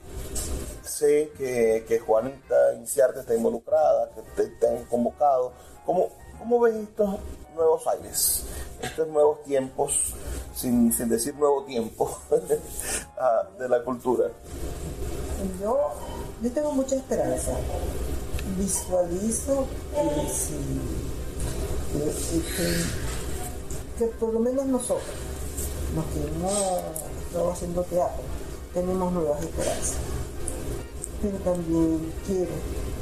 sé 0.83 1.31
que, 1.35 1.83
que 1.87 1.97
Juanita 1.99 2.75
Inciarte 2.75 3.21
está 3.21 3.33
involucrada, 3.33 4.11
que 4.35 4.43
te, 4.43 4.67
han 4.67 4.85
convocado. 4.85 5.51
¿Cómo, 5.83 6.09
¿Cómo 6.37 6.59
ves 6.59 6.75
estos 6.75 7.15
nuevos 7.57 7.85
aires, 7.87 8.43
estos 8.81 9.07
nuevos 9.07 9.43
tiempos, 9.43 10.13
sin, 10.55 10.93
sin 10.93 11.09
decir 11.09 11.35
nuevo 11.35 11.63
tiempo, 11.63 12.17
ah, 13.17 13.43
de 13.59 13.67
la 13.67 13.83
cultura? 13.83 14.29
yo, 15.61 15.77
yo 16.41 16.51
tengo 16.51 16.71
mucha 16.71 16.95
esperanza. 16.95 17.51
Visualizo 18.57 19.67
que, 23.97 24.05
por 24.19 24.33
lo 24.33 24.39
menos 24.39 24.65
nosotros, 24.65 25.03
los 25.95 26.05
que 26.05 26.19
no 26.39 26.49
estamos 27.25 27.53
haciendo 27.53 27.83
teatro, 27.83 28.23
tenemos 28.73 29.11
nuevas 29.11 29.41
esperanzas. 29.41 29.97
Pero 31.21 31.37
también 31.39 32.13
quiero 32.25 32.51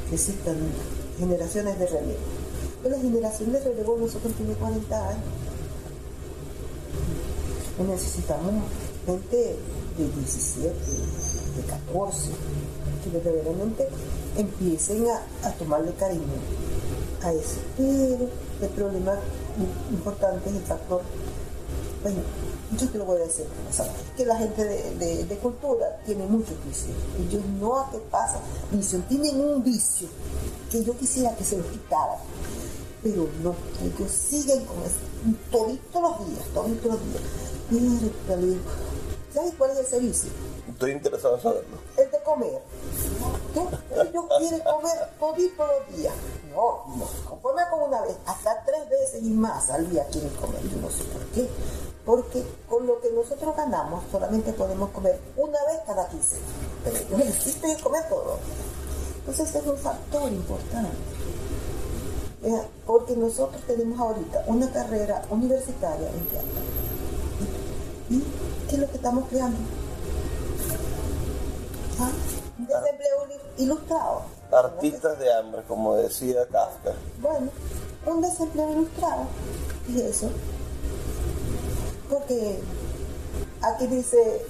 que 0.08 0.14
existan 0.14 0.56
generaciones 1.18 1.78
de 1.78 1.86
relevo. 2.88 2.96
la 2.96 2.98
generación 2.98 3.52
de 3.52 3.60
relevo 3.60 3.96
nosotros 4.00 4.32
tiene 4.34 4.54
40 4.54 5.08
años. 5.08 5.24
necesitamos 7.88 8.54
gente 9.06 9.56
de 9.98 10.08
17, 10.08 10.68
de 10.68 11.62
14, 11.62 12.30
que 13.04 13.10
verdaderamente 13.10 13.88
empiecen 14.36 15.06
a, 15.42 15.50
tomarle 15.52 15.92
cariño 15.92 16.22
a 17.22 17.32
eso. 17.32 17.58
Pero 17.76 18.28
el 18.62 18.68
problema 18.70 19.14
importante 19.90 20.50
es 20.50 20.56
el 20.56 20.62
factor 20.62 21.02
bueno, 22.06 22.20
yo 22.78 22.88
te 22.88 22.98
lo 22.98 23.04
voy 23.04 23.20
a 23.20 23.24
decir, 23.24 23.46
que 24.16 24.24
la 24.24 24.36
gente 24.36 24.64
de, 24.64 25.38
cultura 25.42 25.98
tiene 26.06 26.24
mucho 26.26 26.52
vicio. 26.64 26.94
Ellos 27.18 27.42
no 27.60 27.80
a 27.80 27.90
qué 27.90 27.98
pasa, 27.98 28.38
tienen 29.08 29.40
un 29.40 29.64
vicio 29.64 30.06
que 30.70 30.84
yo 30.84 30.96
quisiera 30.96 31.34
que 31.34 31.42
se 31.42 31.56
lo 31.58 31.68
quitaran, 31.68 32.18
pero 33.06 33.28
no, 33.40 33.54
ellos 33.84 34.10
siguen 34.10 34.64
con 34.64 34.78
eso, 34.82 34.98
todos 35.52 35.68
los 35.94 36.26
días, 36.26 36.44
todos 36.52 36.70
los 36.70 36.82
días. 36.82 38.58
¿sabes 39.32 39.54
cuál 39.56 39.70
es 39.70 39.78
ese 39.78 40.00
vicio? 40.00 40.30
Estoy 40.68 40.90
interesado 40.90 41.36
en 41.36 41.42
saberlo. 41.42 41.76
El 41.96 42.10
de 42.10 42.22
comer. 42.24 42.60
Ellos 43.54 44.24
quieren 44.38 44.60
comer 44.60 44.92
todos 45.20 45.38
los 45.38 45.96
días. 45.96 46.14
No, 46.50 46.84
no, 46.96 47.06
conforme 47.28 47.62
con 47.70 47.82
una 47.82 48.02
vez, 48.02 48.16
hasta 48.26 48.64
tres 48.64 48.88
veces 48.90 49.22
y 49.22 49.30
más 49.30 49.70
al 49.70 49.88
día 49.88 50.04
quieren 50.06 50.30
comer. 50.30 50.60
Yo 50.62 50.78
no 50.78 50.90
sé 50.90 51.04
por 51.04 51.22
qué 51.26 51.48
porque 52.04 52.44
con 52.68 52.86
lo 52.86 53.00
que 53.00 53.10
nosotros 53.10 53.54
ganamos 53.56 54.02
solamente 54.10 54.52
podemos 54.52 54.90
comer 54.90 55.18
una 55.36 55.58
vez 55.66 55.80
cada 55.86 56.08
15. 56.08 56.36
Pero 56.84 56.96
ellos 56.96 57.18
necesitan 57.18 57.78
comer 57.80 58.08
todo. 58.08 58.38
Entonces 59.18 59.54
es 59.54 59.66
un 59.66 59.78
factor 59.78 60.32
importante. 60.32 60.96
Porque 62.86 63.16
nosotros 63.16 63.60
tenemos 63.66 63.98
ahorita 63.98 64.44
una 64.46 64.70
carrera 64.70 65.22
universitaria 65.30 66.08
en 66.08 66.26
teatro. 66.26 66.60
¿Y 68.10 68.22
qué 68.68 68.74
es 68.76 68.80
lo 68.80 68.88
que 68.88 68.96
estamos 68.96 69.28
creando? 69.28 69.58
¿Ah? 71.98 72.10
Un 72.58 72.66
desempleo 72.66 73.40
ilustrado. 73.58 74.22
Artistas 74.52 75.18
de 75.18 75.32
hambre, 75.32 75.62
como 75.66 75.96
decía 75.96 76.46
Kafka. 76.46 76.92
Bueno, 77.20 77.50
un 78.06 78.20
desempleo 78.22 78.72
ilustrado. 78.72 79.24
¿Y 79.88 80.00
eso? 80.02 80.30
porque 82.08 82.58
aquí 83.62 83.86
dice, 83.86 84.42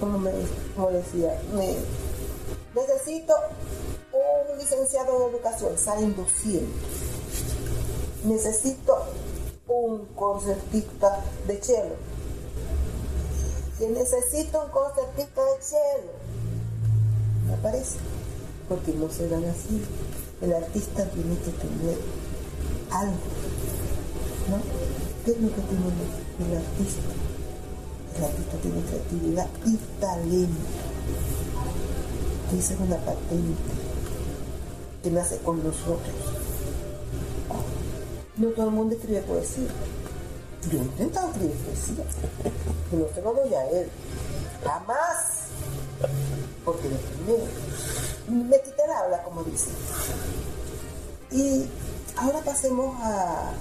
como, 0.00 0.18
me, 0.18 0.32
decía, 0.92 1.38
necesito 2.74 3.34
un 4.16 4.58
licenciado 4.58 5.18
de 5.18 5.26
educación, 5.36 5.76
salen 5.78 6.14
200. 6.16 6.68
Necesito 8.24 8.96
un 9.68 10.06
concertista 10.14 11.24
de 11.46 11.62
cello. 11.62 11.96
Que 13.78 13.88
necesito 13.88 14.64
un 14.64 14.70
concertista 14.70 15.42
de 15.44 15.62
cello. 15.62 16.12
Me 17.48 17.56
parece. 17.58 17.98
Porque 18.68 18.92
no 18.92 19.08
se 19.10 19.28
dan 19.28 19.44
así. 19.44 19.82
El 20.40 20.52
artista 20.52 21.04
tiene 21.10 21.36
que 21.38 21.50
tener 21.50 21.98
algo. 22.90 23.14
¿No? 24.50 24.58
¿Qué 25.24 25.32
es 25.32 25.40
lo 25.40 25.48
que 25.48 25.60
tiene 25.62 25.86
el 26.38 26.56
artista. 26.56 27.02
El 28.16 28.24
artista 28.24 28.56
tiene 28.62 28.82
creatividad 28.82 29.48
y 29.64 29.76
talento. 30.00 30.60
Esa 32.56 32.74
es 32.74 32.80
una 32.80 32.96
patente 32.96 33.85
que 35.06 35.12
nace 35.12 35.38
con 35.38 35.62
nosotros. 35.62 36.00
No 38.36 38.48
todo 38.48 38.66
el 38.66 38.72
mundo 38.72 38.96
escribe 38.96 39.20
poesía. 39.22 39.68
Yo 40.68 40.78
he 40.78 40.82
intentado 40.82 41.28
escribir 41.28 41.56
poesía, 41.58 42.04
pero 42.90 43.06
no 43.06 43.14
se 43.14 43.22
lo 43.22 43.32
doy 43.32 43.54
a 43.54 43.70
él. 43.70 43.88
Jamás. 44.64 45.46
Porque 46.64 46.88
primero 46.88 47.44
me 48.50 48.60
quité 48.62 48.82
el 48.84 48.90
habla, 48.90 49.22
como 49.22 49.44
dice. 49.44 49.70
Y 51.30 51.66
ahora 52.16 52.40
pasemos 52.40 52.96
a, 53.00 53.52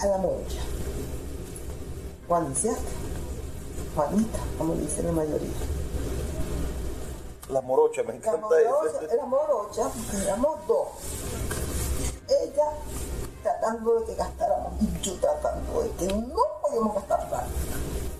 a 0.00 0.06
la 0.06 0.16
mocha. 0.16 0.62
Juanicia, 2.26 2.74
Juanita, 3.94 4.38
como 4.56 4.74
dice 4.76 5.02
la 5.02 5.12
mayoría. 5.12 5.75
La 7.48 7.60
morocha, 7.60 8.02
me 8.02 8.16
encanta 8.16 8.60
la 8.60 8.70
morocha, 8.70 9.14
La 9.14 9.24
morocha, 9.24 9.90
éramos 10.22 10.66
dos. 10.66 10.88
Ella 12.28 12.72
tratando 13.42 14.00
de 14.00 14.06
que 14.06 14.14
gastáramos 14.16 14.72
y 14.80 15.00
yo 15.00 15.14
tratando 15.20 15.82
de 15.82 15.90
que 15.90 16.06
no 16.12 16.42
podíamos 16.60 16.94
gastar 16.96 17.24
nada. 17.30 17.46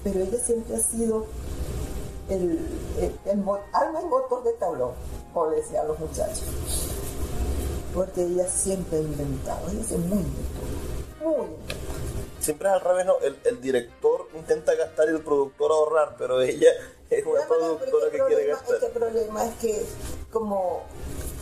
Pero 0.05 0.21
ella 0.21 0.39
siempre 0.39 0.77
ha 0.77 0.79
sido 0.79 1.27
el, 2.29 2.61
el, 2.99 3.41
alma 3.73 4.01
en 4.01 4.09
motor 4.09 4.45
de 4.45 4.53
tablón, 4.53 4.93
como 5.35 5.51
decían 5.51 5.89
los 5.89 5.99
muchachos. 5.99 6.45
Porque 7.93 8.23
ella 8.23 8.47
siempre 8.49 8.99
ha 8.99 9.01
inventado, 9.01 9.69
ella 9.71 9.81
es 9.81 9.91
muy 9.91 10.19
inventora, 10.19 11.25
muy 11.25 11.35
inventora 11.35 11.87
siempre 12.47 12.69
es 12.69 12.75
al 12.75 12.81
revés, 12.81 13.07
¿no? 13.07 13.19
El, 13.23 13.37
el, 13.43 13.61
director 13.61 14.29
intenta 14.37 14.73
gastar 14.77 15.09
y 15.09 15.11
el 15.11 15.21
productor 15.21 15.73
ahorrar, 15.73 16.15
pero 16.17 16.41
ella 16.41 16.69
es 17.11 17.27
una 17.27 17.47
productora 17.47 18.11
que 18.11 18.19
quiere 18.19 18.47
gastar. 18.47 18.83
El 18.83 18.91
problema 18.91 19.45
es 19.45 19.55
que, 19.57 19.87
como 20.33 20.83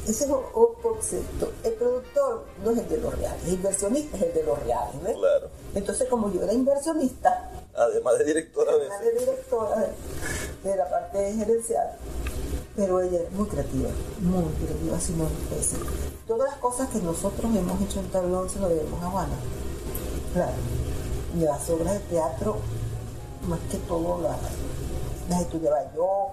ese 0.06 0.24
es 0.24 0.30
un 0.30 0.74
concepto, 0.82 1.52
el 1.62 1.72
productor 1.74 2.44
no 2.62 2.70
es 2.70 2.78
el 2.78 2.88
de 2.88 2.98
los 2.98 3.18
reales, 3.18 3.44
el 3.46 3.54
inversionista 3.54 4.16
es 4.16 4.22
el 4.24 4.34
de 4.34 4.42
los 4.42 4.62
reales, 4.62 5.02
¿ves? 5.02 5.16
Claro. 5.16 5.48
Entonces, 5.74 6.08
como 6.08 6.32
yo 6.32 6.42
era 6.42 6.52
inversionista, 6.52 7.50
además 7.74 8.18
de 8.18 8.24
directora, 8.24 8.72
además 8.72 9.00
de 9.00 9.12
directora 9.12 9.94
de, 10.62 10.76
la 10.76 10.90
parte 10.90 11.32
gerencial, 11.32 11.96
pero 12.76 13.00
ella 13.00 13.20
es 13.22 13.32
muy 13.32 13.48
creativa, 13.48 13.88
muy 14.20 14.44
creativa, 14.54 15.00
si 15.00 15.12
no 15.12 15.26
decir. 15.56 15.78
Todas 16.26 16.50
las 16.50 16.58
cosas 16.58 16.88
que 16.90 16.98
nosotros 16.98 17.54
hemos 17.54 17.80
hecho 17.80 18.00
en 18.00 18.10
Tablón 18.10 18.50
se 18.50 18.58
lo 18.60 18.68
debemos 18.68 19.02
a 19.02 19.10
Juana. 19.10 19.36
Claro 20.32 20.54
las 21.40 21.68
obras 21.70 21.94
de 21.94 22.00
teatro, 22.00 22.56
más 23.48 23.58
que 23.70 23.78
todo 23.78 24.20
las, 24.22 24.36
las 25.28 25.40
estudiaba 25.42 25.78
yo 25.94 26.32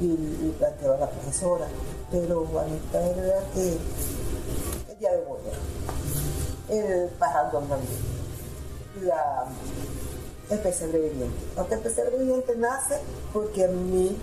y, 0.00 0.04
y, 0.06 0.54
planteaba 0.58 0.96
la 0.96 1.10
profesora, 1.10 1.66
pero 2.10 2.44
Juanita 2.46 3.00
era 3.00 3.44
que 3.54 3.78
el 4.92 4.98
día 4.98 5.12
de 5.12 5.24
Boya, 5.24 5.52
el 6.68 7.08
parrandón 7.10 7.68
también, 7.68 7.98
la, 9.02 9.46
el 10.50 10.58
pesebre 10.58 10.98
viviente. 10.98 11.36
Aunque 11.56 11.74
el 11.74 11.80
pesebre 11.80 12.18
viviente 12.18 12.56
nace 12.56 12.98
porque 13.32 13.64
a 13.64 13.68
mí 13.68 14.16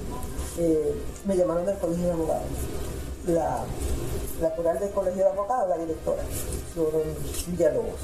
eh, 0.58 0.96
me 1.26 1.38
llamaron 1.38 1.66
del 1.66 1.78
colegio 1.78 2.06
de 2.06 2.12
abogados. 2.12 2.48
La, 3.28 3.64
la 4.42 4.56
coral 4.56 4.80
del 4.80 4.90
colegio 4.92 5.24
de 5.24 5.30
abogados, 5.30 5.70
la 5.70 5.78
directora, 5.78 6.24
sobre 6.74 7.04
diálogos 7.56 8.00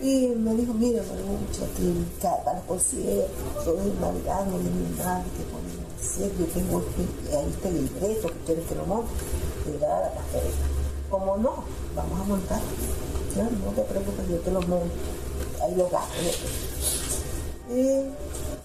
y 0.00 0.28
me 0.28 0.54
dijo, 0.54 0.72
mira, 0.74 1.02
mucho 1.02 1.66
que 1.76 2.22
cada 2.22 2.54
los 2.54 2.64
conciertos, 2.64 3.66
de 3.66 4.00
Navidad, 4.00 4.46
no 4.46 4.56
hay 4.56 4.94
nada 4.96 5.24
que 5.36 5.42
podemos 5.42 5.92
hacer. 5.98 6.30
Yo 6.38 6.46
tengo 6.46 6.80
este, 6.80 7.36
ahí 7.36 7.50
este 7.50 7.70
libreto 7.72 8.28
que 8.28 8.38
quieres 8.46 8.66
que 8.66 8.74
lo 8.76 8.86
monte. 8.86 9.10
Y 9.66 9.78
la 9.80 10.12
pastoreta. 10.14 10.56
Como 11.10 11.36
no, 11.38 11.64
vamos 11.96 12.20
a 12.20 12.24
montar. 12.24 12.60
no 13.64 13.70
te 13.72 13.82
preocupes, 13.82 14.28
yo 14.28 14.38
te 14.38 14.50
lo 14.52 14.62
monto. 14.62 14.94
Ahí 15.62 15.74
lo 15.74 15.88
gasto. 15.88 16.14
Y, 17.70 18.04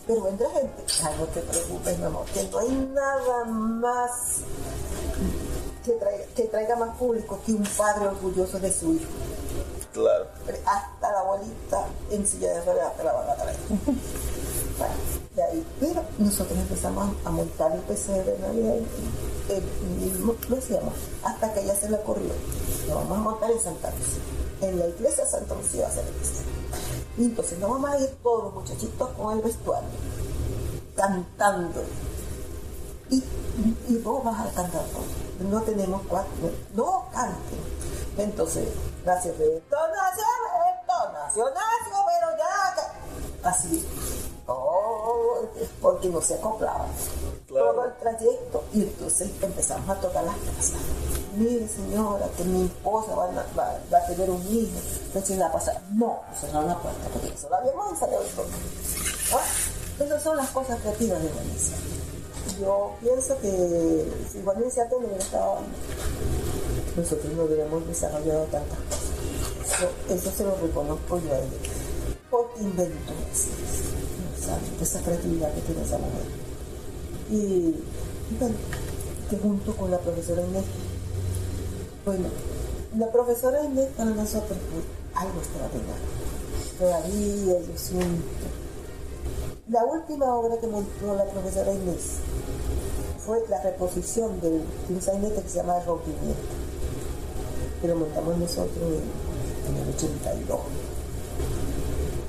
pero 0.05 0.27
entra 0.27 0.49
gente, 0.51 0.83
ay, 1.03 1.15
no 1.19 1.25
te 1.25 1.41
preocupes, 1.41 1.97
mi 1.97 2.05
amor, 2.05 2.25
que 2.25 2.43
no 2.43 2.59
hay 2.59 2.89
nada 2.93 3.45
más 3.45 4.11
que 5.83 5.91
traiga, 5.93 6.25
que 6.35 6.43
traiga 6.43 6.75
más 6.75 6.95
público 6.97 7.39
que 7.45 7.53
un 7.53 7.63
padre 7.75 8.07
orgulloso 8.07 8.59
de 8.59 8.71
su 8.71 8.93
hijo. 8.93 9.11
Claro. 9.93 10.25
Hasta 10.65 10.92
la 11.13 11.19
abuelita 11.19 11.85
en 12.09 12.27
silla 12.27 12.53
de 12.53 12.65
ruedas 12.65 12.97
te 12.97 13.03
la 13.03 13.13
van 13.13 13.29
a 13.29 13.35
traer. 13.35 13.57
bueno, 14.77 14.93
de 15.35 15.43
ahí. 15.43 15.67
Pero 15.79 16.03
nosotros 16.17 16.57
empezamos 16.57 17.15
a 17.23 17.29
montar 17.29 17.71
el 17.71 17.81
PC 17.81 18.23
de 18.23 18.39
Navidad 18.39 18.75
y 18.75 20.49
lo 20.49 20.57
hacíamos 20.57 20.93
hasta 21.23 21.53
que 21.53 21.61
ella 21.61 21.75
se 21.75 21.89
le 21.89 21.97
ocurrió. 21.97 22.33
Lo 22.87 22.95
vamos 22.95 23.17
a 23.17 23.21
montar 23.21 23.51
en 23.51 23.59
Santa 23.59 23.91
Lucía. 23.91 24.69
En 24.69 24.79
la 24.79 24.87
iglesia 24.87 25.25
de 25.25 25.29
Santa 25.29 25.55
Lucía 25.55 25.83
va 25.83 25.89
a 25.89 25.91
ser 25.91 26.05
el 26.05 27.23
Y 27.23 27.25
entonces 27.25 27.59
nos 27.59 27.69
vamos 27.69 27.89
a 27.91 27.99
ir 27.99 28.09
todos 28.23 28.43
los 28.45 28.53
muchachitos 28.53 29.09
con 29.09 29.37
el 29.37 29.43
vestuario, 29.43 29.89
cantando. 30.95 31.83
Y, 33.09 33.23
y 33.89 33.97
vos 33.97 34.23
vas 34.23 34.47
a 34.47 34.51
cantar 34.51 34.85
todo. 34.85 35.49
No 35.49 35.61
tenemos 35.61 36.01
cuatro. 36.07 36.49
No 36.73 37.05
canten. 37.11 37.59
Entonces, 38.17 38.67
Gracias, 39.03 39.37
esto 39.37 39.77
esto 40.93 41.13
nació, 41.13 41.45
nació, 41.45 41.97
pero 42.05 42.37
ya. 42.37 43.49
Así. 43.49 43.85
Oh, 44.47 45.41
porque 45.81 46.09
no 46.09 46.21
se 46.21 46.35
acoplaba. 46.35 46.85
Todo 47.47 47.85
el 47.85 47.93
trayecto. 47.97 48.63
Y 48.73 48.81
entonces 48.83 49.31
empezamos 49.41 49.89
a 49.89 49.99
tocar 49.99 50.23
las 50.23 50.35
casas. 50.35 50.81
Mire, 51.35 51.67
señora, 51.67 52.27
que 52.37 52.43
mi 52.43 52.65
esposa 52.65 53.15
va, 53.15 53.25
a 53.25 54.05
tener 54.05 54.29
un 54.29 54.41
hijo. 54.47 54.79
Recién 55.13 55.39
la 55.39 55.51
pasar. 55.51 55.81
No, 55.91 56.21
cerraron 56.39 56.67
la 56.67 56.79
puerta, 56.79 57.07
porque 57.11 57.29
eso 57.29 57.49
lo 57.49 57.55
habíamos 57.55 57.91
ensayado 57.91 58.23
todo. 58.35 58.45
¿Ah? 59.33 60.03
Esas 60.03 60.23
son 60.23 60.37
las 60.37 60.49
cosas 60.49 60.79
creativas 60.81 61.21
de 61.21 61.29
Valencia. 61.29 61.77
Yo 62.59 62.95
pienso 63.01 63.37
que 63.39 64.27
si 64.31 64.41
Valencia 64.41 64.87
no 64.89 64.97
hubiera 64.97 65.17
estado 65.17 65.59
nosotros 66.95 67.33
no 67.33 67.43
hubiéramos 67.43 67.87
desarrollado 67.87 68.43
tantas 68.45 68.77
cosas. 68.77 69.22
Eso, 70.09 70.31
se 70.31 70.43
lo 70.43 70.55
reconozco 70.57 71.19
yo 71.19 71.33
a 71.33 71.37
ella. 71.37 71.47
porque 72.29 72.61
inventó 72.61 73.13
así, 73.31 73.49
esa 74.81 75.01
creatividad 75.01 75.53
que 75.53 75.61
tiene 75.61 75.83
esa 75.83 75.97
mujer. 75.97 76.25
Y, 77.29 77.75
bueno, 78.39 78.55
que 79.29 79.37
junto 79.37 79.75
con 79.75 79.91
la 79.91 79.99
profesora 79.99 80.41
Inés, 80.41 80.63
bueno, 82.05 82.27
la 82.97 83.11
profesora 83.11 83.63
Inés 83.63 83.87
para 83.95 84.11
nosotros 84.11 84.57
pues, 84.71 84.85
algo 85.15 85.39
extraordinario. 85.39 86.13
Todavía 86.77 87.59
yo 87.61 87.77
siento. 87.77 88.23
La 89.69 89.85
última 89.85 90.35
obra 90.35 90.59
que 90.59 90.67
montó 90.67 91.15
la 91.15 91.25
profesora 91.25 91.71
Inés 91.71 92.19
fue 93.25 93.41
la 93.49 93.61
reposición 93.61 94.41
de 94.41 94.61
un 94.89 95.01
sainete 95.01 95.41
que 95.41 95.49
se 95.49 95.57
llama 95.57 95.79
Rompimiento, 95.85 96.41
que 97.81 97.87
lo 97.87 97.95
montamos 97.95 98.37
nosotros 98.37 98.83
en, 98.83 99.32
el 99.67 99.89
82. 99.95 100.59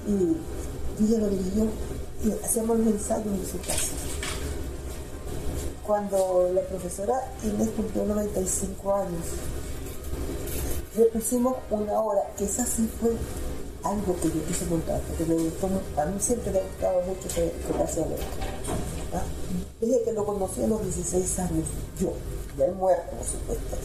Y 0.06 1.04
ella 1.04 1.18
lo 1.18 1.28
dirigió 1.28 1.66
y 2.24 2.32
hacíamos 2.44 2.78
los 2.78 2.86
ensayos 2.88 3.26
en 3.26 3.46
su 3.46 3.58
casa. 3.58 3.92
Cuando 5.86 6.50
la 6.54 6.62
profesora 6.62 7.14
Inés 7.42 7.68
cumplió 7.76 8.04
95 8.04 8.94
años, 8.94 9.26
le 10.96 11.04
pusimos 11.06 11.56
una 11.70 12.00
hora, 12.00 12.22
que 12.38 12.44
esa 12.44 12.64
sí 12.64 12.88
fue 13.00 13.10
algo 13.82 14.16
que 14.16 14.28
yo 14.28 14.44
quise 14.46 14.64
montar, 14.66 15.00
porque 15.00 15.24
me 15.26 15.34
gustó, 15.34 15.66
a 15.66 16.06
mí 16.06 16.18
siempre 16.18 16.52
me 16.52 16.58
ha 16.58 16.62
gustado 16.62 17.02
mucho 17.02 17.28
que, 17.28 17.52
que 17.52 17.82
hacía 17.82 18.04
¿Ah? 19.12 19.22
Desde 19.80 20.02
que 20.02 20.12
lo 20.12 20.24
conocí 20.24 20.62
a 20.62 20.66
los 20.66 20.82
16 20.82 21.38
años, 21.40 21.66
yo, 22.00 22.12
ya 22.56 22.66
he 22.66 22.72
muerto, 22.72 23.16
por 23.16 23.26
supuesto, 23.26 23.76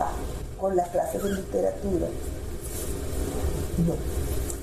ah, 0.00 0.12
con 0.60 0.74
las 0.74 0.88
clases 0.88 1.22
de 1.22 1.32
literatura. 1.32 2.06
No. 3.78 3.94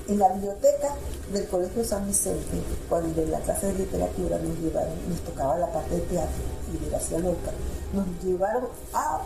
En 0.06 0.18
la 0.18 0.32
biblioteca 0.32 0.94
del 1.32 1.46
Colegio 1.48 1.84
San 1.84 2.06
Vicente, 2.06 2.58
cuando 2.88 3.22
en 3.22 3.30
la 3.30 3.40
clase 3.40 3.68
de 3.68 3.74
literatura 3.74 4.38
nos 4.38 4.58
llevaron, 4.58 5.08
nos 5.08 5.20
tocaba 5.20 5.58
la 5.58 5.72
parte 5.72 5.94
de 5.94 6.00
teatro 6.02 6.42
y 6.72 6.84
de 6.84 6.90
García 6.90 7.18
Lorca, 7.18 7.52
nos 7.92 8.06
llevaron 8.22 8.64
a, 8.92 9.22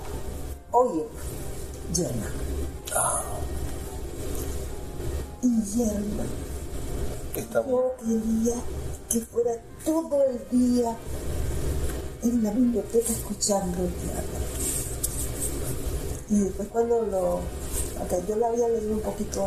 oye, 0.70 1.05
Yerma. 1.95 2.26
Y 5.43 5.62
Yerma. 5.62 6.24
Yo 7.34 7.95
quería 8.01 8.57
que 9.09 9.20
fuera 9.20 9.53
todo 9.84 10.22
el 10.24 10.59
día 10.59 10.97
en 12.22 12.43
la 12.43 12.51
biblioteca 12.51 13.12
escuchando 13.12 13.84
el 13.84 13.93
teatro. 13.95 14.39
Y 16.30 16.41
después 16.41 16.68
cuando 16.68 17.03
lo... 17.03 17.41
Aunque 17.99 18.16
yo 18.28 18.36
lo 18.36 18.47
había 18.47 18.68
leído 18.68 18.93
un 18.93 19.01
poquito 19.01 19.47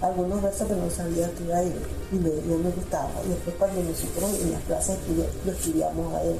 algunos 0.00 0.42
versos 0.42 0.68
que 0.68 0.74
no 0.74 0.90
sabía 0.90 1.30
que 1.34 1.44
iba 1.44 1.56
a 1.56 1.64
ir 1.64 1.74
y 2.12 2.16
me, 2.16 2.30
me 2.30 2.70
gustaba. 2.70 3.10
Y 3.24 3.28
después 3.30 3.56
cuando 3.58 3.82
nosotros 3.82 4.40
en 4.42 4.52
las 4.52 4.62
clases 4.62 4.98
lo 5.44 5.52
estudiamos 5.52 6.14
a 6.14 6.22
él, 6.22 6.36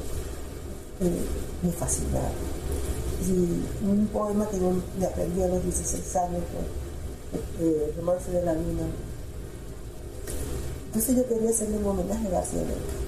eh, 1.01 1.25
me 1.61 1.71
fascinaba. 1.71 2.29
Y 3.27 3.31
un 3.85 4.07
poema 4.13 4.47
que 4.49 4.59
yo 4.59 4.73
le 4.99 5.05
aprendí 5.05 5.41
a 5.41 5.47
los 5.47 5.63
16 5.63 6.15
años 6.17 6.43
fue 6.51 7.67
eh, 7.67 7.93
Romance 7.97 8.31
de 8.31 8.43
la 8.43 8.53
Luna. 8.53 8.83
Entonces 10.87 11.15
yo 11.17 11.27
quería 11.27 11.49
hacerle 11.49 11.77
un 11.77 11.85
homenaje 11.87 12.27
a 12.27 12.31
García 12.31 12.61
Lorca 12.61 13.05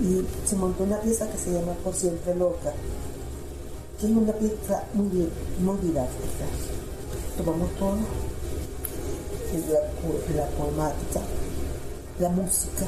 y, 0.00 0.48
se 0.48 0.56
montó 0.56 0.84
una 0.84 1.00
pieza 1.00 1.30
que 1.30 1.38
se 1.38 1.52
llama 1.52 1.72
Por 1.84 1.94
siempre 1.94 2.34
loca, 2.34 2.72
que 4.00 4.06
es 4.06 4.12
una 4.12 4.32
pieza 4.32 4.84
muy, 4.94 5.28
muy 5.60 5.76
didáctica. 5.82 6.46
Tomamos 7.36 7.70
todo, 7.78 7.96
la, 9.58 9.80
la 10.36 10.46
poemática, 10.50 11.20
la 12.18 12.28
música 12.28 12.86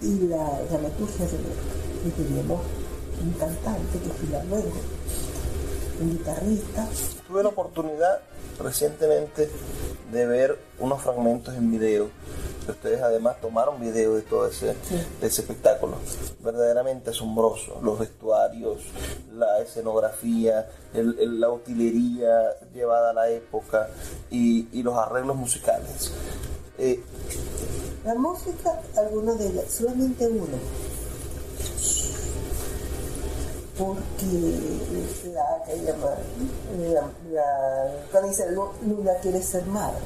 y 0.00 0.28
la 0.28 0.60
dramaturgia 0.70 1.26
de 1.26 1.38
Lorca. 1.38 1.72
Y 2.06 2.10
teníamos 2.10 2.60
un 3.22 3.32
cantante 3.32 3.98
que 3.98 4.10
fue 4.10 4.42
luego, 4.48 4.72
un 6.02 6.18
guitarrista. 6.18 6.88
Tuve 7.26 7.42
la 7.42 7.48
oportunidad 7.50 8.20
recientemente 8.58 9.48
de 10.12 10.26
ver 10.26 10.58
unos 10.78 11.00
fragmentos 11.02 11.54
en 11.54 11.70
video 11.70 12.10
ustedes 12.70 13.02
además 13.02 13.40
tomaron 13.40 13.80
video 13.80 14.14
de 14.14 14.22
todo 14.22 14.46
ese, 14.46 14.76
ese 15.20 15.40
espectáculo. 15.42 15.96
Verdaderamente 16.40 17.10
asombroso. 17.10 17.80
Los 17.82 17.98
vestuarios, 17.98 18.82
la 19.34 19.60
escenografía, 19.60 20.68
la 20.94 21.50
utilería 21.50 22.56
llevada 22.72 23.10
a 23.10 23.14
la 23.14 23.30
época 23.30 23.88
y, 24.30 24.82
los 24.82 24.96
arreglos 24.96 25.36
musicales. 25.36 26.12
Eh, 26.78 27.00
la 28.04 28.14
música, 28.14 28.80
algunos 28.96 29.38
de 29.38 29.48
ellas, 29.48 29.70
solamente 29.70 30.26
uno. 30.26 30.58
Porque 33.82 35.28
la 35.34 35.64
que 35.66 35.76
llama, 35.82 36.14
la, 36.78 37.10
la, 37.32 37.92
cuando 38.12 38.28
dice 38.28 38.48
Luna 38.52 39.12
quiere 39.20 39.42
ser 39.42 39.66
madre, 39.66 39.98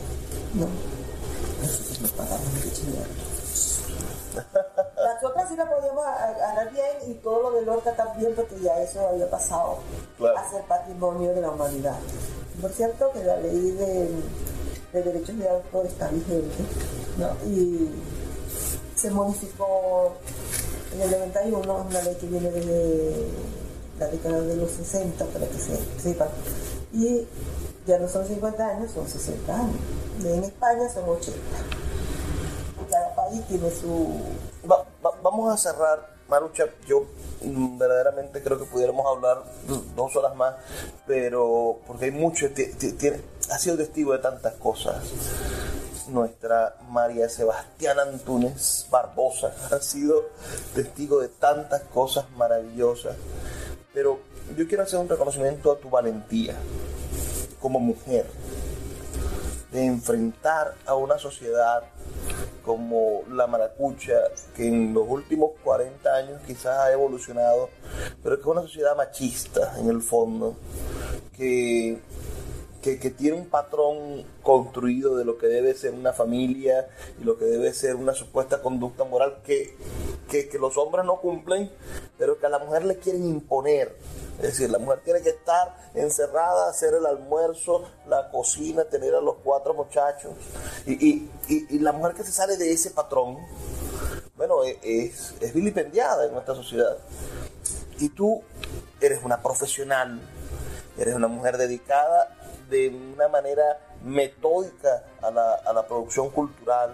no 0.55 0.67
nos 2.01 2.13
pagamos 2.13 2.49
Las 4.97 5.25
otras 5.25 5.49
sí 5.51 5.57
las 5.57 5.69
podíamos 5.69 6.07
agarrar 6.07 6.73
bien 6.73 7.11
y 7.11 7.15
todo 7.17 7.51
lo 7.51 7.57
de 7.59 7.67
Lorca 7.67 7.95
también 7.95 8.35
porque 8.35 8.59
ya 8.61 8.81
eso 8.81 9.07
había 9.09 9.29
pasado 9.29 9.81
a 10.35 10.51
ser 10.51 10.63
patrimonio 10.63 11.35
de 11.35 11.43
la 11.43 11.51
humanidad. 11.51 11.97
Por 12.63 12.73
cierto 12.73 13.13
que 13.13 13.25
la 13.25 13.37
ley 13.37 13.73
de, 13.73 15.03
derechos 15.03 15.37
de 15.37 15.51
autor 15.51 15.85
está 15.85 16.09
vigente 16.09 16.65
y 17.47 17.91
se 18.95 19.11
modificó 19.11 20.15
en 20.95 21.03
el 21.03 21.11
91, 21.11 21.87
una 21.91 22.03
ley 22.03 22.15
que 22.15 22.27
viene 22.27 22.51
desde 22.51 23.27
la 23.99 24.09
década 24.09 24.41
de 24.41 24.57
los 24.57 24.71
60 24.71 25.25
para 25.27 25.47
que 25.47 25.59
se 25.59 25.77
sepa. 26.01 26.29
Y 26.93 27.27
ya 27.87 27.99
no 27.99 28.09
son 28.09 28.27
50 28.27 28.69
años, 28.69 28.91
son 28.93 29.09
60 29.09 29.55
años. 29.55 29.77
En 30.25 30.45
España 30.45 30.89
son 30.93 31.09
80. 31.09 31.39
Cada 32.91 33.15
país 33.15 33.43
tiene 33.49 33.71
su... 33.71 34.21
vamos 35.23 35.53
a 35.53 35.57
cerrar, 35.57 36.17
Marucha, 36.29 36.65
yo 36.87 37.07
mm, 37.43 37.79
verdaderamente 37.79 38.43
creo 38.43 38.59
que 38.59 38.65
pudiéramos 38.65 39.07
hablar 39.07 39.45
dos 39.95 40.17
horas 40.17 40.35
más, 40.35 40.55
pero 41.07 41.79
porque 41.87 42.07
hay 42.07 42.11
mucho, 42.11 42.47
ha 43.51 43.59
sido 43.59 43.77
testigo 43.77 44.13
de 44.13 44.19
tantas 44.19 44.55
cosas. 44.55 44.97
Nuestra 46.09 46.77
María 46.89 47.29
Sebastián 47.29 47.99
Antunes 47.99 48.87
Barbosa 48.91 49.53
ha 49.73 49.81
sido 49.81 50.27
testigo 50.75 51.21
de 51.21 51.29
tantas 51.29 51.83
cosas 51.83 52.31
maravillosas, 52.37 53.17
pero 53.97 54.19
yo 54.55 54.69
quiero 54.69 54.83
hacer 54.83 54.99
un 54.99 55.09
reconocimiento 55.09 55.73
a 55.73 55.79
tu 55.79 55.89
valentía 55.89 56.55
como 57.59 57.81
mujer 57.81 58.27
de 59.73 59.87
enfrentar 59.87 60.75
a 60.85 60.95
una 60.95 61.17
sociedad 61.17 61.83
como 62.63 63.23
la 63.31 63.47
maracucha, 63.47 64.13
que 64.55 64.69
en 64.69 64.93
los 64.93 65.09
últimos 65.09 65.53
40 65.65 66.15
años 66.15 66.43
quizás 66.47 66.79
ha 66.79 66.93
evolucionado, 66.93 67.71
pero 68.23 68.37
que 68.37 68.43
es 68.43 68.47
una 68.47 68.61
sociedad 68.61 68.95
machista 68.99 69.75
en 69.79 69.89
el 69.89 70.03
fondo, 70.03 70.57
que, 71.35 71.99
que, 72.83 73.11
tiene 73.11 73.39
un 73.39 73.47
patrón 73.47 74.27
construido 74.43 75.17
de 75.17 75.25
lo 75.25 75.39
que 75.39 75.47
debe 75.47 75.73
ser 75.73 75.95
una 75.95 76.13
familia 76.13 76.87
y 77.19 77.25
lo 77.25 77.39
que 77.39 77.47
debe 77.47 77.73
ser 77.73 77.97
una 77.97 78.13
supuesta 78.13 78.61
conducta 78.61 79.05
moral 79.05 79.39
que, 79.43 79.75
que, 80.29 80.49
los 80.59 80.77
hombres 80.77 81.05
no 81.05 81.21
cumplen, 81.21 81.71
pero 82.19 82.39
que 82.39 82.47
a 82.47 82.49
la 82.49 82.59
mujer 82.59 82.85
le 82.85 82.99
quieren 82.99 83.25
imponer 83.25 83.97
es 84.37 84.43
decir, 84.43 84.71
la 84.71 84.79
mujer 84.79 85.01
tiene 85.03 85.23
que 85.23 85.31
estar 85.31 85.75
encerrada, 85.95 86.69
hacer 86.69 86.93
el 86.93 87.07
almuerzo, 87.07 87.85
la 88.07 88.31
cocina, 88.31 88.85
tener 88.85 89.15
a 89.15 89.21
los 89.21 89.37
cuatro 89.43 89.73
muchachos. 89.73 90.33
Y, 90.87 91.31
la 91.79 91.93
mujer 91.93 92.15
que 92.15 92.23
se 92.23 92.33
sale 92.33 92.59
de 92.59 92.71
ese 92.71 92.91
patrón, 92.91 93.39
bueno, 94.37 94.63
e, 94.63 94.79
es, 94.83 95.35
es 95.41 95.55
vilipendiada 95.55 96.27
en 96.27 96.35
nuestra 96.35 96.55
sociedad. 96.55 96.99
Y 97.99 98.11
tú 98.11 98.43
eres 99.01 99.21
una 99.25 99.43
profesional, 99.43 100.21
eres 100.99 101.15
una 101.15 101.29
mujer 101.29 101.57
dedicada 101.57 102.37
de 102.69 102.89
una 102.89 103.29
manera 103.29 103.81
metódica 104.05 105.05
a 105.23 105.31
la, 105.31 105.87
producción 105.87 106.31
cultural. 106.31 106.91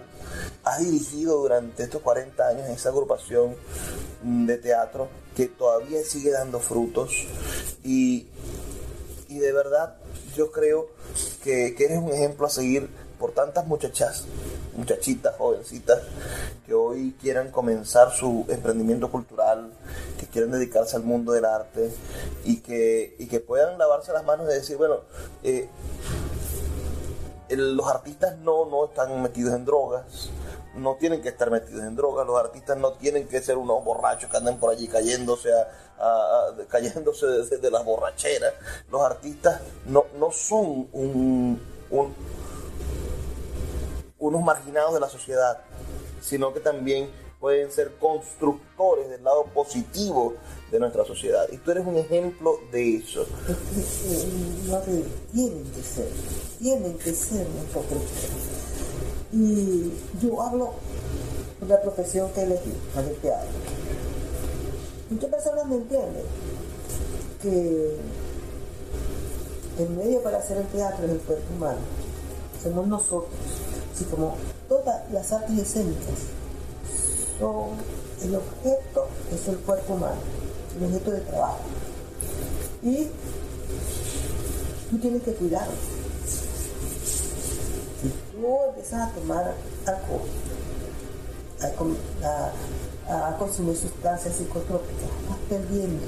Has 0.63 0.79
dirigido 0.79 1.37
durante 1.39 1.83
estos 1.83 2.01
40 2.01 2.47
años 2.47 2.69
esa 2.69 2.89
agrupación 2.89 3.55
de 4.21 4.57
teatro 4.57 5.09
que 5.35 5.47
todavía 5.47 6.03
sigue 6.03 6.31
dando 6.31 6.59
frutos. 6.59 7.27
Y, 7.83 8.27
y 9.27 9.39
de 9.39 9.51
verdad 9.51 9.95
yo 10.35 10.51
creo 10.51 10.87
que, 11.43 11.75
que, 11.75 11.85
eres 11.85 11.97
un 11.97 12.11
ejemplo 12.11 12.47
a 12.47 12.49
seguir 12.49 12.89
por 13.19 13.31
tantas 13.31 13.67
muchachas, 13.67 14.25
muchachitas, 14.75 15.35
jovencitas 15.37 16.01
que 16.65 16.73
hoy 16.73 17.15
quieran 17.21 17.51
comenzar 17.51 18.11
su 18.11 18.45
emprendimiento 18.49 19.11
cultural, 19.11 19.71
que 20.19 20.25
quieran 20.27 20.51
dedicarse 20.51 20.95
al 20.95 21.03
mundo 21.03 21.33
del 21.33 21.45
arte 21.45 21.91
y 22.45 22.57
que, 22.57 23.15
y 23.19 23.27
que 23.27 23.39
puedan 23.39 23.77
lavarse 23.77 24.11
las 24.13 24.23
manos 24.23 24.47
y 24.49 24.53
decir, 24.53 24.77
bueno, 24.77 25.01
eh, 25.43 25.69
los 27.49 27.87
artistas 27.87 28.37
no, 28.39 28.65
no 28.65 28.85
están 28.85 29.21
metidos 29.21 29.53
en 29.53 29.65
drogas, 29.65 30.29
no 30.75 30.95
tienen 30.95 31.21
que 31.21 31.29
estar 31.29 31.51
metidos 31.51 31.83
en 31.83 31.95
drogas, 31.95 32.25
los 32.25 32.39
artistas 32.39 32.77
no 32.77 32.93
tienen 32.93 33.27
que 33.27 33.41
ser 33.41 33.57
unos 33.57 33.83
borrachos 33.83 34.29
que 34.29 34.37
anden 34.37 34.57
por 34.57 34.71
allí 34.71 34.87
cayéndose 34.87 35.49
cayéndose 36.69 37.25
desde 37.27 37.57
de 37.57 37.71
las 37.71 37.85
borracheras. 37.85 38.53
Los 38.91 39.01
artistas 39.01 39.61
no, 39.85 40.05
son 40.31 40.87
un, 40.91 41.61
unos 44.19 44.43
marginados 44.43 44.93
de 44.93 44.99
la 44.99 45.09
sociedad, 45.09 45.61
sino 46.21 46.53
que 46.53 46.59
también 46.59 47.09
pueden 47.39 47.71
ser 47.71 47.97
constructores 47.97 49.09
del 49.09 49.23
lado 49.23 49.45
positivo 49.53 50.35
de 50.71 50.79
nuestra 50.79 51.03
sociedad. 51.03 51.45
Y 51.51 51.57
tú 51.57 51.71
eres 51.71 51.85
un 51.85 51.97
ejemplo 51.97 52.57
de 52.71 52.97
eso. 52.97 53.25
No 54.67 54.79
tienen 55.31 55.71
que 55.71 55.81
ser, 55.81 56.07
tienen 56.59 56.97
que 56.97 57.13
ser 57.13 57.45
nosotros. 57.49 58.01
Y 59.33 59.91
yo 60.21 60.41
hablo 60.41 60.73
de 61.59 61.67
la 61.67 61.81
profesión 61.81 62.29
que 62.33 62.43
elegí, 62.43 62.71
la 62.95 63.01
del 63.01 63.15
teatro. 63.15 63.49
Muchas 65.09 65.29
personas 65.29 65.65
no 65.65 65.75
entienden 65.75 66.23
que 67.41 67.97
el 69.79 69.89
medio 69.89 70.21
para 70.21 70.37
hacer 70.37 70.57
el 70.57 70.67
teatro 70.67 71.05
es 71.05 71.11
el 71.11 71.19
cuerpo 71.19 71.53
humano. 71.55 71.79
Somos 72.61 72.87
nosotros. 72.87 73.33
Así 73.93 74.05
como 74.05 74.35
todas 74.69 75.11
las 75.11 75.31
artes 75.31 75.57
escénicas 75.57 76.19
son 77.39 77.71
el 78.23 78.35
objeto 78.35 79.07
es 79.33 79.47
el 79.47 79.57
cuerpo 79.57 79.95
humano, 79.95 80.21
el 80.77 80.85
objeto 80.85 81.11
de 81.11 81.19
trabajo. 81.21 81.59
Y 82.81 83.07
tú 84.89 84.97
tienes 84.99 85.23
que 85.23 85.33
cuidarlo. 85.33 85.73
Empiezas 88.43 89.09
a 89.09 89.11
tomar 89.13 89.55
alcohol, 89.85 90.27
a, 93.07 93.37
consumir 93.37 93.77
sustancias 93.77 94.35
psicotrópicas, 94.35 95.09
estás 95.21 95.37
perdiendo 95.47 96.03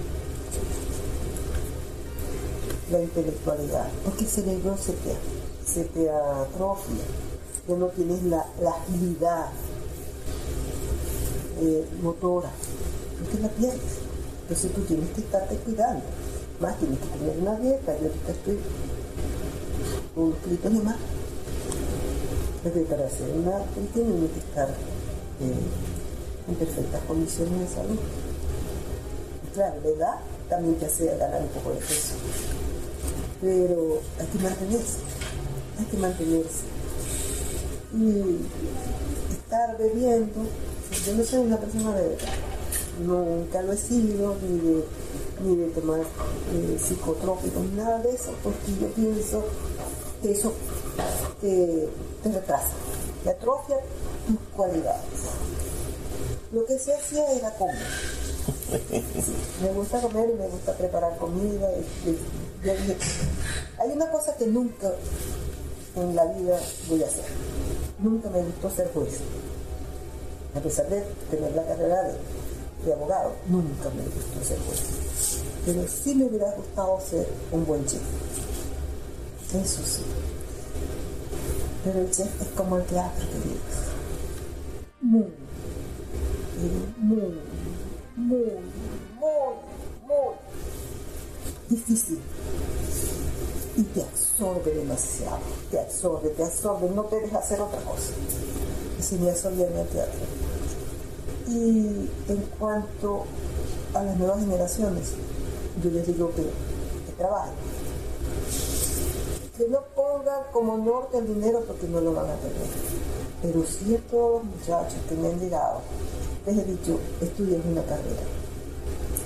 la 2.92 3.02
intelectualidad, 3.02 3.88
porque 4.04 4.26
el 4.26 4.30
cerebro 4.30 4.78
se 4.78 4.92
te, 4.92 5.16
se 5.66 5.86
te 5.86 6.10
atrofia, 6.10 7.06
ya 7.70 7.76
no 7.78 7.88
tienes 7.88 8.22
la, 8.24 8.46
la 8.60 8.72
agilidad 8.72 9.46
eh, 11.62 11.88
motora, 12.02 12.50
porque 13.18 13.42
la 13.42 13.48
pierdes. 13.48 13.80
Entonces 14.42 14.74
tú 14.74 14.82
tienes 14.82 15.10
que 15.12 15.22
estarte 15.22 15.56
cuidando, 15.56 16.04
más 16.60 16.78
tienes 16.80 17.00
que 17.00 17.08
tener 17.18 17.40
una 17.40 17.56
dieta, 17.56 17.98
yo 17.98 18.08
ahorita 18.08 18.32
estoy 18.34 18.60
un 20.18 20.34
poquito 20.34 20.70
de 20.70 20.80
más, 20.82 20.98
porque 22.66 22.80
para 22.82 23.06
hacer 23.06 23.30
una 23.30 23.64
tienes 23.94 24.32
que 24.32 24.40
estar 24.40 24.68
eh, 24.68 26.50
en 26.50 26.56
perfectas 26.56 27.02
condiciones 27.08 27.60
de 27.60 27.68
salud. 27.68 28.00
Y 29.46 29.54
claro, 29.54 29.76
la 29.84 29.90
edad 29.90 30.16
también 30.50 30.76
te 30.76 30.88
hace 30.88 31.06
ganar 31.16 31.42
un 31.42 31.50
poco 31.50 31.70
de 31.70 31.78
peso 31.78 32.16
pero 33.46 34.02
hay 34.20 34.26
que 34.28 34.40
mantenerse, 34.40 34.98
hay 35.78 35.86
que 35.86 35.98
mantenerse. 35.98 36.64
Y 37.94 38.40
estar 39.34 39.78
bebiendo, 39.78 40.42
yo 41.06 41.14
no 41.14 41.24
soy 41.24 41.40
una 41.42 41.58
persona 41.58 41.96
de 41.96 42.18
nunca 43.06 43.62
lo 43.62 43.74
he 43.74 43.78
sido, 43.78 44.36
ni 44.42 44.60
de, 44.60 44.84
ni 45.44 45.56
de 45.58 45.68
tomar 45.70 46.00
eh, 46.00 46.80
psicotrópicos, 46.80 47.66
nada 47.76 48.00
de 48.00 48.16
eso, 48.16 48.32
porque 48.44 48.72
yo 48.82 48.88
pienso 48.88 49.44
que 50.22 50.32
eso 50.32 50.54
te, 51.42 51.90
retrasa, 52.24 52.72
te 53.24 53.30
atrofia 53.30 53.78
tus 54.28 54.38
cualidades. 54.56 55.02
Lo 56.52 56.66
que 56.66 56.80
se 56.80 56.94
hacía 56.94 57.32
era 57.32 57.52
comer. 57.52 57.76
me 59.62 59.74
gusta 59.74 60.02
comer 60.02 60.30
y 60.30 60.40
me 60.40 60.48
gusta 60.48 60.74
preparar 60.74 61.18
comida. 61.18 61.70
Hay 63.80 63.92
una 63.92 64.10
cosa 64.10 64.36
que 64.38 64.48
nunca 64.48 64.92
en 65.96 66.16
la 66.16 66.26
vida 66.26 66.60
voy 66.90 67.04
a 67.04 67.08
hacer. 67.08 67.26
Nunca 68.00 68.30
me 68.30 68.42
gustó 68.44 68.70
ser 68.70 68.92
juez. 68.94 69.20
A 70.56 70.60
pesar 70.60 70.88
de 70.90 71.02
tener 71.30 71.52
la 71.54 71.64
carrera 71.64 72.14
de, 72.84 72.94
abogado, 72.94 73.34
nunca 73.48 73.90
me 73.90 74.04
gustó 74.04 74.44
ser 74.44 74.60
juez. 74.60 74.82
Pero 75.66 75.86
sí 75.88 76.16
me 76.16 76.26
hubiera 76.26 76.52
gustado 76.52 77.00
ser 77.02 77.28
un 77.52 77.66
buen 77.66 77.86
chef. 77.86 78.02
Eso 79.54 79.82
sí. 79.86 80.02
Pero 81.86 82.00
el 82.00 82.10
chef 82.12 82.42
es 82.42 82.48
como 82.58 82.78
el 82.78 82.84
teatro, 82.86 83.26
queridos. 83.28 83.62
Muy, 85.02 85.28
muy, 86.98 87.42
muy, 88.16 88.42
muy, 89.16 89.54
muy 90.08 90.36
difícil 91.70 92.20
y 93.78 93.84
te 93.84 94.02
absorbe 94.02 94.72
demasiado, 94.72 95.40
te 95.70 95.80
absorbe, 95.80 96.30
te 96.30 96.44
absorbe, 96.44 96.90
no 96.90 97.04
te 97.04 97.20
deja 97.20 97.38
hacer 97.38 97.60
otra 97.62 97.80
cosa. 97.82 98.14
Se 99.00 99.18
me 99.18 99.30
absorbía 99.30 99.68
en 99.68 99.78
el 99.78 99.88
teatro. 99.88 100.20
Y 101.48 102.10
en 102.30 102.42
cuanto 102.58 103.26
a 103.94 104.04
las 104.04 104.18
nuevas 104.18 104.40
generaciones, 104.40 105.12
yo 105.84 105.92
les 105.92 106.08
digo 106.08 106.32
que, 106.34 106.42
que 106.42 107.12
trabajen. 107.18 107.54
Que 109.58 109.68
no 109.70 109.82
pongan 109.96 110.44
como 110.52 110.78
norte 110.78 111.18
el 111.18 111.28
dinero 111.28 111.64
porque 111.66 111.88
no 111.88 112.02
lo 112.02 112.14
van 112.14 112.30
a 112.30 112.36
tener. 112.36 112.68
Pero 113.42 113.64
ciertos 113.64 114.44
muchachos 114.44 115.00
que 115.08 115.16
me 115.16 115.30
han 115.30 115.40
llegado, 115.40 115.82
les 116.46 116.58
he 116.58 116.64
dicho, 116.64 117.00
estudien 117.22 117.62
una 117.66 117.84
carrera. 117.84 118.24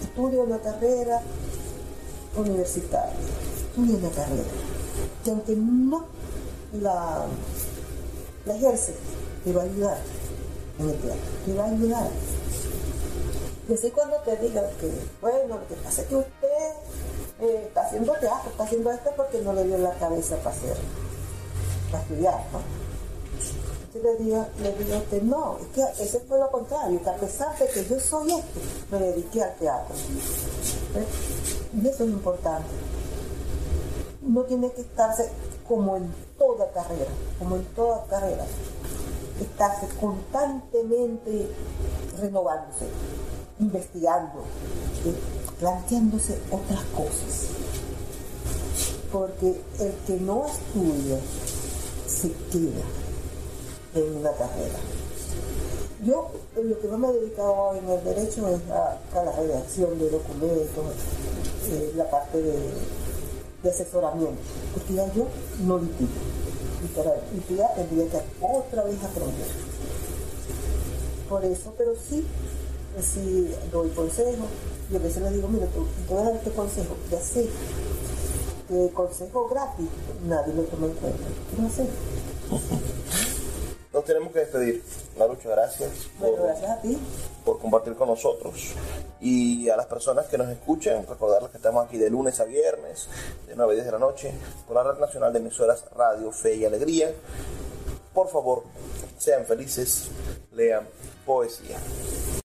Estudia 0.04 0.44
una 0.44 0.60
carrera 0.60 1.22
universitaria 2.36 3.16
estudia 3.70 3.98
una 3.98 4.10
carrera, 4.10 4.44
que 5.24 5.32
aunque 5.32 5.56
no 5.56 6.06
la, 6.82 7.26
la 8.46 8.56
ejerce, 8.56 8.94
te 9.44 9.54
va 9.54 9.62
a 9.62 9.66
ayudar 9.66 9.98
en 10.80 10.90
el 10.90 10.96
teatro, 10.96 11.22
te 11.46 11.54
va 11.54 11.64
a 11.66 11.70
ayudar. 11.70 12.10
Y 13.68 13.74
así 13.74 13.92
cuando 13.92 14.18
te 14.18 14.36
digan 14.38 14.66
que, 14.80 14.92
bueno, 15.22 15.60
lo 15.60 15.68
que 15.68 15.76
pasa 15.76 16.02
es 16.02 16.08
que 16.08 16.16
usted 16.16 16.72
eh, 17.42 17.64
está 17.68 17.82
haciendo 17.82 18.14
teatro, 18.14 18.50
está 18.52 18.64
haciendo 18.64 18.92
esto 18.92 19.12
porque 19.16 19.42
no 19.42 19.54
le 19.54 19.64
dio 19.64 19.78
la 19.78 19.94
cabeza 19.94 20.36
para 20.38 20.56
hacer, 20.56 20.78
para 21.92 22.04
estudiar, 22.04 22.46
¿no? 22.52 22.60
Entonces 23.88 24.04
le 24.04 24.24
digo, 24.24 24.46
le 24.62 24.74
digo 24.74 24.96
a 24.96 24.98
usted, 25.00 25.22
no, 25.24 25.58
es 25.58 25.68
que 25.68 26.04
ese 26.04 26.20
fue 26.22 26.40
lo 26.40 26.52
contrario, 26.52 27.02
que 27.04 27.10
a 27.10 27.16
pesar 27.16 27.58
de 27.58 27.68
que 27.68 27.86
yo 27.86 28.00
soy 28.00 28.34
esto, 28.34 28.60
me 28.92 29.00
dediqué 29.00 29.44
al 29.44 29.56
teatro. 29.56 29.96
Y 31.74 31.88
eso 31.88 32.04
es 32.04 32.10
importante 32.10 32.68
no 34.30 34.44
tiene 34.44 34.72
que 34.72 34.82
estarse 34.82 35.30
como 35.68 35.98
en 35.98 36.14
toda 36.38 36.72
carrera, 36.72 37.10
como 37.38 37.56
en 37.56 37.66
toda 37.76 38.06
carrera, 38.06 38.46
estarse 39.40 39.88
constantemente 40.00 41.50
renovándose, 42.20 42.88
investigando, 43.60 44.44
eh, 45.06 45.16
planteándose 45.60 46.40
otras 46.52 46.84
cosas. 46.96 47.48
Porque 49.12 49.62
el 49.80 49.94
que 50.08 50.14
no 50.22 50.46
estudia 50.46 51.18
se 52.08 52.32
queda 52.52 52.86
en 53.96 54.18
una 54.18 54.32
carrera. 54.32 54.80
Yo 56.06 56.32
lo 56.56 56.80
que 56.80 56.88
no 56.88 56.98
me 56.98 57.10
he 57.10 57.14
dedicado 57.14 57.76
en 57.76 57.90
el 57.90 58.04
derecho 58.04 58.48
es 58.48 58.62
a, 58.72 59.00
la 59.14 59.32
redacción 59.34 60.00
de 60.00 60.10
documentos, 60.10 60.86
eh, 61.70 61.94
la 61.96 62.10
parte 62.10 62.42
de 62.42 63.70
asesoramiento, 63.70 64.42
porque 64.74 64.94
ya 64.94 65.14
yo 65.14 65.28
no 65.66 65.78
litigo. 65.78 66.10
Y 66.84 66.88
para 66.96 67.16
litigar 67.34 67.76
tendría 67.76 68.10
que 68.10 68.22
otra 68.42 68.84
vez 68.84 69.04
aprender. 69.04 69.48
Por 71.28 71.44
eso, 71.44 71.74
pero 71.78 71.94
sí, 71.96 72.26
sí 73.02 73.54
doy 73.72 73.90
consejo 73.90 74.48
y 74.92 74.96
a 74.96 75.00
veces 75.00 75.22
le 75.22 75.32
digo, 75.32 75.48
mira, 75.48 75.68
tú, 75.68 75.86
tú 76.08 76.16
vas 76.16 76.24
a 76.24 76.26
dar 76.30 76.36
este 76.36 76.52
consejo, 76.52 76.96
ya 77.12 77.20
sé 77.20 77.48
que 78.68 78.90
consejo 78.94 79.48
gratis 79.48 79.88
nadie 80.28 80.54
lo 80.54 80.64
toma 80.64 80.88
en 80.88 80.94
cuenta, 80.94 81.24
no 81.58 81.70
sé. 81.70 81.88
Nos 83.92 84.06
tenemos 84.06 84.32
que 84.32 84.40
despedir. 84.40 84.84
Marucho, 85.18 85.50
gracias. 85.50 85.90
Bueno, 86.20 86.44
gracias 86.44 86.70
a 86.70 86.82
ti. 86.82 86.96
Por 87.44 87.60
compartir 87.60 87.96
con 87.96 88.08
nosotros. 88.08 88.74
Y 89.20 89.68
a 89.68 89.76
las 89.76 89.88
personas 89.88 90.28
que 90.28 90.38
nos 90.38 90.48
escuchan, 90.50 91.08
recordarles 91.08 91.50
que 91.50 91.58
estamos 91.58 91.86
aquí 91.86 91.98
de 91.98 92.12
lunes 92.12 92.40
a 92.40 92.44
viernes, 92.44 93.08
de 93.48 93.56
9 93.56 93.72
a 93.72 93.76
10 93.76 93.86
de 93.86 93.92
la 93.92 93.98
noche, 93.98 94.32
por 94.68 94.76
la 94.76 94.84
Red 94.84 95.00
Nacional 95.00 95.34
de 95.34 95.40
Emisoras 95.40 95.86
Radio, 95.96 96.32
Fe 96.32 96.56
y 96.56 96.66
Alegría. 96.66 97.12
Por 98.14 98.30
favor, 98.30 98.64
sean 99.18 99.46
felices, 99.46 100.10
lean 100.52 100.88
poesía. 101.26 101.78